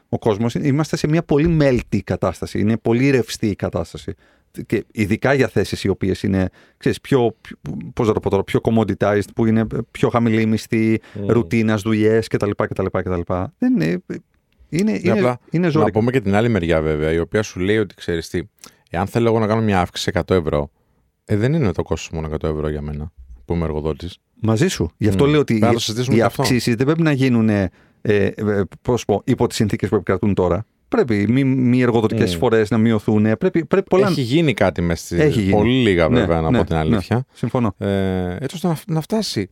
[0.09, 2.59] Ο κόσμος είμαστε σε μια πολύ μέλτη κατάσταση.
[2.59, 4.13] Είναι πολύ ρευστή η κατάσταση.
[4.65, 7.57] Και ειδικά για θέσεις οι οποίες είναι ξέρεις, πιο, πιο,
[7.93, 11.27] πώς να το πω τώρα, πιο commoditized, που είναι πιο χαμηλή η μισθή, Μμ.
[11.29, 12.49] ρουτίνας, δουλειές κτλ.
[12.55, 13.21] κτλ, κτλ.
[13.57, 14.01] Δεν είναι.
[14.69, 15.99] Είναι, Ναι, είναι, απλά είναι Να ζώρικο.
[15.99, 18.41] πούμε και την άλλη μεριά βέβαια, η οποία σου λέει ότι ξέρεις τι,
[18.89, 20.69] εάν θέλω εγώ να κάνω μια αύξηση 100 ευρώ,
[21.25, 23.11] ε, δεν είναι το κόστος μόνο 100 ευρώ για μένα
[23.45, 24.17] που είμαι εργοδότης.
[24.41, 24.91] Μαζί σου.
[24.97, 25.29] Γι' αυτό Μμ.
[25.29, 26.41] λέω ότι Πρέπει να οι, το συζητήσουμε οι και αυτό.
[26.41, 27.69] αυξήσεις δεν πρέπει να γίνουν ε,
[28.01, 28.31] ε,
[28.81, 30.65] πώς πω, υπό τις συνθήκες που επικρατούν τώρα.
[30.87, 32.31] Πρέπει μη, μη εργοδοτικές Μμ.
[32.31, 33.21] εισφορέ να μειωθούν.
[33.37, 35.21] Πρέπει, πρέπει πολλά Έχει γίνει κάτι μέσα στη.
[35.21, 35.51] Έχει γίνει.
[35.53, 36.81] Πολύ λίγα Ναι, βέβαια, να ναι, πω την ναι.
[36.81, 37.25] αλήθεια.
[37.33, 37.75] Συμφωνώ.
[37.77, 39.49] Ε, έτσι ώστε να, να φτάσει η-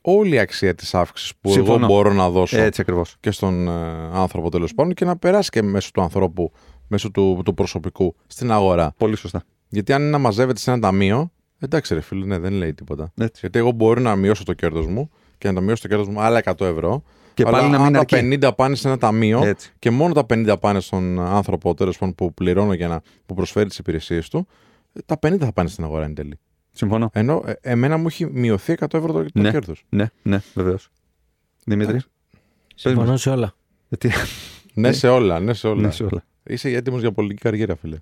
[0.00, 1.84] όλη η αξία της αύξησης που Συμφωνώ.
[1.84, 3.16] εγώ μπορώ να δώσω Έτσι ακριβώς.
[3.20, 3.70] και στον ε,
[4.12, 6.52] άνθρωπο τέλος πάντων και να περάσει και μέσω του ανθρώπου,
[6.88, 8.94] μέσω του, του προσωπικού στην αγορά.
[8.96, 9.42] Πολύ σωστά.
[9.68, 13.12] Γιατί αν είναι να μαζεύεται σε ένα ταμείο, εντάξει ρε φίλε, ναι, δεν λέει τίποτα.
[13.20, 13.38] Έτσι.
[13.40, 16.20] Γιατί εγώ μπορώ να μειώσω το κέρδος μου και να το μειώσω το κέρδος μου
[16.20, 17.02] άλλα 100 ευρώ.
[17.34, 18.38] Και αλλά πάλι να αν μην τα αρκεί.
[18.42, 19.72] 50 πάνε σε ένα ταμείο Έτσι.
[19.78, 23.68] και μόνο τα 50 πάνε στον άνθρωπο τέλος πάντων που πληρώνω για να που προσφέρει
[23.68, 24.46] τις υπηρεσίες του,
[24.92, 26.38] ε, τα 50 θα πάνε στην αγορά εν τέλει.
[26.78, 27.10] Συμφωνώ.
[27.12, 29.50] Ενώ ε, εμένα μου έχει μειωθεί 100 ευρώ το, το Ναι.
[29.50, 29.84] κέρδος.
[29.88, 30.88] Ναι, ναι, βεβαίως.
[31.64, 32.00] Δημήτρη.
[32.74, 33.54] Συμφωνώ σε όλα.
[33.88, 34.10] Γιατί...
[34.74, 35.80] Ναι, σε όλα, ναι, σε όλα.
[35.80, 36.24] Ναι, σε όλα.
[36.46, 37.96] Είσαι έτοιμος για πολιτική καριέρα, φίλε.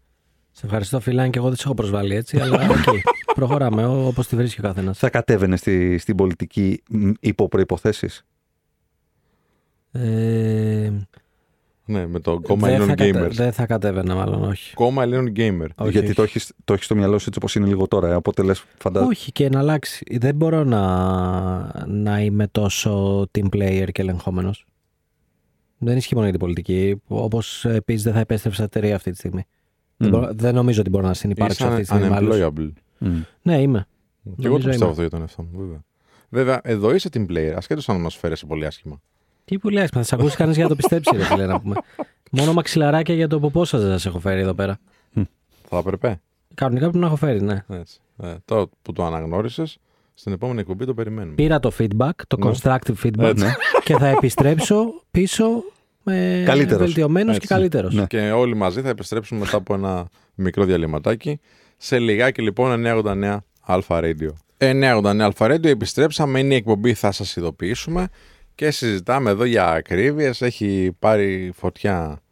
[0.52, 2.98] Σε ευχαριστώ, φίλαν, και εγώ δεν σε έχω προσβάλει έτσι, αλλά οκ.
[3.34, 4.98] Προχωράμε όπως τη βρίσκει ο καθένας.
[4.98, 8.08] Θα κατέβαινε στη, στην πολιτική μ, υπό προϋποθέσεις.
[9.92, 10.92] Ε,
[11.88, 13.30] Ναι, με το κόμμα δεν, Ελλήνων θα κατε- Gamers.
[13.34, 14.74] δεν θα κατέβαινα, μάλλον όχι.
[14.74, 15.66] Κόμμα Ελλήνων Gamer.
[15.76, 16.14] Όχι, γιατί όχι.
[16.14, 18.10] το έχει το έχεις στο μυαλό σου έτσι όπως είναι λίγο τώρα.
[18.10, 19.10] ε, Οπότε λες, φαντάζομαι.
[19.10, 20.04] Όχι και να αλλάξει.
[20.18, 24.66] Δεν μπορώ να, να είμαι τόσο team player και ελεγχόμενος.
[25.78, 27.02] Δεν ισχύει μόνο για την πολιτική.
[27.06, 29.44] Όπως επίσης δεν θα επέστρεψα εταιρεία αυτή τη στιγμή.
[29.96, 32.08] Δεν, μπορώ- δεν νομίζω ότι μπορώ να συνεπάρξω αυτή τη στιγμή.
[32.08, 32.36] με άλλους.
[32.40, 32.70] unemployable.
[33.42, 33.86] Ναι, είμαι.
[34.22, 34.90] Και εγώ το Νομίζω πιστεύω είμαι.
[34.90, 35.84] αυτό για τον εαυτό μου, βέβαια.
[36.28, 39.00] Βέβαια, εδώ είσαι team player, ασχέτως αν μας φέρεσαι πολύ άσχημα.
[39.46, 41.74] Τι που λες, θα σε ακούσεις κανείς για να το πιστέψει, ρε φίλε, να πούμε.
[42.30, 44.78] Μόνο μαξιλαράκια για το ποπό σα δεν σας έχω φέρει εδώ πέρα.
[45.68, 46.20] Θα έπρεπε.
[46.54, 47.64] Κανονικά πρέπει να έχω φέρει, ναι.
[47.68, 47.98] Έτσι.
[48.22, 49.78] Ε, τώρα που το αναγνώρισες,
[50.14, 51.34] στην επόμενη εκπομπή το περιμένουμε.
[51.34, 52.50] Πήρα το feedback, το Ναι.
[52.50, 53.46] constructive feedback Έτσι.
[53.84, 55.44] και θα επιστρέψω πίσω
[56.04, 56.82] ε, Καλύτερος.
[56.84, 57.46] βελτιωμένος και Έτσι.
[57.54, 57.94] καλύτερος.
[57.94, 58.06] Ναι.
[58.06, 61.40] Και όλοι μαζί θα επιστρέψουμε μετά από ένα μικρό διαλυματάκι.
[61.76, 64.28] Σε λιγάκι λοιπόν 989 Αλφα Radio.
[64.58, 68.08] 989 Αλφα Radio επιστρέψαμε, είναι η εκπομπή θα σας ειδοποιήσουμε
[68.56, 70.42] και συζητάμε εδώ για ακρίβειες.
[70.42, 72.22] Έχει πάρει φωτιά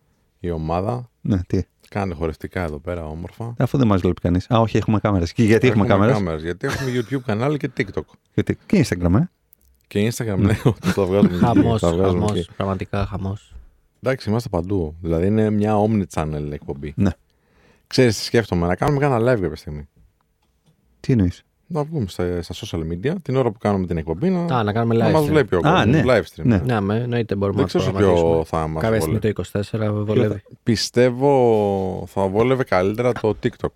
[0.40, 1.10] η ομάδα.
[1.20, 1.62] Ναι, τι.
[1.88, 3.54] Κάνετε χορευτικά εδώ πέρα όμορφα.
[3.58, 4.50] Αφού δεν μας βλέπει κανείς.
[4.50, 5.32] Α, όχι, έχουμε κάμερες.
[5.32, 8.02] Και γιατί έχουμε, κάμερες; κάμερες, Γιατί έχουμε YouTube κανάλι και TikTok.
[8.34, 8.58] Γιατί...
[8.66, 9.28] Και Instagram, ε.
[9.86, 12.52] Και Instagram ναι, ότι το βγάζουμε εκεί, Χαμός, τα βγάζουμε χαμός, εκεί.
[12.56, 13.54] πραγματικά χαμός.
[14.02, 14.96] Εντάξει, είμαστε παντού.
[15.00, 16.92] Δηλαδή είναι μια omni-channel εκπομπή.
[16.96, 17.10] Ναι.
[17.86, 19.88] Ξέρεις τι σκέφτομαι, να κάνουμε ένα live κάποια στιγμή.
[21.00, 24.56] Τι εννοείς; Να βγούμε στα, στα social media την ώρα που κάνουμε την εκπομπή να,
[24.56, 25.12] Α, να κάνουμε να live.
[25.12, 25.28] μας stream.
[25.28, 25.84] βλέπει ο Α, κόσμος.
[25.86, 26.02] ναι.
[26.06, 26.44] Live stream.
[26.44, 26.56] Ναι.
[26.64, 28.44] Ναι, με, εννοείται μπορούμε Δεν να το ξέρω σε ποιο προγραμματίσουμε.
[28.60, 29.70] θα μας Κάποια στιγμή βολεύει.
[29.72, 30.42] το 24 βολεύει.
[30.62, 33.72] Πιστεύω θα βόλευε καλύτερα το TikTok.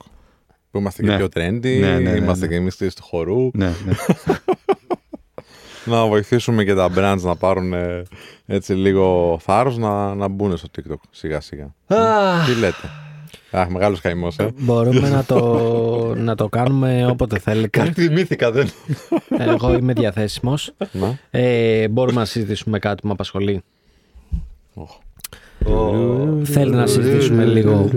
[0.70, 1.16] Που είμαστε και Ναι.
[1.16, 2.53] πιο trendy, Ναι, ναι, ναι, είμαστε ναι.
[2.53, 3.51] και εμείς του χορού.
[3.55, 3.93] Ναι, ναι.
[5.84, 8.03] Να βοηθήσουμε και τα brands να πάρουν ε,
[8.47, 11.74] έτσι λίγο θάρρος να, να μπουν στο TikTok σιγά σιγά.
[11.86, 12.76] Αχ, Τι λέτε;
[13.51, 14.51] Αχ, μεγάλος καημός, ε.
[14.59, 17.69] Μπορούμε να το, να το κάνουμε όποτε θέλετε.
[17.83, 18.69] Κάτι θυμήθηκα, δεν.
[19.39, 20.73] Εγώ είμαι διαθέσιμος.
[20.93, 21.19] Να.
[21.31, 23.63] Ε, μπορούμε να συζητήσουμε κάτι που με απασχολεί.
[24.75, 24.91] Οχ.
[26.43, 27.91] Θέλετε να συζητήσουμε λίγο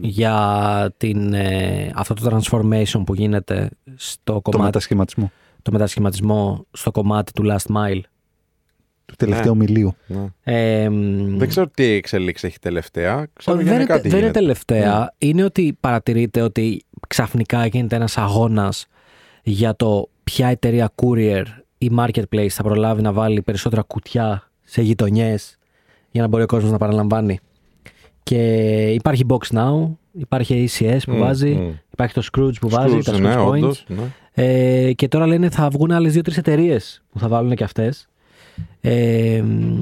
[0.00, 5.32] για την, ε, αυτό το transformation που γίνεται στο Το κομμάτι, μετασχηματισμό
[5.64, 8.00] το μετασχηματισμό στο κομμάτι του last mile.
[9.06, 9.94] Του τελευταίου μιλίου.
[10.06, 10.26] Ναι.
[10.42, 13.26] Ε, μ, Δεν ξέρω τι εξελίξει έχει τελευταία.
[13.32, 14.38] Ξέρω δεν, είναι, γενικά τι δεν είναι γίνεται.
[14.38, 15.14] τελευταία.
[15.18, 18.86] Είναι ότι παρατηρείτε ότι ξαφνικά γίνεται ένας αγώνας
[19.42, 21.44] για το ποια εταιρεία courier
[21.78, 25.58] ή marketplace θα προλάβει να βάλει περισσότερα κουτιά σε γειτονιές
[26.10, 27.38] για να μπορεί ο κόσμος να παραλαμβάνει.
[28.22, 28.42] Και
[28.92, 31.70] υπάρχει Box Now, υπάρχει ACS που Μμ, βάζει, μμ.
[31.92, 33.46] υπάρχει το Scrooge που βάζει, τα Scrooge, Scrooge ναι, Points.
[33.46, 34.02] όντως, ναι.
[34.32, 38.08] Ε, και τώρα λένε θα βγουν άλλες δύο-τρεις εταιρείες που θα βάλουν και αυτές.
[38.80, 39.80] Ε, μ,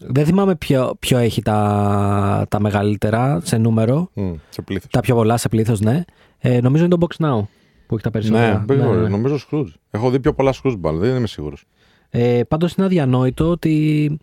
[0.00, 4.10] δεν θυμάμαι ποιο, ποιο έχει τα, τα μεγαλύτερα σε νούμερο.
[4.14, 4.90] Μμ, Σε πλήθος.
[4.90, 6.04] Τα πιο πολλά σε πλήθος, ναι.
[6.38, 7.42] Ε, νομίζω είναι το Box Now
[7.86, 8.64] που έχει τα περισσότερα.
[8.68, 9.72] Ναι, ναι, νομίζω Scrooge.
[9.90, 11.64] Έχω δει πιο πολλά Scrooge μπαλ, δεν είμαι σίγουρος.
[12.10, 14.18] Ε, Πάντως είναι αδιανόητο ότι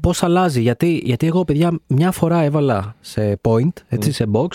[0.00, 0.60] πώς αλλάζει.
[0.60, 4.48] Γιατί, γιατί εγώ, παιδιά, μια φορά έβαλα σε point, έτσι, σε box.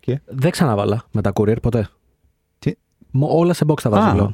[0.00, 1.88] Και; Δεν ξαναβάλα με τα courier ποτέ.
[2.58, 2.72] Τι;
[3.10, 4.32] Μο- Όλα σε box τα βάζω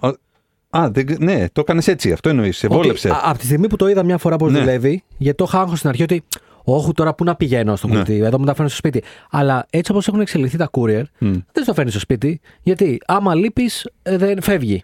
[0.76, 0.84] Α, πλέον.
[0.84, 2.12] α, α, δεν ξε- ναι, το έκανες έτσι.
[2.12, 2.56] Αυτό εννοείς.
[2.56, 3.08] Σε Ότι βόλεψε.
[3.10, 4.58] α- από τη στιγμή που το είδα μια φορά πώ Ναι.
[4.58, 6.22] δουλεύει, γιατί το είχα άγχος στην αρχή ότι.
[6.68, 7.96] Όχι, τώρα πού να πηγαίνω στο Ναι.
[7.98, 9.02] κουτί, εδώ μου τα φέρνω στο σπίτι.
[9.30, 11.32] Αλλά έτσι όπως έχουν εξελιχθεί τα courier, Μμ.
[11.52, 12.40] δεν στο φέρνεις στο σπίτι.
[12.62, 14.82] Γιατί άμα λείπεις, δεν φεύγει.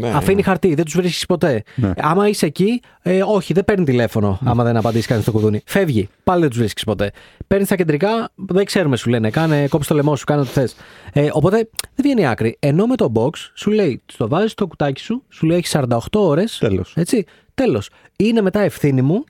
[0.00, 0.42] Ναι, Αφήνει ναι.
[0.42, 1.62] χαρτί, δεν τους βρίσκεις ποτέ.
[1.74, 1.92] Ναι.
[1.96, 4.38] Άμα είσαι εκεί, ε, όχι, δεν παίρνει τηλέφωνο.
[4.44, 5.62] Άμα δεν απαντήσει κανεί στο κουδούνι.
[5.66, 6.08] Φεύγει.
[6.24, 7.10] Πάλι δεν τους βρίσκεις ποτέ.
[7.46, 9.30] Παίρνεις τα κεντρικά, δεν ξέρουμε, σου λένε.
[9.30, 10.76] Κάνε, κόψει το λαιμό σου, κάνε ό,τι θες.
[11.12, 12.56] Ε, οπότε δεν βγαίνει άκρη.
[12.58, 15.96] Ενώ με το box σου λέει, το βάζεις στο κουτάκι σου, σου λέει έχεις 48
[16.12, 16.58] ώρες.
[16.58, 16.92] Τέλος.
[16.96, 17.24] Έτσι.
[17.54, 17.90] Τέλος.
[18.16, 19.24] Είναι μετά ευθύνη μου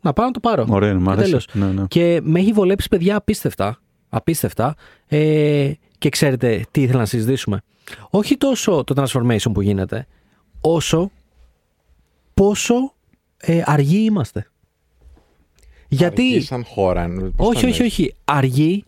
[0.00, 0.66] να πάω να το πάρω.
[0.68, 1.26] Ωραίο είναι, μ' Και αρέσει.
[1.28, 1.48] τέλος.
[1.52, 1.84] Ναι, ναι.
[1.88, 3.80] Και με έχει βολέψει παιδιά απίστευτα.
[4.08, 4.74] Απίστευτα.
[5.06, 5.70] Ε,
[6.02, 7.62] και ξέρετε τι ήθελα να συζητήσουμε.
[8.10, 10.06] Όχι τόσο το transformation που γίνεται,
[10.60, 11.10] όσο
[12.34, 12.92] πόσο
[13.36, 14.46] ε, αργοί είμαστε.
[15.88, 16.22] Γιατί.
[16.22, 17.02] Αργή σαν χώρα.
[17.02, 17.86] ε, πώς όχι, θα όχι, είναι.
[17.86, 18.14] όχι.
[18.24, 18.84] Αργοί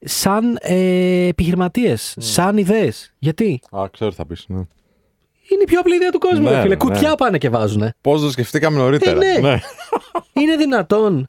[0.00, 3.12] σαν ε, επιχειρηματίες, σαν ιδέες.
[3.18, 4.44] Γιατί; Α, ξέρω τι θα πεις.
[4.48, 4.56] Ναι.
[4.56, 6.68] είναι η πιο απλή ιδέα του κόσμου, Ναι, ρε φίλε.
[6.68, 6.76] ναι.
[6.76, 7.90] Κουτιά πάνε και βάζουν.
[8.00, 9.26] Πώς το σκεφτήκαμε νωρίτερα.
[9.26, 9.58] Ε, ναι.
[10.32, 11.28] Είναι δυνατόν.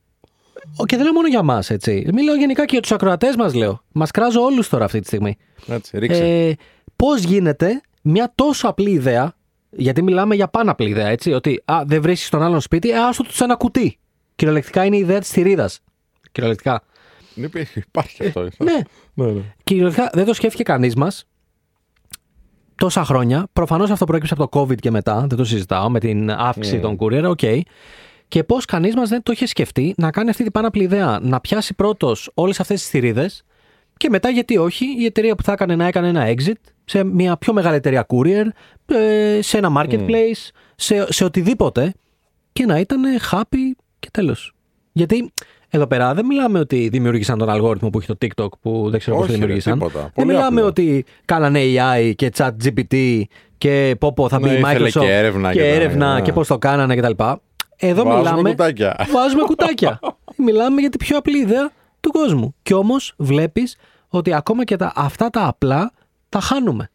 [0.77, 2.07] Ο, Και δεν λέω μόνο για μας, έτσι.
[2.13, 3.81] Μιλάω γενικά και για τους ακροατές μας, λέω.
[3.91, 5.37] Μας κράζω όλους τώρα αυτή τη στιγμή.
[5.67, 6.23] Έτσι, ρίξε.
[6.25, 6.53] Ε,
[6.95, 9.33] Πώς γίνεται μια τόσο απλή ιδέα,
[9.69, 11.33] γιατί μιλάμε για πάνω απλή ιδέα, έτσι.
[11.33, 13.97] Ότι α, δεν βρίσκεις τον άλλον σπίτι, ε, άσ' το του σε ένα κουτί.
[14.35, 15.79] Κυριολεκτικά είναι η ιδέα της θυρίδας.
[16.31, 16.83] Κυριολεκτικά.
[17.35, 18.41] Ναι, υπήρχε- Υπάρχει αυτό.
[18.57, 18.71] Ναι,
[19.13, 19.41] ναι, ναι.
[19.63, 21.25] κυριολεκτικά δεν το σκέφτηκε κανείς μας
[22.75, 23.47] τόσα χρόνια.
[23.53, 26.81] Προφανώς αυτό προέκυψε από το COVID και μετά, δεν το συζητάω, με την αύξηση Ναι.
[26.81, 27.39] των courier, οκ.
[28.33, 31.39] Και πώς κανείς μας δεν το είχε σκεφτεί να κάνει αυτή την πάναπλη ιδέα, να
[31.39, 33.43] πιάσει πρώτος όλες αυτές τις θηρίδες
[33.97, 37.37] και μετά, γιατί όχι, η εταιρεία που θα έκανε να έκανε ένα exit σε μια
[37.37, 38.45] πιο μεγάλη εταιρεία courier,
[38.85, 41.93] ε, σε ένα marketplace, σε, σε οτιδήποτε
[42.53, 44.53] και να ήταν happy και τέλος.
[44.91, 45.31] Γιατί
[45.69, 49.15] εδώ πέρα δεν μιλάμε ότι δημιούργησαν τον αλγόριθμο που έχει το TikTok που δεν ξέρω
[49.17, 49.73] πώς το Όχι, ρε, δημιούργησαν.
[49.73, 49.99] τίποτα.
[49.99, 50.65] Δεν Πολύ μιλάμε απλό.
[50.65, 53.21] ότι κάνανε AI και chat GPT
[53.57, 56.13] και πω πω θα μπει Ναι, η ήθελε Microsoft και έρευνα και και τα- έρευνα
[56.13, 56.21] ναι.
[56.21, 57.23] και πώς το κάνανε κτλ.
[57.75, 58.49] Εδώ Βάζουμε μιλάμε.
[58.49, 58.95] κουτάκια.
[59.11, 59.99] Βάζουμε κουτάκια.
[60.37, 62.55] μιλάμε για την πιο απλή ιδέα του κόσμου.
[62.61, 63.77] Και όμως βλέπεις
[64.09, 65.91] ότι ακόμα και τα, αυτά τα απλά
[66.29, 66.89] τα χάνουμε.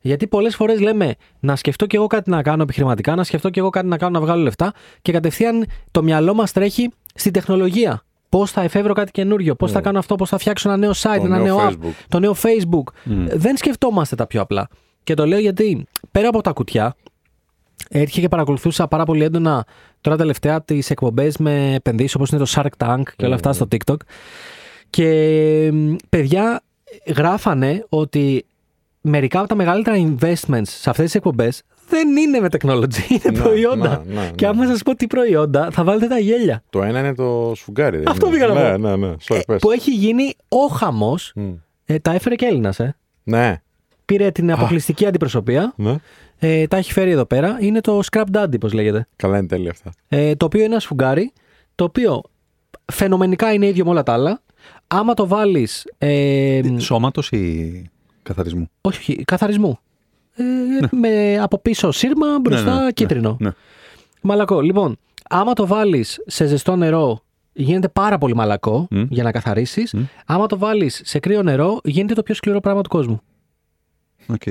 [0.00, 3.58] Γιατί πολλές φορές λέμε να σκεφτώ κι εγώ κάτι να κάνω επιχειρηματικά, να σκεφτώ κι
[3.58, 4.72] εγώ κάτι να κάνω να βγάλω λεφτά
[5.02, 8.02] και κατευθείαν το μυαλό μας τρέχει στην τεχνολογία.
[8.28, 11.18] Πώς θα εφεύρω κάτι καινούριο, πώς θα κάνω αυτό, πώς θα φτιάξω ένα νέο site,
[11.18, 11.92] Το ένα νέο νέο app, Facebook.
[12.08, 12.92] το νέο Facebook.
[13.28, 14.68] Δεν σκεφτόμαστε τα πιο απλά.
[15.04, 16.94] Και το λέω γιατί πέρα από τα κουτιά,
[17.88, 19.64] Έτυχε και παρακολουθούσα πάρα πολύ έντονα
[20.00, 23.66] τώρα τελευταία τις εκπομπές με επενδύσεις όπως είναι το Shark Tank και όλα αυτά στο
[23.70, 23.96] TikTok.
[24.90, 26.62] Και μ, παιδιά
[27.16, 28.44] γράφανε ότι
[29.00, 33.42] μερικά από τα μεγαλύτερα investments σε αυτές τις εκπομπές δεν είναι με technology, είναι Να,
[33.42, 34.02] προϊόντα.
[34.06, 34.50] να, ναι, Και ναι.
[34.50, 36.62] άμα σας πω τι προϊόντα, θα βάλετε τα γέλια.
[36.70, 37.96] Το ένα είναι το σφουγγάρι.
[37.98, 38.96] δεν Αυτό είναι; πήγα να ναι, πω.
[38.96, 39.60] Ναι, ναι, Sorry, Ε, πες.
[39.60, 41.32] που έχει γίνει ο χαμός.
[41.34, 41.52] Μμ.
[41.84, 42.96] Ε, τα έφερε και Έλληνας, ε.
[43.22, 43.62] Ναι,
[44.10, 45.72] Πήρε την αποκλειστική αντιπροσωπεία.
[45.76, 45.96] ναι.
[46.42, 47.56] Ε, τα έχει φέρει εδώ πέρα.
[47.60, 49.08] Είναι το Scrap Daddy, πώς λέγεται.
[49.16, 49.92] Καλά είναι τέλεια αυτά.
[50.08, 51.32] Ε, το οποίο είναι ένα σφουγγάρι,
[51.74, 52.22] το οποίο
[52.92, 54.42] φαινομενικά είναι ίδιο με όλα τα άλλα.
[54.86, 55.86] Άμα το βάλεις.
[55.98, 57.90] Ε, Σώματος ή
[58.22, 59.78] καθαρισμού; όχι, όχι, καθαρισμού.
[60.34, 60.44] Ε,
[60.96, 63.36] με από πίσω σύρμα, μπροστά Ναι, ναι, κίτρινο.
[63.40, 63.50] Ναι.
[64.22, 64.60] Μαλακό.
[64.60, 64.96] Λοιπόν,
[65.28, 67.20] άμα το βάλεις σε ζεστό νερό,
[67.52, 69.02] γίνεται πάρα πολύ μαλακό Μμ.
[69.08, 69.92] για να καθαρίσεις.
[69.92, 70.02] Μμ.
[70.26, 73.20] Άμα το βάλεις σε κρύο νερό, γίνεται το πιο σκληρό πράγμα του κόσμου.
[74.26, 74.42] Οκ.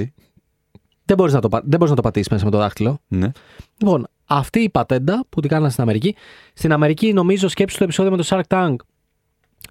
[1.06, 3.00] Δεν μπορείς να, το, πα- δεν μπορείς να το πατήσεις μέσα με το δάχτυλο.
[3.08, 3.32] Ναι.
[3.78, 6.16] Λοιπόν, αυτή η πατέντα που την κάνανε στην Αμερική.
[6.54, 8.76] Στην Αμερική, νομίζω, σκέψου το επεισόδιο με το Shark Tank.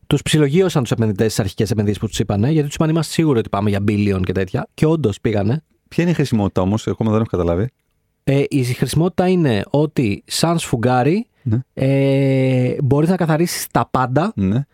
[0.06, 3.38] Τους ψιλογείωσαν τους επενδυτές στις αρχικές επενδύσεις που τους είπανε, γιατί τους είπαν είμαστε σίγουροι
[3.38, 4.68] ότι πάμε για billion και τέτοια.
[4.74, 5.62] Και όντως πήγανε.
[5.88, 7.70] Ποια είναι η χρησιμότητα όμως, ακόμα δεν έχω καταλάβει.
[8.24, 11.58] Ε, η χρησιμότητα είναι ότι σαν σφουγγάρι Ναι.
[11.74, 14.66] ε, μπορείς να καθαρίσεις τα πάντα Ναι.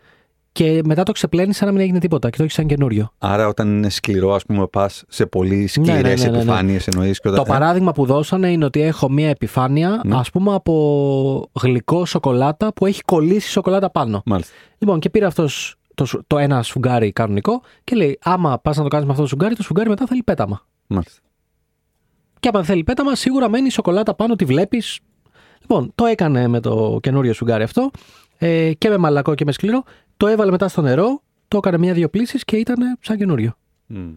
[0.55, 3.11] Και μετά το ξεπλένεις σαν να μην έγινε τίποτα και το έχεις σαν καινούριο.
[3.17, 6.37] Άρα όταν είναι σκληρό, ας πούμε, πας σε πολύ σκληρές ναι, ναι, ναι, ναι.
[6.37, 7.19] επιφάνειες εννοείς.
[7.19, 7.43] Και όταν...
[7.43, 10.15] Το παράδειγμα που δώσανε είναι ότι έχω μία επιφάνεια, Ναι.
[10.15, 14.21] ας πούμε, από γλυκό σοκολάτα που έχει κολλήσει σοκολάτα πάνω.
[14.25, 14.53] Μάλιστα.
[14.77, 18.83] Λοιπόν, και πήρε αυτός το, σου- το ένα σφουγγάρι κανονικό και λέει: Άμα πας να
[18.83, 20.61] το κάνεις με αυτό το σφουγγάρι, το σφουγγάρι μετά θέλει πέταμα.
[20.87, 21.19] Μάλιστα.
[22.39, 24.99] Και άμα δεν θέλει πέταμα, σίγουρα μένει η σοκολάτα πάνω, τη βλέπεις.
[25.61, 27.91] Λοιπόν, το έκανε με το καινούριο σφουγγάρι αυτό
[28.37, 29.83] ε, και με μαλακό και με σκληρό.
[30.17, 33.57] Το έβαλε μετά στο νερό, το έκανε μία-δύο πλήσεις και ήταν σαν καινούριο.
[33.85, 34.13] Μμ.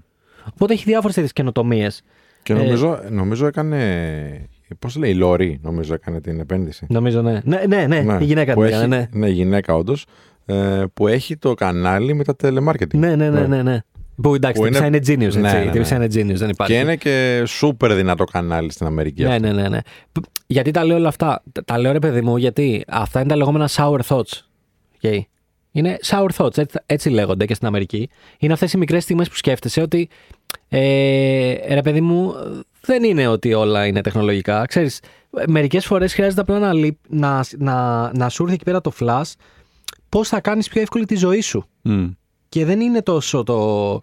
[0.55, 2.03] Οπότε έχει διάφορες τέτοιες καινοτομίες.
[2.43, 4.49] Και Ε, νομίζω, νομίζω έκανε.
[4.79, 6.87] Πώς λέει, η Λόρι, νομίζω έκανε την επένδυση.
[6.89, 7.41] Νομίζω, ναι.
[7.45, 9.19] Ναι, ναι, ναι, η γυναίκα που την έχει, έκανε, ναι.
[9.21, 10.07] ναι, η γυναίκα όντως.
[10.47, 12.95] Ε, που έχει το κανάλι με τα telemarketing.
[12.95, 13.79] Ναι, ναι, ναι, ναι, ναι.
[14.23, 15.39] Που εντάξει, Που τύπησα είναι είναι- genius, έτσι.
[15.39, 15.71] Ναι, ναι, ναι.
[15.71, 16.73] Τύπησα είναι genius, δεν υπάρχει.
[16.73, 19.23] Και είναι και σούπερ δυνατό κανάλι στην Αμερική.
[19.23, 19.47] Ναι, αυτό.
[19.47, 19.79] ναι, ναι, ναι.
[20.13, 23.29] Π- Γιατί τα λέω όλα αυτά; Τα- Τα λέω ρε παιδί μου, γιατί αυτά είναι
[23.29, 24.43] τα λεγόμενα sour thoughts.
[25.03, 25.19] Okay.
[25.79, 28.09] Είναι sour thoughts, έτσι, έτσι λέγονται και στην Αμερική.
[28.39, 30.09] Είναι αυτές οι μικρές στιγμές που σκέφτεσαι ότι
[30.69, 32.35] ε, ρε παιδί μου,
[32.81, 34.67] δεν είναι ότι όλα είναι τεχνολογικά.
[34.67, 35.01] Ξέρεις,
[35.47, 39.33] μερικές φορές χρειάζεται απλά να, λείπ- να, να, να σου έρθει εκεί πέρα το flash
[40.09, 41.65] πώς θα κάνεις πιο εύκολη τη ζωή σου.
[41.83, 42.07] Μμ.
[42.49, 44.01] Και δεν είναι τόσο το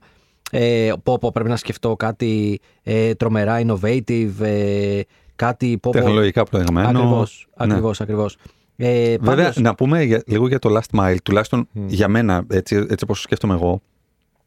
[0.51, 4.99] ε, πω, πω πρέπει να σκεφτώ κάτι ε, τρομερά innovative, ε,
[5.35, 6.87] κάτι πω, πω, Τεχνολογικά προηγμένο.
[6.87, 7.73] Ακριβώς, Ναι.
[8.03, 8.37] ακριβώς,
[8.77, 9.07] ακριβώς.
[9.07, 12.75] Ε, Βέβαια, πάντως- να πούμε για, λίγο για το last mile, τουλάχιστον για μένα, έτσι,
[12.75, 13.81] έτσι όπως το σκέφτομαι εγώ,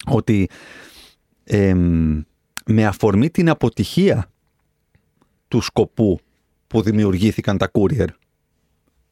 [0.06, 0.48] ότι
[1.44, 2.22] εμ,
[2.66, 4.30] με αφορμή την αποτυχία
[5.48, 6.18] του σκοπού
[6.66, 8.06] που δημιουργήθηκαν τα courier,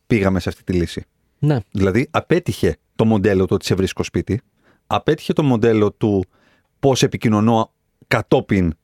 [0.07, 1.05] πήγαμε σε αυτή τη λύση.
[1.39, 4.41] ναι, Δηλαδή, απέτυχε το μοντέλο του ότι σε βρίσκω σπίτι,
[4.87, 6.25] απέτυχε το μοντέλο του
[6.81, 7.73] πώς επικοινωνώ
[8.07, 8.75] κατόπιν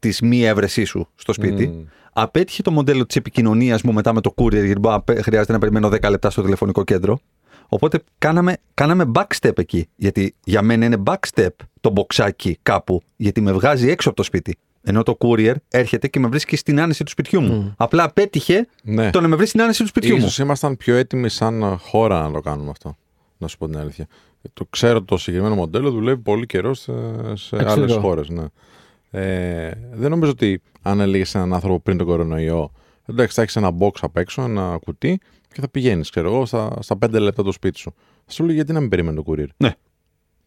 [0.00, 1.82] της μη έβρεσή σου στο σπίτι, Μμ.
[2.12, 5.52] απέτυχε το μοντέλο της επικοινωνίας μου μετά με το courier, γιατί μπορεί να πε- χρειάζεται
[5.52, 7.20] να περιμένω 10 λεπτά στο τηλεφωνικό κέντρο.
[7.68, 9.88] Οπότε κάναμε, κάναμε backstep εκεί.
[9.96, 11.48] Γιατί για μένα είναι backstep
[11.80, 14.56] το μποξάκι κάπου, γιατί με βγάζει έξω από το σπίτι.
[14.82, 17.74] Ενώ το courier έρχεται και με βρίσκει στην άνεση του σπιτιού μου.
[17.76, 19.10] Απλά απέτυχε Ναι.
[19.10, 20.16] το να με βρει στην άνεση του σπιτιού μου.
[20.20, 22.96] Ίσως ήμασταν πιο έτοιμοι σαν χώρα να το κάνουμε αυτό.
[23.38, 24.06] Να σου πω την αλήθεια.
[24.52, 26.92] Το ξέρω το συγκεκριμένο μοντέλο δουλεύει πολύ καιρό σε,
[27.34, 27.72] σε Εξαιρετικό.
[27.72, 28.28] άλλες χώρες.
[28.28, 28.44] Ναι.
[29.10, 32.72] Ε, δεν νομίζω ότι αν έλεγες σε έναν άνθρωπο πριν τον κορονοϊό,
[33.06, 35.20] εντάξει, θα έχεις ένα box απ' έξω, ένα κουτί
[35.52, 37.94] και θα πηγαίνεις, ξέρω εγώ, στα, στα 5 λεπτά το σπίτι σου.
[38.24, 39.74] Θα σου λέει γιατί να μην περιμένει το courier; Ναι.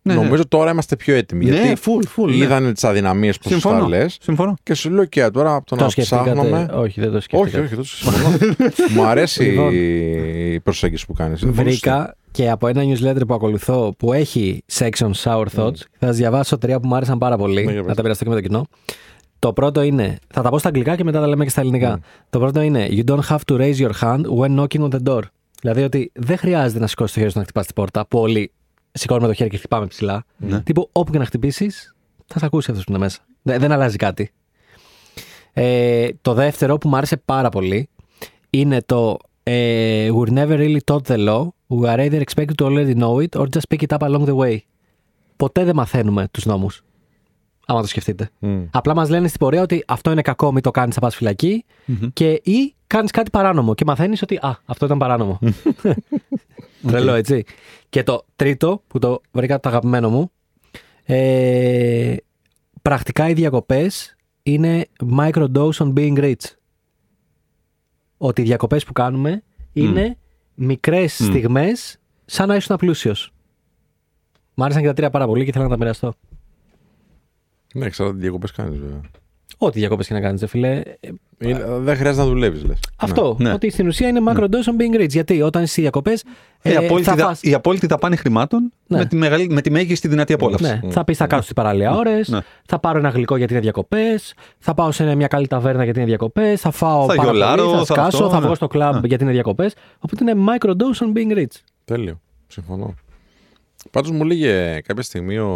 [0.05, 0.21] Ναι, ναι.
[0.21, 1.45] νομίζω τώρα είμαστε πιο έτοιμοι.
[1.45, 2.35] Ναι, γιατί full, full, ναι.
[2.35, 3.87] είδανε τις αδυναμίες που σου τα Συμφωνώ.
[3.87, 4.17] λες.
[4.21, 4.55] Συμφωνώ.
[4.63, 6.69] Και σου λέω και τώρα από το, το να σκεφτήκατε; ψάχνουμε.
[6.73, 7.59] Όχι, δεν το Όχι, σκεφτήκατε.
[7.63, 8.37] όχι, δεν το συμφωνώ.
[8.95, 9.73] Μου αρέσει Λοιπόν.
[9.73, 11.45] η προσέγγιση που κάνεις.
[11.45, 15.77] Βρήκα και από ένα newsletter που ακολουθώ που έχει section sour thoughts.
[15.99, 17.65] Θα σας διαβάσω τρία που μου άρεσαν πάρα πολύ.
[17.65, 17.95] Ναι, για να πες.
[17.95, 18.65] τα μοιραστώ και με το κοινό.
[19.39, 20.17] Το πρώτο είναι.
[20.33, 21.99] Θα τα πω στα αγγλικά και μετά τα λέμε και στα ελληνικά.
[22.29, 25.21] Το πρώτο είναι You don't have to raise your hand when knocking on the door.
[25.61, 28.05] Δηλαδή ότι δεν χρειάζεται να σηκώσεις το χέρι σου να χτυπάς την πόρτα.
[28.07, 28.51] Που όλοι
[28.91, 30.23] σηκώνουμε το χέρι και χτυπάμε ψηλά.
[30.37, 30.61] Ναι.
[30.61, 31.95] Τύπου όπου και να χτυπήσεις,
[32.25, 33.19] θα σε ακούσει αυτός που είναι μέσα.
[33.41, 34.31] Δεν, δεν αλλάζει κάτι.
[35.53, 37.89] Ε, το δεύτερο που μου άρεσε πάρα πολύ
[38.49, 41.47] είναι το ε, We're never really taught the law.
[41.81, 44.35] We are either expected to already know it or just pick it up along the
[44.35, 44.57] way.
[45.35, 46.83] Ποτέ δεν μαθαίνουμε τους νόμους.
[47.65, 48.29] Άμα το σκεφτείτε.
[48.71, 51.65] Απλά μας λένε στην πορεία ότι αυτό είναι κακό, μην το κάνεις, θα πας φυλακή.
[52.13, 55.39] Και ή κάνεις κάτι παράνομο και μαθαίνεις ότι α, αυτό ήταν παράνομο.
[56.87, 57.43] Τρελό, έτσι.
[57.89, 60.31] Και το τρίτο, που το βρήκα το αγαπημένο μου,
[61.03, 62.15] ε,
[62.81, 64.87] πρακτικά οι διακοπές είναι
[65.17, 66.45] microdose on being rich.
[68.17, 69.43] ότι οι διακοπές που κάνουμε
[69.73, 70.17] είναι
[70.55, 73.15] μικρές στιγμές σαν να ήσουν πλούσιο.
[74.53, 76.13] Μ' άρεσαν και τα τρία πάρα πολύ και ήθελα να τα μοιραστώ.
[77.73, 79.01] Ναι, ξέρω τι διακοπές κάνεις βέβαια.
[79.57, 80.81] Ό,τι διακοπέ και να κάνεις, φίλε.
[81.39, 82.79] Είναι- δεν χρειάζεται να δουλεύεις, λες.
[82.95, 83.35] Αυτό.
[83.39, 83.53] ναι.
[83.53, 85.09] Ότι στην ουσία είναι macro dose on being rich.
[85.09, 86.23] Γιατί όταν είσαι διακοπές.
[86.61, 88.97] η, απόλυτη, θα δα- φας- η απόλυτη δαπάνη χρημάτων Ναι.
[88.97, 90.79] με, τη μεγαλή, με τη μέγιστη δυνατή απόλαυση.
[90.83, 92.39] Ναι, θα πεις θα κάτσω στι παραλία ώρες, Ναι.
[92.65, 96.07] θα πάρω ένα γλυκό γιατί είναι διακοπές, θα πάω σε μια καλή ταβέρνα γιατί είναι
[96.07, 98.45] διακοπές, θα φάω Θα πάρα γιολάρω, πολύ, θα θα σκάσω, αυτό, θα ναι.
[98.45, 99.07] βγω στο κλαμπ Ναι.
[99.07, 99.73] γιατί είναι διακοπές.
[99.99, 101.55] Οπότε είναι micro dose on being rich.
[101.85, 102.19] Τέλειο.
[102.47, 102.93] Συμφωνώ.
[103.91, 105.49] Πάντως μου λέγε κάποια στιγμή ο,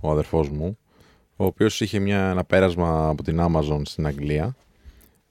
[0.00, 0.78] ο αδερφός μου,
[1.36, 4.56] ο οποίος είχε μια, ένα πέρασμα από την Amazon στην Αγγλία.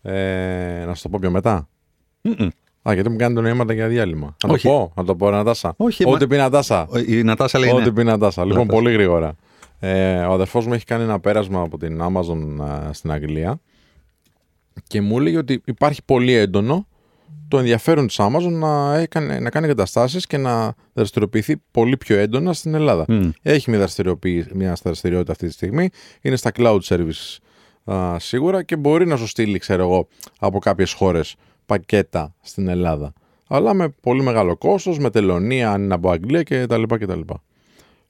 [0.01, 1.67] Ε, να σου το πω πιο μετά.
[2.21, 2.47] Μμμ.
[2.89, 4.35] Α, γιατί μου κάνει το νοήματα για διάλειμμα.
[4.47, 4.67] Να Όχι.
[4.67, 5.73] το πω, να το πω, Νατάσα.
[5.77, 6.88] Όχι, Ό,τι μα- πει Νατάσα.
[7.07, 7.91] Η Νατάσα λέει Ό,τι ναι.
[7.91, 8.45] πει Νατάσα.
[8.45, 8.80] Λοιπόν, Νατάσα.
[8.81, 9.35] πολύ γρήγορα.
[9.80, 13.59] Ε, ο αδερφός μου έχει κάνει ένα πέρασμα από την Amazon α, στην Αγγλία
[14.88, 16.88] και μου έλεγε ότι υπάρχει πολύ έντονο
[17.47, 22.53] το ενδιαφέρον της Amazon να, έκανε, να κάνει εγκαταστάσεις και να δραστηριοποιηθεί πολύ πιο έντονα
[22.53, 23.05] στην Ελλάδα.
[23.07, 23.30] Μμ.
[23.41, 25.89] Έχει μια, δραστηριοποίη- μια δραστηριότητα αυτή τη στιγμή.
[26.22, 27.38] Είναι στα cloud services
[27.93, 30.07] α, σίγουρα και μπορεί να σου στείλει, ξέρω εγώ,
[30.39, 31.35] από κάποιες χώρες
[31.65, 33.14] πακέτα στην Ελλάδα.
[33.47, 36.84] Αλλά με πολύ μεγάλο κόστος, με τελωνία, αν είναι από Αγγλία κτλ.
[36.84, 37.19] κτλ.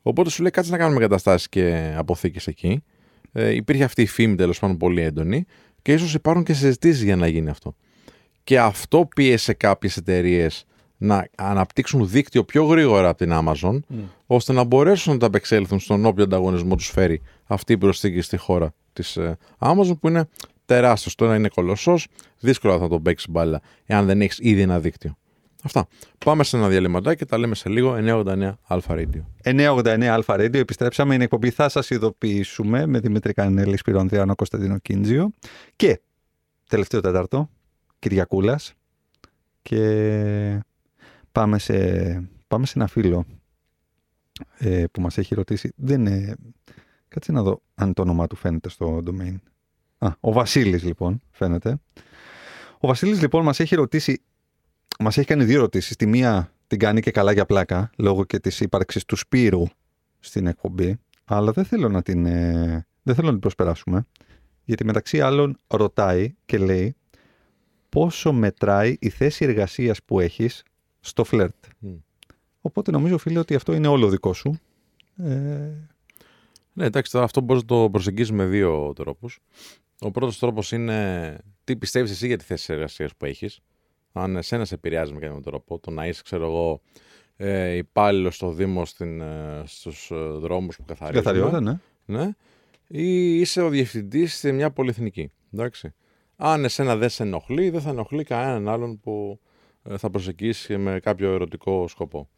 [0.02, 2.84] Οπότε σου λέει κάτσε να κάνουμε εγκαταστάσεις και αποθήκες εκεί.
[3.32, 5.45] Ε, υπήρχε αυτή η φήμη τέλος πάντων πολύ έντονη
[5.82, 7.76] και ίσως υπάρχουν και συζητήσεις για να γίνει αυτό.
[8.44, 10.65] Και αυτό πίεσε κάποιες εταιρείες
[10.98, 13.80] να αναπτύξουν δίκτυο πιο γρήγορα από την Amazon,
[14.26, 18.38] ώστε να μπορέσουν να τα απεξέλθουν στον όποιο ανταγωνισμό τους φέρει αυτή η προσθήκη στη
[18.38, 19.18] χώρα της
[19.60, 20.28] Amazon, που είναι
[20.65, 21.15] τεράστιος.
[21.15, 22.07] Το ένα είναι κολοσσός,
[22.40, 25.18] δύσκολα θα τον παίξεις μπάλα, εάν δεν έχεις ήδη ένα δίκτυο.
[25.64, 25.88] Αυτά.
[26.26, 29.24] Πάμε σε ένα διαλυματάκι και τα λέμε σε λίγο 989 Alpha Radio.
[29.44, 31.14] 989 Alpha Radio, επιστρέψαμε.
[31.15, 35.32] Είναι εκπομπή Θα σας ειδοποιήσουμε με Δημήτρη Κανέλη, Σπύρο Ανδριάνο, Κωνσταντίνο Κίντζιο.
[35.76, 36.02] Και
[36.70, 37.49] τελευταίο τέταρτο,
[38.04, 38.74] Κυριακούλας.
[39.62, 40.60] Και
[41.32, 41.76] πάμε σε,
[42.48, 43.26] πάμε σε ένα φίλο
[44.58, 45.74] ε, που μας έχει ρωτήσει.
[45.76, 46.36] Δεν είναι...
[47.08, 49.36] Κάτσε να δω αν το όνομά του φαίνεται στο domain.
[49.98, 51.80] Α, ο Βασίλης λοιπόν φαίνεται.
[52.80, 54.22] Ο Βασίλης λοιπόν μας έχει ρωτήσει
[55.00, 55.96] Μας έχει κάνει δύο ερωτήσεις.
[55.96, 59.64] Τη μία την κάνει και καλά για πλάκα, λόγω και της ύπαρξης του Σπύρου
[60.20, 61.00] στην εκπομπή.
[61.26, 64.06] Αλλά δεν θέλω να την, ε, δεν θέλω να την προσπεράσουμε.
[64.64, 66.96] Γιατί μεταξύ άλλων ρωτάει και λέει
[67.94, 70.64] πόσο μετράει η θέση εργασίας που έχεις
[70.99, 71.56] στο φλερτ.
[71.80, 71.94] Μμ.
[72.61, 74.60] Οπότε νομίζω φίλε ότι αυτό είναι όλο δικό σου.
[75.18, 75.32] Ε,
[76.74, 79.40] Ναι, εντάξει, τώρα αυτό μπορείς να το προσεγγίσεις με δύο τρόπους.
[79.99, 83.60] Ο πρώτος τρόπος είναι τι πιστεύεις εσύ για τη θέση εργασίας που έχεις.
[84.11, 86.82] Αν εσένα σε επηρεάζει με κάποιο τρόπο, το να είσαι, ξέρω εγώ,
[87.36, 91.24] ε, υπάλληλο στο Δήμο στην, ε, στους ε, δρόμους που καθαρίζουν.
[91.24, 91.80] καθαριότητα, ναι.
[92.06, 92.30] Ναι.
[92.88, 95.32] Ή είσαι ο διευθυντής σε μια πολυεθνική.
[95.53, 95.94] Εντάξει.
[96.45, 99.40] Αν εσένα δεν σε ενοχλεί, δεν θα ενοχλεί κανέναν άλλον που
[99.84, 102.30] ε, θα προσεγγίσει με κάποιο ερωτικό σκοπό.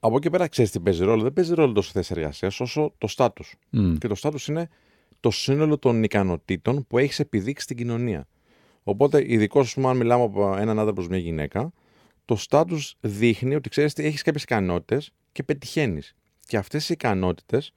[0.00, 1.22] Από εκεί πέρα ξέρεις τι παίζει ρόλο.
[1.22, 3.54] Δεν παίζει ρόλο τόσο η θέση εργασίας όσο το στάτους.
[3.70, 3.94] Μμ.
[3.94, 4.68] Και το στάτους είναι
[5.20, 8.28] το σύνολο των ικανοτήτων που έχεις επιδείξει στην κοινωνία.
[8.82, 11.72] Οπότε, ειδικώς, ας πούμε, αν μιλάμε από έναν άντρα προ μια γυναίκα,
[12.24, 16.14] το στάτους δείχνει ότι ξέρεις ότι έχεις κάποιες ικανότητες και πετυχαίνεις.
[16.46, 17.72] Και αυτές οι ικανότητες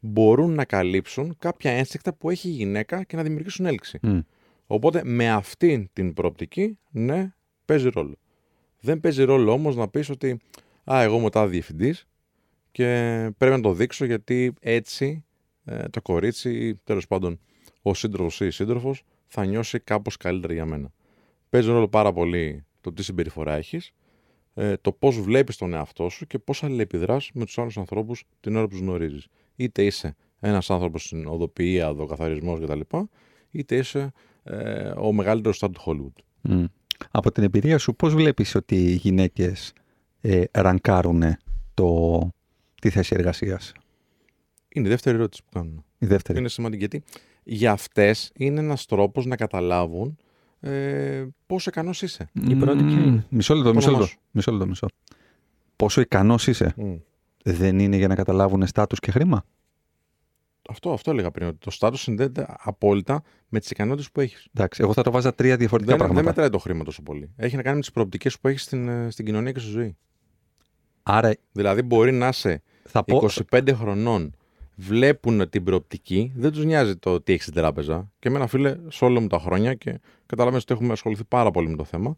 [0.00, 3.98] μπορούν να καλύψουν κάποια ένστικτα που έχει η γυναίκα και να δημιουργήσουν έλξη.
[4.02, 4.18] Μμ.
[4.66, 7.34] Οπότε, με αυτή την προοπτική, ναι,
[7.64, 8.16] παίζει ρόλο.
[8.80, 10.40] Δεν παίζει ρόλο όμως να πεις ότι
[10.92, 12.06] Α, εγώ είμαι ο τάδε διευθυντής
[12.72, 12.84] και
[13.38, 15.24] πρέπει να το δείξω γιατί έτσι
[15.64, 17.40] ε, το κορίτσι ή τέλος πάντων
[17.82, 20.92] ο σύντροφος ή η σύντροφος θα νιώσει κάπως καλύτερα για μένα.
[21.48, 23.92] Παίζει ρόλο πάρα πολύ το τι συμπεριφορά έχεις,
[24.54, 28.56] ε, το πώς βλέπεις τον εαυτό σου και πώς αλληλεπιδράς με τους άλλους ανθρώπους την
[28.56, 29.26] ώρα που τους γνωρίζεις.
[29.56, 32.80] Είτε είσαι ένας άνθρωπος στην οδοποιία, οδοκαθαρισμό κτλ.,
[33.50, 34.12] είτε είσαι
[34.46, 36.22] ε, ο μεγαλύτερος στάρ του Hollywood.
[36.40, 36.64] Μμ.
[37.10, 39.72] Από την εμπειρία σου, πώς βλέπεις ότι οι γυναίκες
[40.20, 41.22] ε, ρανκάρουν
[41.74, 42.18] το,
[42.80, 43.72] τη θέση εργασίας;
[44.68, 45.84] Είναι η δεύτερη ερώτηση που κάνουν.
[45.98, 46.38] Η δεύτερη.
[46.38, 47.02] Είναι σημαντική γιατί
[47.44, 50.16] για αυτές είναι ένας τρόπος να καταλάβουν
[50.60, 52.28] ε, πόσο ικανός είσαι.
[52.48, 54.14] Η πρώτη ποια είναι; Μισό λεπτό, Το μισό όνομά λεπτό.
[54.14, 54.20] σου.
[54.30, 54.86] Μισό λεπτό, μισό.
[55.76, 56.74] Πόσο ικανός είσαι;
[57.44, 59.44] Δεν είναι για να καταλάβουν στάτους και χρήμα;
[60.68, 61.46] Αυτό, αυτό έλεγα πριν.
[61.46, 64.48] Ότι το στάτου συνδέεται απόλυτα με τις ικανότητες που έχεις.
[64.54, 66.28] Εντάξει, εγώ θα το βάζα τρία διαφορετικά Δεν, δεν πράγματα.
[66.30, 67.30] μετράει το χρήμα τόσο πολύ.
[67.36, 69.96] Έχει να κάνει με τις προοπτικές που έχεις στην, ε, στην κοινωνία και στη ζωή.
[71.02, 73.28] Άρα Δηλαδή, μπορεί να είσαι θα πω.
[73.52, 74.34] 25 χρονών,
[74.74, 78.10] βλέπουν την προοπτική, δεν τους νοιάζει το τι έχεις στην τράπεζα.
[78.18, 81.50] Και με ένα φίλε, σε όλα μου τα χρόνια και καταλαβαίνω ότι έχουμε ασχοληθεί πάρα
[81.50, 82.16] πολύ με το θέμα.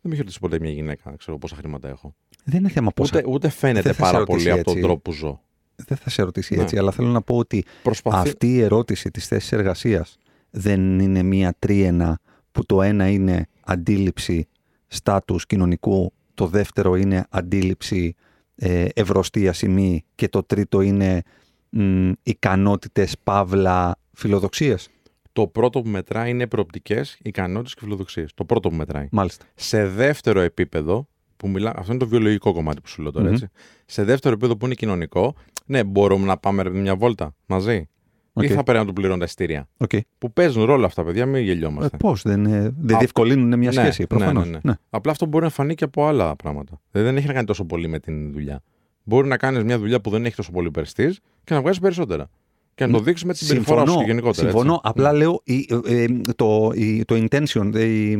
[0.00, 2.14] Δεν με έχει ρωτήσει ποτέ μια γυναίκα, ξέρω πόσα χρήματα έχω.
[2.44, 3.18] Δεν είναι θέμα πόσα.
[3.18, 4.84] Ούτε, ούτε φαίνεται Δεν θα σε πάρα ρωτήσει πολύ από τον έτσι.
[4.86, 5.42] τρόπο που ζω.
[5.86, 6.62] Δεν θα σε ρωτήσει Ναι.
[6.62, 8.28] έτσι, αλλά θέλω να πω ότι Προσπαθεί.
[8.28, 10.18] αυτή η ερώτηση της θέσης εργασίας
[10.50, 12.18] δεν είναι μία τρίενα
[12.52, 14.48] που το ένα είναι αντίληψη
[14.86, 18.14] στάτους κοινωνικού, το δεύτερο είναι αντίληψη
[18.54, 21.22] ε, ευρωστίας ημί και το τρίτο είναι
[21.68, 24.88] μ, ικανότητες παύλα φιλοδοξίας.
[25.32, 28.30] Το πρώτο που μετράει είναι προοπτικές, ικανότητες και φιλοδοξίες.
[28.34, 29.08] Το πρώτο που μετράει.
[29.10, 29.44] Μάλιστα.
[29.54, 33.32] Σε δεύτερο επίπεδο, που μιλά, αυτό είναι το βιολογικό κομμάτι που σου λέω τώρα, Μμμ.
[33.34, 33.48] έτσι.
[33.86, 35.34] Σε δεύτερο επίπεδο που είναι κοινωνικό,
[35.68, 37.88] ναι, μπορούμε να πάμε ρε, μια βόλτα μαζί.
[38.32, 38.42] Οκ.
[38.44, 39.68] Ή θα πρέπει να του πληρώνουν τα εισιτήρια.
[39.76, 39.90] Οκ.
[40.18, 41.96] Που παίζουν ρόλο αυτά, παιδιά, μην Ε, γελιόμαστε.
[41.96, 44.48] πώς, δεν, ε, δεν Α, διευκολύνουν μια ναι, σχέση, ναι, προφανώς.
[44.50, 44.72] ναι, ναι.
[44.90, 46.80] Απλά αυτό μπορεί να φανεί και από άλλα πράγματα.
[46.90, 48.62] Δηλαδή, δεν έχει να κάνει τόσο πολύ με την δουλειά.
[49.04, 52.28] Μπορεί να κάνεις μια δουλειά που δεν έχει τόσο πολύ prestige και να βγάζεις περισσότερα.
[52.74, 54.48] Και να το δείξεις με τη συμπεριφορά σου και γενικότερα.
[54.48, 54.72] συμφωνώ.
[54.72, 54.80] έτσι.
[54.84, 58.10] Απλά λέω η- ε, ε, το, η- το intention, ε, η,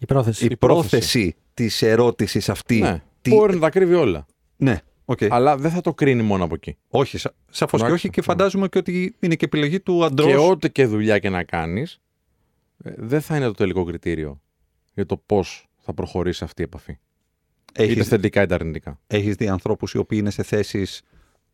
[0.00, 0.44] Η πρόθεση.
[0.44, 0.88] η Η πρόθεση.
[0.90, 2.78] πρόθεση της ερώτησης αυτή.
[2.80, 4.26] Ναι, τι- μπορεί να τα κρύβει όλα.
[4.56, 4.78] ναι,
[5.10, 5.18] οκ.
[5.28, 6.76] Αλλά δεν θα το κρίνει μόνο από εκεί.
[6.88, 8.32] Όχι, σα, σαφώς και Εντάξει, όχι και αυτό.
[8.32, 10.28] φαντάζομαι και ότι είναι και επιλογή του αντρός.
[10.30, 12.00] Και ό,τι και δουλειά και να κάνεις,
[12.76, 14.40] δεν θα είναι το τελικό κριτήριο
[14.94, 16.98] για το πώς θα προχωρήσει αυτή η επαφή.
[17.72, 19.00] Είτε έχεις, θετικά είτε αρνητικά.
[19.06, 21.02] έχεις δει ανθρώπους οι οποίοι είναι σε θέσεις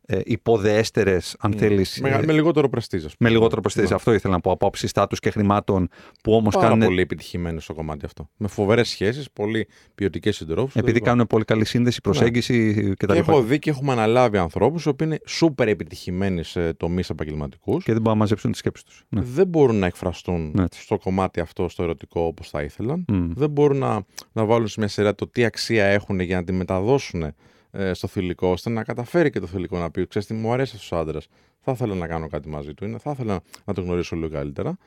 [0.07, 3.05] ε, υποδεέστερες, αν θέλεις, Με, ε, με λιγότερο πρεστίζ.
[3.19, 3.89] με λιγότερο προσθέσεις.
[3.89, 3.95] Ναι.
[3.95, 5.89] Αυτό ήθελα να πω, από άψη στάτους και χρημάτων
[6.23, 8.29] που όμως Πάρα κάνουν, πολύ επιτυχημένοι στο κομμάτι αυτό.
[8.37, 10.75] Με φοβερές σχέσεις, πολύ ποιοτικές συντρόφους.
[10.75, 13.13] επειδή κάνουν πολύ καλή σύνδεση, προσέγγιση κτλ.
[13.13, 17.83] Και έχω δει και έχουμε αναλάβει ανθρώπους οι οποίοι είναι σούπερ επιτυχημένοι σε τομείς επαγγελματικούς.
[17.83, 19.03] Και δεν μπορούν να μαζέψουν τις σκέψεις τους.
[19.09, 19.21] Ναι.
[19.21, 20.65] Δεν μπορούν να εκφραστούν Ναι.
[20.75, 23.05] στο κομμάτι αυτό, στο ερωτικό, όπως θα ήθελαν.
[23.07, 23.31] Μμ.
[23.35, 26.51] Δεν μπορούν να, να βάλουν σε μια σειρά το τι αξία έχουν για να τη
[26.51, 27.33] μεταδώσουν
[27.75, 30.91] ε, στο θηλυκό, ώστε να καταφέρει και το θηλυκό να πει: Ξέρετε, μου αρέσει αυτός
[30.91, 31.27] ο άντρας.
[31.61, 34.77] Θα ήθελα να κάνω κάτι μαζί του, είναι, θα ήθελα να τον γνωρίσω λίγο καλύτερα.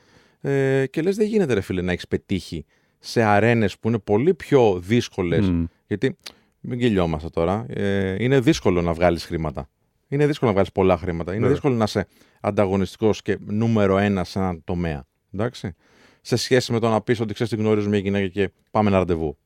[0.41, 2.65] Ε, και λες, δεν γίνεται, ρε φίλε, να έχεις πετύχει
[2.99, 5.49] σε αρένες που είναι πολύ πιο δύσκολες.
[5.49, 5.63] Μμ.
[5.87, 6.17] Γιατί
[6.59, 7.65] μην γελιόμαστε τώρα.
[7.69, 9.69] Ε, είναι δύσκολο να βγάλεις χρήματα.
[10.07, 11.31] Είναι δύσκολο να βγάλεις πολλά χρήματα.
[11.31, 11.53] Είναι Βέβαια.
[11.53, 12.07] δύσκολο να είσαι
[12.41, 15.05] ανταγωνιστικός και νούμερο ένα σε έναν τομέα.
[15.33, 15.73] Εντάξει.
[16.21, 18.97] Σε σχέση με το να πεις ότι ξέρεις, την γνωρίζω μια γυναίκα και πάμε ένα
[18.97, 19.37] ραντεβού.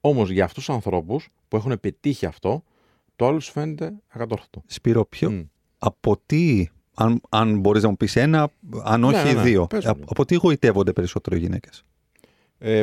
[0.00, 2.62] Όμως για αυτούς τους ανθρώπους που έχουν πετύχει αυτό,
[3.22, 4.62] το άλλο σου φαίνεται ακατόρθωτο.
[4.66, 5.42] Σπύρο, ποιο, Μμ.
[5.78, 8.50] από τι, αν, αν μπορείς να μου πεις ένα,
[8.84, 9.90] αν όχι ναι, ναι, δύο, πες μου.
[9.90, 11.84] από, από τι γοητεύονται περισσότερο οι γυναίκες;
[12.58, 12.82] Ε,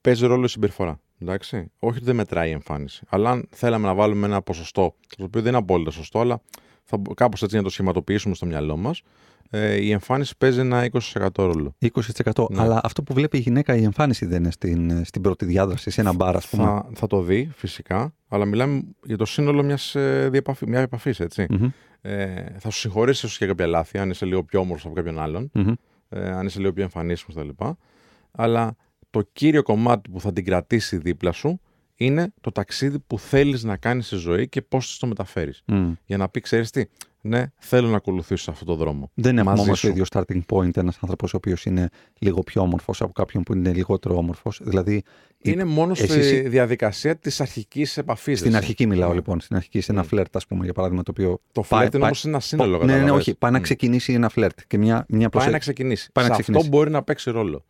[0.00, 1.00] παίζει ρόλο η συμπεριφορά.
[1.18, 1.70] Εντάξει.
[1.78, 3.04] Όχι ότι δεν μετράει η εμφάνιση.
[3.08, 6.40] Αλλά αν θέλαμε να βάλουμε ένα ποσοστό, το οποίο δεν είναι απόλυτα σωστό, αλλά
[6.86, 9.02] θα, κάπως έτσι να το σχηματοποιήσουμε στο μυαλό μας,
[9.50, 11.74] ε, η εμφάνιση παίζει ένα 20% ρόλο.
[11.80, 12.46] 20%.
[12.50, 12.60] Ναι.
[12.60, 16.00] Αλλά αυτό που βλέπει η γυναίκα η εμφάνιση δεν είναι στην, στην πρώτη διάδραση, σε
[16.00, 16.62] ένα μπαρ, ας πούμε.
[16.64, 21.20] Θα, θα το δει φυσικά, αλλά μιλάμε για το σύνολο μιας ε, διεπαφή, μια επαφής,
[21.20, 21.46] έτσι.
[21.50, 21.68] Μμμ,
[22.00, 25.18] Ε, θα σου συγχωρήσει ίσως και κάποια λάθη, αν είσαι λίγο πιο όμορφος από κάποιον
[25.18, 25.72] άλλον, μμμ.
[26.08, 27.64] ε, αν είσαι λίγο πιο εμφανίσιμος κτλ.
[28.30, 28.76] Αλλά
[29.10, 31.60] το κύριο κομμάτι που θα την κρατήσει δίπλα σου
[31.96, 35.62] είναι το ταξίδι που θέλεις να κάνεις στη ζωή και πώς το μεταφέρεις.
[35.66, 35.92] Μμ.
[36.06, 36.84] Για να πει, ξέρεις τι,
[37.20, 39.10] ναι, θέλω να ακολουθήσω αυτόν τον δρόμο.
[39.14, 39.92] Δεν έχουμε Μαζί όμως το σου.
[39.92, 43.72] ίδιο starting point ένας άνθρωπος ο οποίος είναι λίγο πιο όμορφος από κάποιον που είναι
[43.72, 44.60] λιγότερο όμορφος.
[44.62, 45.02] Δηλαδή, η-
[45.52, 48.38] Είναι μόνο στη εσείς- διαδικασία της αρχικής επαφής.
[48.38, 49.14] στην αρχική μιλάω Ναι.
[49.14, 49.40] λοιπόν.
[49.40, 50.06] Στην αρχική, σε ένα Μμ.
[50.06, 51.40] φλερτ, ας πούμε, για παράδειγμα, το οποίο.
[51.52, 52.70] Το πάει- φλερτ είναι πάει- όμως ένα σύνολο.
[52.70, 53.26] Ναι, ναι, ναι, καταλαβαίνεις.
[53.28, 53.36] όχι.
[53.38, 53.62] Πάει να Μμ.
[53.62, 55.50] ξεκινήσει ένα φλερτ και μια, μια Πάει προσέ...
[55.50, 56.08] να ξεκινήσει.
[56.12, 56.66] Πάει να Σε ξεκινήσει.
[56.66, 57.64] αυτό μπορεί να παίξει ρόλο.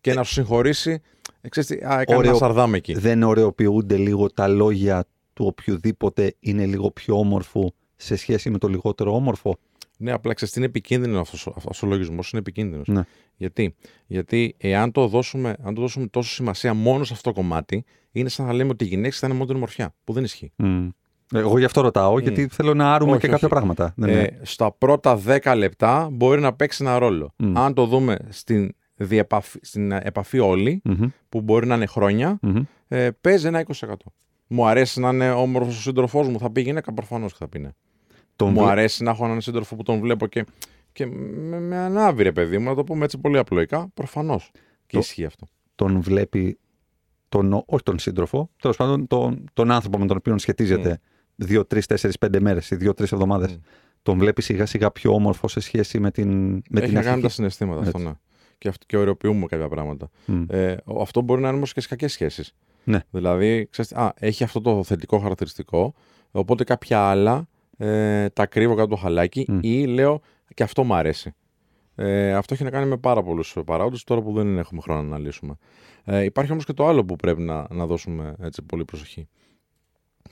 [0.00, 1.00] και να σου συγχωρήσει.
[1.40, 2.30] Ε, ξέρεις τι, α, έκανε Ωραίο.
[2.30, 2.94] ένα σαρδάμ εκεί.
[2.94, 8.68] Δεν ωρεοποιούνται λίγο τα λόγια του οποιοδήποτε είναι λίγο πιο όμορφο σε σχέση με το
[8.68, 9.56] λιγότερο όμορφο;
[9.96, 12.86] Ναι, απλά ξέρεις τι είναι επικίνδυνο αυτός, ο- αυτός ο λογισμός είναι επικίνδυνος.
[12.88, 13.02] Ναι.
[13.36, 13.74] Γιατί,
[14.06, 18.28] Γιατί εάν το, δώσουμε, αν το δώσουμε τόσο σημασία μόνο σε αυτό το κομμάτι, είναι
[18.28, 19.94] σαν να λέμε ότι οι γυναίκες θα είναι μόνο την ομορφιά.
[20.04, 20.52] Που δεν ισχύει.
[20.56, 20.88] Μμ.
[21.34, 23.54] Εγώ γι' αυτό ρωτάω, γιατί θέλω να άρουμε Όχι, και κάποια όχι.
[23.56, 23.92] πράγματα.
[23.96, 27.32] Δεν είναι- Ε, στα πρώτα 10 λεπτά μπορεί να παίξει ένα ρόλο.
[27.36, 27.58] Μμ.
[27.58, 32.62] Αν το δούμε στην, διεπαφή, στην επαφή όλη, Μμμ, που μπορεί να είναι χρόνια, μμμ.
[32.88, 33.92] ε, παίζει ένα 20%.
[34.46, 37.58] Μου αρέσει να είναι όμορφος ο σύντροφός μου, θα πει γυναίκα, προφανώς και θα πει
[37.58, 37.70] ναι.
[38.36, 40.44] Τον Μου βλέ- αρέσει να έχω έναν σύντροφο που τον βλέπω και,
[40.92, 43.88] και με, με ανάβει, ρε παιδί μου, να το πούμε έτσι πολύ απλοϊκά.
[43.94, 44.50] Προφανώς.
[44.86, 45.46] Και Το- ισχύει αυτό.
[45.74, 46.58] τον βλέπει,
[47.28, 51.00] τον, όχι τον σύντροφο, τέλος πάντων τον, τον άνθρωπο με τον οποίο σχετίζεται
[51.36, 53.52] δύο, τρεις, τέσσερις, πέντε μέρες ή δύο, τρεις εβδομάδες.
[53.56, 53.60] Μμ.
[54.02, 57.04] Τον βλέπει σιγά σιγά πιο όμορφο σε σχέση με την, με Έχει την να κάνει
[57.04, 57.32] τα αρχική.
[57.32, 58.04] συναισθήματα αυτό, Έτσι.
[58.10, 58.14] ναι.
[58.58, 60.08] Και, αυτό, και ωρεοποιούμε κάποια πράγματα.
[60.26, 60.44] Μμ.
[60.48, 62.54] Ε, ο- αυτό μπορεί να είναι όμως και σε κακές σχέσεις.
[62.84, 63.00] Ναι.
[63.10, 65.94] Δηλαδή, ξέρεις, α, έχει αυτό το θετικό χαρακτηριστικό,
[66.30, 67.48] οπότε κάποια άλλα
[67.78, 69.58] ε, τα κρύβω κάτω από το χαλάκι Μμ.
[69.62, 70.20] ή λέω
[70.54, 71.34] και αυτό μου αρέσει.
[71.94, 75.06] Ε, αυτό έχει να κάνει με πάρα πολλούς παράγοντες, τώρα που δεν έχουμε χρόνο να
[75.06, 75.56] αναλύσουμε.
[76.04, 79.28] Ε, υπάρχει όμως και το άλλο που πρέπει να, να δώσουμε έτσι, πολύ προσοχή.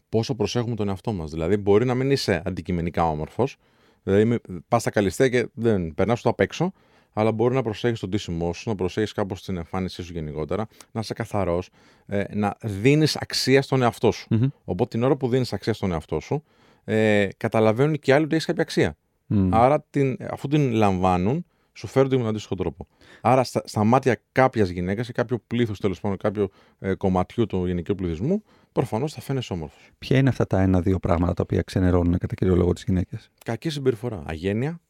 [0.09, 1.31] Πόσο προσέχουμε τον εαυτό μας.
[1.31, 3.57] Δηλαδή, μπορεί να μην είσαι αντικειμενικά όμορφος,
[4.03, 4.39] δηλαδή
[4.69, 6.73] πας στα καλυστέ και δεν περνάς το απ' έξω,
[7.19, 11.01] αλλά μπορεί να προσέχεις τον τίσιμό σου, να προσέχεις κάπως την εμφάνισή σου γενικότερα, να
[11.01, 11.71] είσαι καθαρός,
[12.07, 14.27] ε, να δίνεις αξία στον εαυτό σου.
[14.31, 14.49] Μμμ.
[14.65, 16.43] Οπότε την ώρα που δίνεις αξία στον εαυτό σου,
[16.85, 18.97] ε, καταλαβαίνουν και οι άλλοι ότι έχεις κάποια αξία.
[19.27, 19.55] Μμ.
[19.55, 22.87] Άρα την, αφού την λαμβάνουν, σου φέρονται με τον αντίστοιχο τρόπο.
[23.21, 26.49] Άρα, στα, στα μάτια κάποιας γυναίκας ή κάποιο πλήθος τέλος πάντων, κάποιο
[26.79, 29.89] ε, κομματιού του γενικού πληθυσμού, προφανώς θα φαίνεσαι όμορφος.
[29.99, 33.71] Ποια είναι αυτά τα ένα-δύο πράγματα τα οποία ξενερώνουν κατά κύριο λόγο τις γυναίκες; Κακή
[33.71, 34.23] συμπεριφορά.
[34.27, 34.81] Αγένεια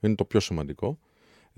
[0.00, 0.98] είναι το πιο σημαντικό.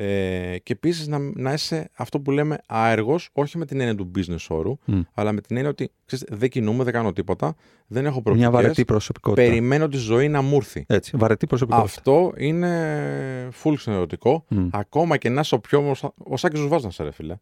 [0.00, 4.10] Ε, και επίσης να, να είσαι αυτό που λέμε άεργο, όχι με την έννοια του
[4.16, 5.00] business όρου, Μμ.
[5.14, 7.54] αλλά με την έννοια ότι ξέρεις, δεν κινούμαι, δεν κάνω τίποτα,
[7.86, 9.46] δεν έχω Μια προοπτικές, βαρετή προσωπικότητα.
[9.48, 10.84] περιμένω τη ζωή να μου έρθει.
[10.88, 11.88] Έτσι, βαρετή προσωπικότητα.
[11.98, 14.44] Αυτό είναι full ξενερωτικό.
[14.48, 14.68] Μμ.
[14.70, 15.78] Ακόμα και να είσαι ο πιο.
[15.78, 17.36] ομορφος- Ο Σάκης Ρουβάς να 'σαι ρε φίλε.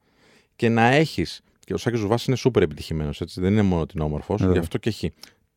[0.57, 1.41] Και να έχεις.
[1.65, 3.23] Και ο Σάκης Ρουβάς είναι σούπερ επιτυχημένος.
[3.35, 4.39] Δεν είναι μόνο ότι είναι όμορφος.
[4.41, 4.55] Βέβαια.
[4.55, 5.13] Γι' αυτό και έχει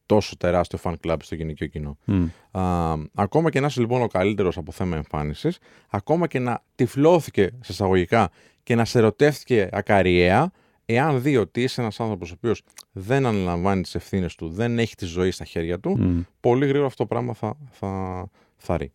[0.09, 1.97] τόσο τεράστιο fan club στο γενικό κοινό.
[2.05, 2.25] Μμ.
[2.51, 5.57] Α, ακόμα και να είσαι λοιπόν ο καλύτερος από θέμα εμφάνισης,
[5.89, 8.29] ακόμα και να τυφλώθηκε σε εισαγωγικά
[8.63, 10.51] και να σε ερωτεύτηκε ακαριέα,
[10.85, 12.61] εάν δει ότι είσαι ένας άνθρωπος ο οποίος
[12.91, 16.19] δεν αναλαμβάνει τις ευθύνες του, δεν έχει τη ζωή στα χέρια του, Μμ.
[16.39, 18.25] πολύ γρήγορα αυτό το πράγμα θα, θα,
[18.55, 18.91] θα ρει.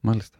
[0.00, 0.38] Μάλιστα.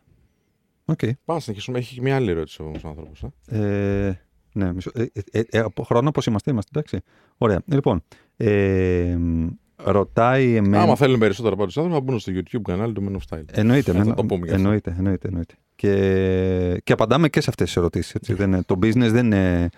[0.84, 0.98] Οκ.
[0.98, 1.78] Πάμε να συνεχίσουμε.
[1.78, 3.24] Έχει και μια άλλη ερώτηση ο άνθρωπος.
[3.46, 4.06] Ε.
[4.06, 4.20] Ε,
[4.52, 4.90] ναι, μισό.
[4.94, 7.00] Ε, ε, ε, από χρόνο πώς είμαστε, είμαστε, εντάξει.
[7.38, 7.62] Ωραία.
[7.64, 8.02] Λοιπόν,
[8.36, 9.48] ε, μ,
[9.84, 10.82] ρωτάει εμένα.
[10.82, 13.44] Άμα θέλουν περισσότερα από τους άνθρωπους, θα μπουν στο YouTube κανάλι του Men of Style.
[13.52, 14.62] Εννοείται, Ε, θα με- το πούμε και αυτό.
[14.62, 15.54] εννοείται, εννοείται, εννοείται.
[15.76, 18.14] Και, και απαντάμε και σε αυτές τις ερωτήσεις.
[18.14, 18.34] Έτσι.
[18.34, 19.68] Δεν είναι, το business δεν, είναι,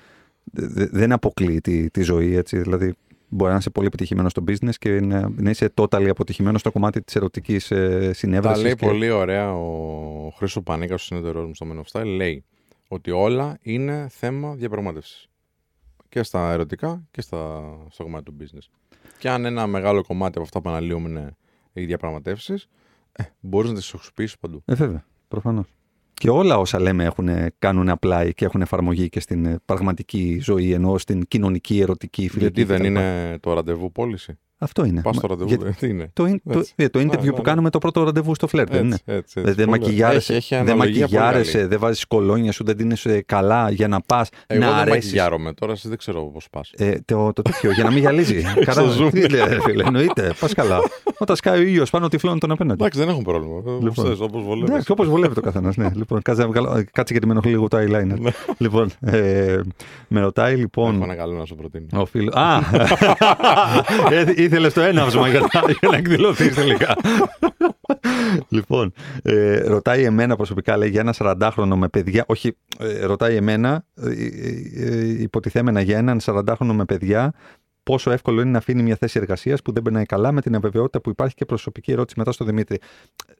[0.52, 2.34] δε- δεν αποκλείει τη, τη ζωή.
[2.36, 2.58] Έτσι.
[2.58, 2.94] Δηλαδή,
[3.28, 7.02] μπορεί να είσαι πολύ επιτυχημένος στο business και να, να είσαι totally αποτυχημένος στο κομμάτι
[7.02, 8.62] της ερωτικής ε, Τα συνέβρασης.
[8.62, 8.86] λέει και...
[8.86, 12.06] πολύ ωραία ο Χρήσο Πανίκα, ο συνεταιρό μου στο Men of Style.
[12.06, 12.44] Λέει
[12.88, 15.28] ότι όλα είναι θέμα διαπραγμάτευσης.
[16.08, 18.68] Και στα ερωτικά και στα, στο κομμάτι του business.
[19.18, 21.36] Και αν ένα μεγάλο κομμάτι από αυτά που αναλύουμε είναι
[21.72, 22.68] οι διαπραγματεύσεις,
[23.12, 24.62] ε, μπορείς να τις χρησιμοποιήσει παντού.
[24.64, 25.66] Ε, βέβαια, προφανώς.
[26.14, 27.28] Και όλα όσα λέμε έχουν,
[27.58, 32.40] κάνουν apply και έχουν εφαρμογή και στην ε, πραγματική ζωή, ενώ στην κοινωνική, ερωτική, φιλική.
[32.40, 32.86] Γιατί δεν κτλ.
[32.86, 34.38] είναι το ραντεβού πώληση.
[34.64, 35.00] Αυτό είναι.
[35.02, 36.10] Πας στο Μα- ραντεβού, γιατί δεν τι είναι.
[36.12, 36.72] Το, in- το, Έτσι.
[36.76, 37.42] ε, το interview Ναι, ναι, που ναι.
[37.42, 38.94] κάνουμε το πρώτο ραντεβού στο φλερτ, δεν είναι.
[38.94, 39.40] Έτσι, έτσι, Ε, έτσι.
[39.40, 39.80] Δεν Πολύ ωραία.
[39.80, 41.66] μακιγιάρεσαι, Έχει, έχει δεν, αναλογία πολύ μακιγιάρεσαι, καλή.
[41.68, 45.04] δεν βάζεις κολόνια σου, δεν δίνεσαι καλά για να πας Εγώ να δεν αρέσεις.
[45.04, 46.70] μακιγιάρομαι τώρα, εσύ δεν ξέρω πώς πας.
[46.76, 48.42] Ε, το, το τέτοιο, για να μην γυαλίζει.
[48.64, 49.08] Καλά, zoom.
[49.12, 50.32] τι λέει, ρε φίλε, εννοείται.
[50.40, 50.78] Πας καλά.
[51.18, 52.80] Όταν σκάει ο ήλιος πάνω, τυφλώνει τον απέναντι.
[52.82, 53.54] Εντάξει, δεν έχουν πρόβλημα.
[53.56, 53.84] Λοιπόν.
[53.84, 54.16] Λοιπόν.
[54.22, 54.68] Όπως βολεύεις.
[54.70, 55.76] Εντάξει, όπως βολεύει το καθένας.
[55.76, 55.90] Ναι.
[55.94, 58.18] λοιπόν, κάτσε, να βγάλω- κάτσε γιατί με ενοχλεί λίγο το eyeliner.
[58.18, 58.30] Ναι.
[58.58, 59.60] λοιπόν, ε,
[60.08, 60.94] με ρωτάει λοιπόν.
[60.94, 61.86] Έχω ένα καλό να σου προτείνω.
[62.00, 62.32] Ο φίλο.
[62.34, 62.58] Α!
[64.10, 65.48] ε, Ήθελες το έναυσμα για να,
[65.80, 66.96] για να εκδηλωθείς τελικά.
[68.48, 68.92] λοιπόν,
[69.22, 72.24] ε, ρωτάει εμένα προσωπικά, λέει για ένα 40χρονο με παιδιά.
[72.26, 77.32] Όχι, ε, ρωτάει εμένα, ε, ε, ε, υποτιθέμενα για έναν 40χρονο με παιδιά,
[77.84, 81.00] πόσο εύκολο είναι να αφήνει μια θέση εργασίας που δεν περνάει καλά με την αβεβαιότητα
[81.00, 82.78] που υπάρχει και προσωπική ερώτηση μετά στο Δημήτρη.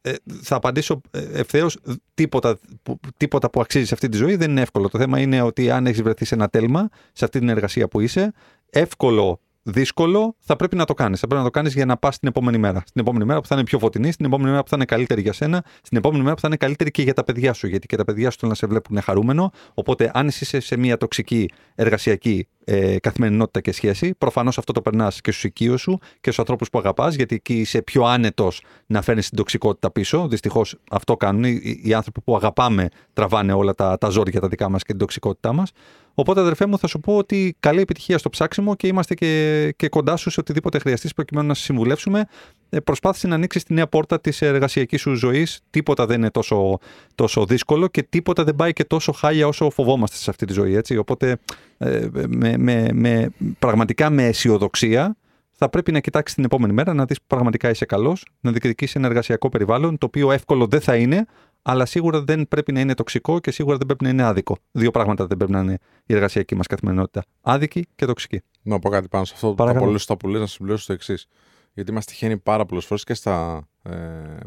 [0.02, 0.12] Ε,
[0.42, 1.00] θα απαντήσω
[1.32, 1.78] ευθέως.
[2.14, 4.88] Τίποτα, που- τίποτα που αξίζει σε αυτή τη ζωή δεν είναι εύκολο.
[4.88, 8.00] Το θέμα είναι ότι αν έχεις βρεθεί σε ένα τέλμα, σε αυτή την εργασία που
[8.00, 8.32] είσαι,
[8.70, 11.20] εύκολο, δύσκολο, θα πρέπει να το κάνεις.
[11.20, 12.82] Θα πρέπει να το κάνεις για να πας την επόμενη μέρα.
[12.86, 15.20] Στην επόμενη μέρα που θα είναι πιο φωτεινή, στην επόμενη μέρα που θα είναι καλύτερη
[15.20, 17.66] για σένα, στην επόμενη μέρα που θα είναι καλύτερη και για τα παιδιά σου.
[17.66, 19.50] Γιατί και τα παιδιά σου θέλουν να σε βλέπουν χαρούμενο.
[19.74, 24.80] Οπότε, αν εσύ είσαι σε μια τοξική εργασιακή ε, καθημερινότητα και σχέση, προφανώς αυτό το
[24.80, 28.62] περνάς και στους οικείους σου και στους ανθρώπους που αγαπάς, γιατί εκεί είσαι πιο άνετος
[28.86, 30.28] να φέρνεις την τοξικότητα πίσω.
[30.28, 31.44] Δυστυχώς αυτό κάνουν.
[31.44, 34.98] Οι, οι άνθρωποι που αγαπάμε τραβάνε όλα τα, τα ζόρια τα δικά μας και την
[34.98, 35.70] τοξικότητά μας.
[36.14, 39.88] Οπότε, αδερφέ μου, θα σου πω ότι καλή επιτυχία στο ψάξιμο και είμαστε και, και
[39.88, 42.26] κοντά σου σε οτιδήποτε χρειαστείς προκειμένου να σε συμβουλεύσουμε.
[42.70, 45.60] Ε, προσπάθησε να ανοίξεις τη νέα πόρτα της εργασιακής σου ζωής.
[45.70, 46.78] Τίποτα δεν είναι τόσο,
[47.14, 50.74] τόσο δύσκολο και τίποτα δεν πάει και τόσο χάλια όσο φοβόμαστε σε αυτή τη ζωή.
[50.74, 50.96] Έτσι.
[50.96, 51.38] Οπότε,
[51.78, 53.28] ε, με, με, με,
[53.58, 55.16] πραγματικά με αισιοδοξία,
[55.56, 59.06] θα πρέπει να κοιτάξεις την επόμενη μέρα, να δεις πραγματικά είσαι καλός, να διεκδικήσεις ένα
[59.06, 61.26] εργασιακό περιβάλλον, το οποίο εύκολο δεν θα είναι,
[61.66, 64.56] αλλά σίγουρα δεν πρέπει να είναι τοξικό και σίγουρα δεν πρέπει να είναι άδικο.
[64.72, 67.24] Δύο πράγματα δεν πρέπει να είναι η εργασιακή μας καθημερινότητα.
[67.40, 68.42] Άδικη και τοξική.
[68.62, 69.54] Να πω κάτι πάνω σε αυτό.
[69.54, 69.80] Παρακαλώ.
[69.80, 71.26] Τα πολύ στα που λες, να συμπληρώσω το εξής.
[71.72, 73.92] Γιατί μας τυχαίνει πάρα πολλές φορές και στα ε,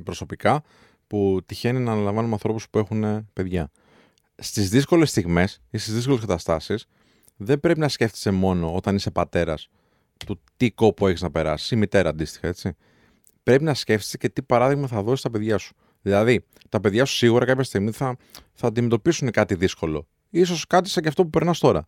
[0.03, 0.64] προσωπικά
[1.07, 3.72] που τυχαίνει να αναλαμβάνουμε ανθρώπους που έχουν ε, παιδιά.
[4.35, 6.85] Στις δύσκολες στιγμές ή στις δύσκολες καταστάσεις,
[7.38, 9.69] δεν πρέπει να σκέφτεσαι μόνο όταν είσαι πατέρας
[10.26, 12.76] του τι κόπο έχεις να περάσεις, ή μητέρα αντίστοιχα, έτσι.
[13.44, 15.76] Πρέπει να σκέφτεσαι και τι παράδειγμα θα δώσεις στα παιδιά σου.
[16.08, 18.18] Δηλαδή, τα παιδιά σου σίγουρα κάποια στιγμή θα,
[18.54, 20.08] θα αντιμετωπίσουν κάτι δύσκολο.
[20.30, 21.88] Ίσως κάτι σαν και αυτό που περνάς τώρα.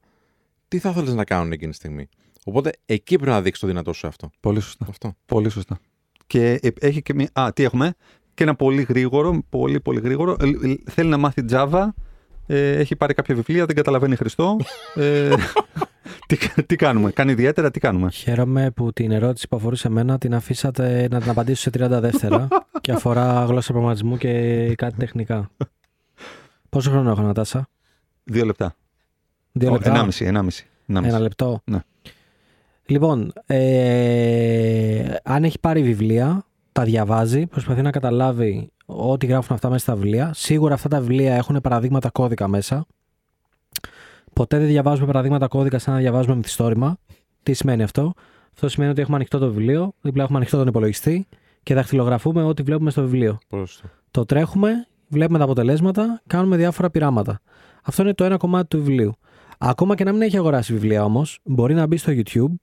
[0.67, 2.07] Τι θα ήθελε να κάνουν εκείνη τη στιγμή;
[2.45, 4.29] Οπότε εκεί πρέπει να δείξεις το δυνατό σου αυτό.
[4.39, 4.85] Πολύ σωστά.
[4.89, 5.13] αυτό.
[5.25, 5.79] Πολύ σωστά.
[6.27, 7.29] Και ε, έχει και μια.
[7.33, 7.93] Α, τι έχουμε;
[8.33, 10.35] Και ένα πολύ γρήγορο, πολύ πολύ γρήγορο.
[10.39, 11.87] Ε, ε, θέλει να μάθει Java.
[12.47, 14.57] Ε, έχει πάρει κάποια βιβλία, δεν καταλαβαίνει Χριστό.
[14.95, 15.33] Ε,
[16.27, 20.35] τι, τι κάνουμε, κάνει ιδιαίτερα, τι κάνουμε; Χαίρομαι που την ερώτηση που αφορούσε εμένα την
[20.35, 22.47] αφήσατε να την απαντήσω σε 30 δεύτερα
[22.81, 25.49] και αφορά γλώσσα προγραμματισμού και κάτι τεχνικά.
[26.69, 27.67] Πόσο χρόνο έχω, Νατάσα;
[28.23, 28.75] Δύο λεπτά.
[29.51, 29.89] Δύο Ο, λεπτά.
[29.89, 30.67] Ενάμιση, ενάμιση.
[30.87, 31.13] ενάμιση.
[31.13, 31.61] Ένα λεπτό.
[31.63, 31.79] Ναι.
[32.85, 39.69] Λοιπόν, ε, αν έχει πάρει βιβλία, τα διαβάζει, προσπαθεί να καταλάβει ο, ό,τι γράφουν αυτά
[39.69, 40.31] μέσα στα βιβλία.
[40.33, 42.85] Σίγουρα αυτά τα βιβλία έχουν παραδείγματα κώδικα μέσα.
[44.39, 46.97] Ποτέ δεν διαβάζουμε παραδείγματα κώδικα σαν να διαβάζουμε μυθιστόρημα.
[47.43, 48.13] Τι σημαίνει αυτό;
[48.53, 51.27] Αυτό σημαίνει ότι έχουμε ανοιχτό το βιβλίο, δίπλα έχουμε ανοιχτό τον υπολογιστή
[51.63, 53.37] και δαχτυλογραφούμε ό,τι βλέπουμε στο βιβλίο.
[53.47, 53.93] Πρόσθετο.
[54.11, 57.39] Το τρέχουμε, βλέπουμε τα αποτελέσματα, κάνουμε διάφορα πειράματα.
[57.83, 59.13] Αυτό είναι το ένα κομμάτι του βιβλίου.
[59.57, 62.53] Ακόμα και να μην έχει αγοράσει βιβλία όμως, μπορεί να μπει στο YouTube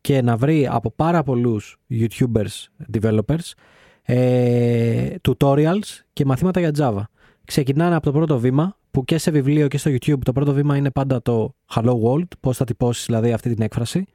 [0.00, 3.52] και να βρει από πάρα πολλούς YouTubers, developers,
[4.02, 7.02] ε, tutorials και μαθήματα για Java.
[7.48, 10.76] Ξεκινάνε από το πρώτο βήμα, που και σε βιβλίο και στο YouTube το πρώτο βήμα
[10.76, 14.06] είναι πάντα το Hello World, πώς θα τυπώσεις δηλαδή αυτή την έκφραση.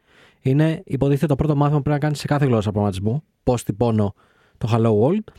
[0.41, 3.23] Είναι υποτίθεται το πρώτο μάθημα που πρέπει να κάνεις σε κάθε γλώσσα προγραμματισμού.
[3.43, 4.13] Πώς τυπώνω
[4.57, 5.33] το Hello World.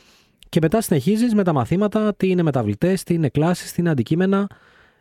[0.48, 4.46] Και μετά συνεχίζεις με τα μαθήματα, τι είναι μεταβλητές, τι είναι κλάσεις, τι είναι αντικείμενα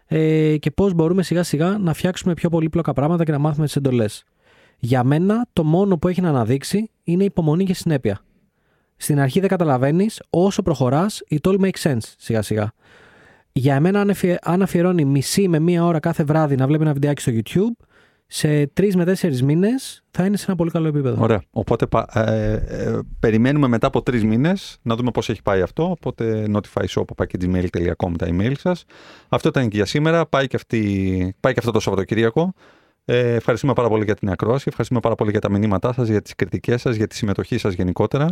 [0.05, 3.75] ε, και πώς μπορούμε σιγά σιγά να φτιάξουμε πιο πολύπλοκα πράγματα και να μάθουμε τις
[3.75, 4.23] εντολές.
[4.79, 8.21] Για μένα το μόνο που έχει να αναδείξει είναι υπομονή και συνέπεια.
[9.03, 12.71] Στην αρχή δεν καταλαβαίνεις, όσο προχωράς, it all makes sense σιγά σιγά.
[13.51, 16.93] Για εμένα, αν αφιε- αν αφιερώνει μισή με μία ώρα κάθε βράδυ να βλέπει ένα
[16.93, 17.85] βιντεάκι στο YouTube,
[18.27, 21.21] σε τρεις με τέσσερις μήνες θα είναι σε ένα πολύ καλό επίπεδο.
[21.23, 21.41] Ωραία.
[21.51, 25.89] Οπότε πα- ε, ε, περιμένουμε μετά από τρεις μήνες να δούμε πώς έχει πάει αυτό.
[25.89, 28.85] Οπότε notifyshop.gmail.com τα email σας.
[29.29, 30.25] Αυτό ήταν και για σήμερα.
[30.25, 32.53] Πάει και, αυτή, πάει και αυτό το Σαββατοκύριακο.
[33.05, 34.63] Ε, ευχαριστούμε πάρα πολύ για την ακρόαση.
[34.67, 37.73] Ευχαριστούμε πάρα πολύ για τα μηνύματά σας, για τις κριτικές σας, για τη συμμετοχή σας
[37.73, 38.27] γενικότερα.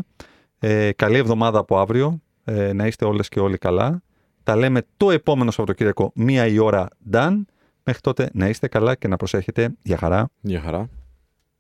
[0.63, 2.21] Ε, καλή εβδομάδα από αύριο.
[2.43, 4.01] Ε, να είστε όλες και όλοι καλά.
[4.43, 7.41] Τα λέμε το επόμενο Σαββατοκύριακο, μία η ώρα done.
[7.83, 9.73] Μέχρι τότε να είστε καλά και να προσέχετε.
[9.81, 10.29] Για χαρά.
[10.41, 10.89] Γεια χαρά.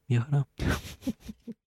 [0.05, 0.47] Μια χαρά.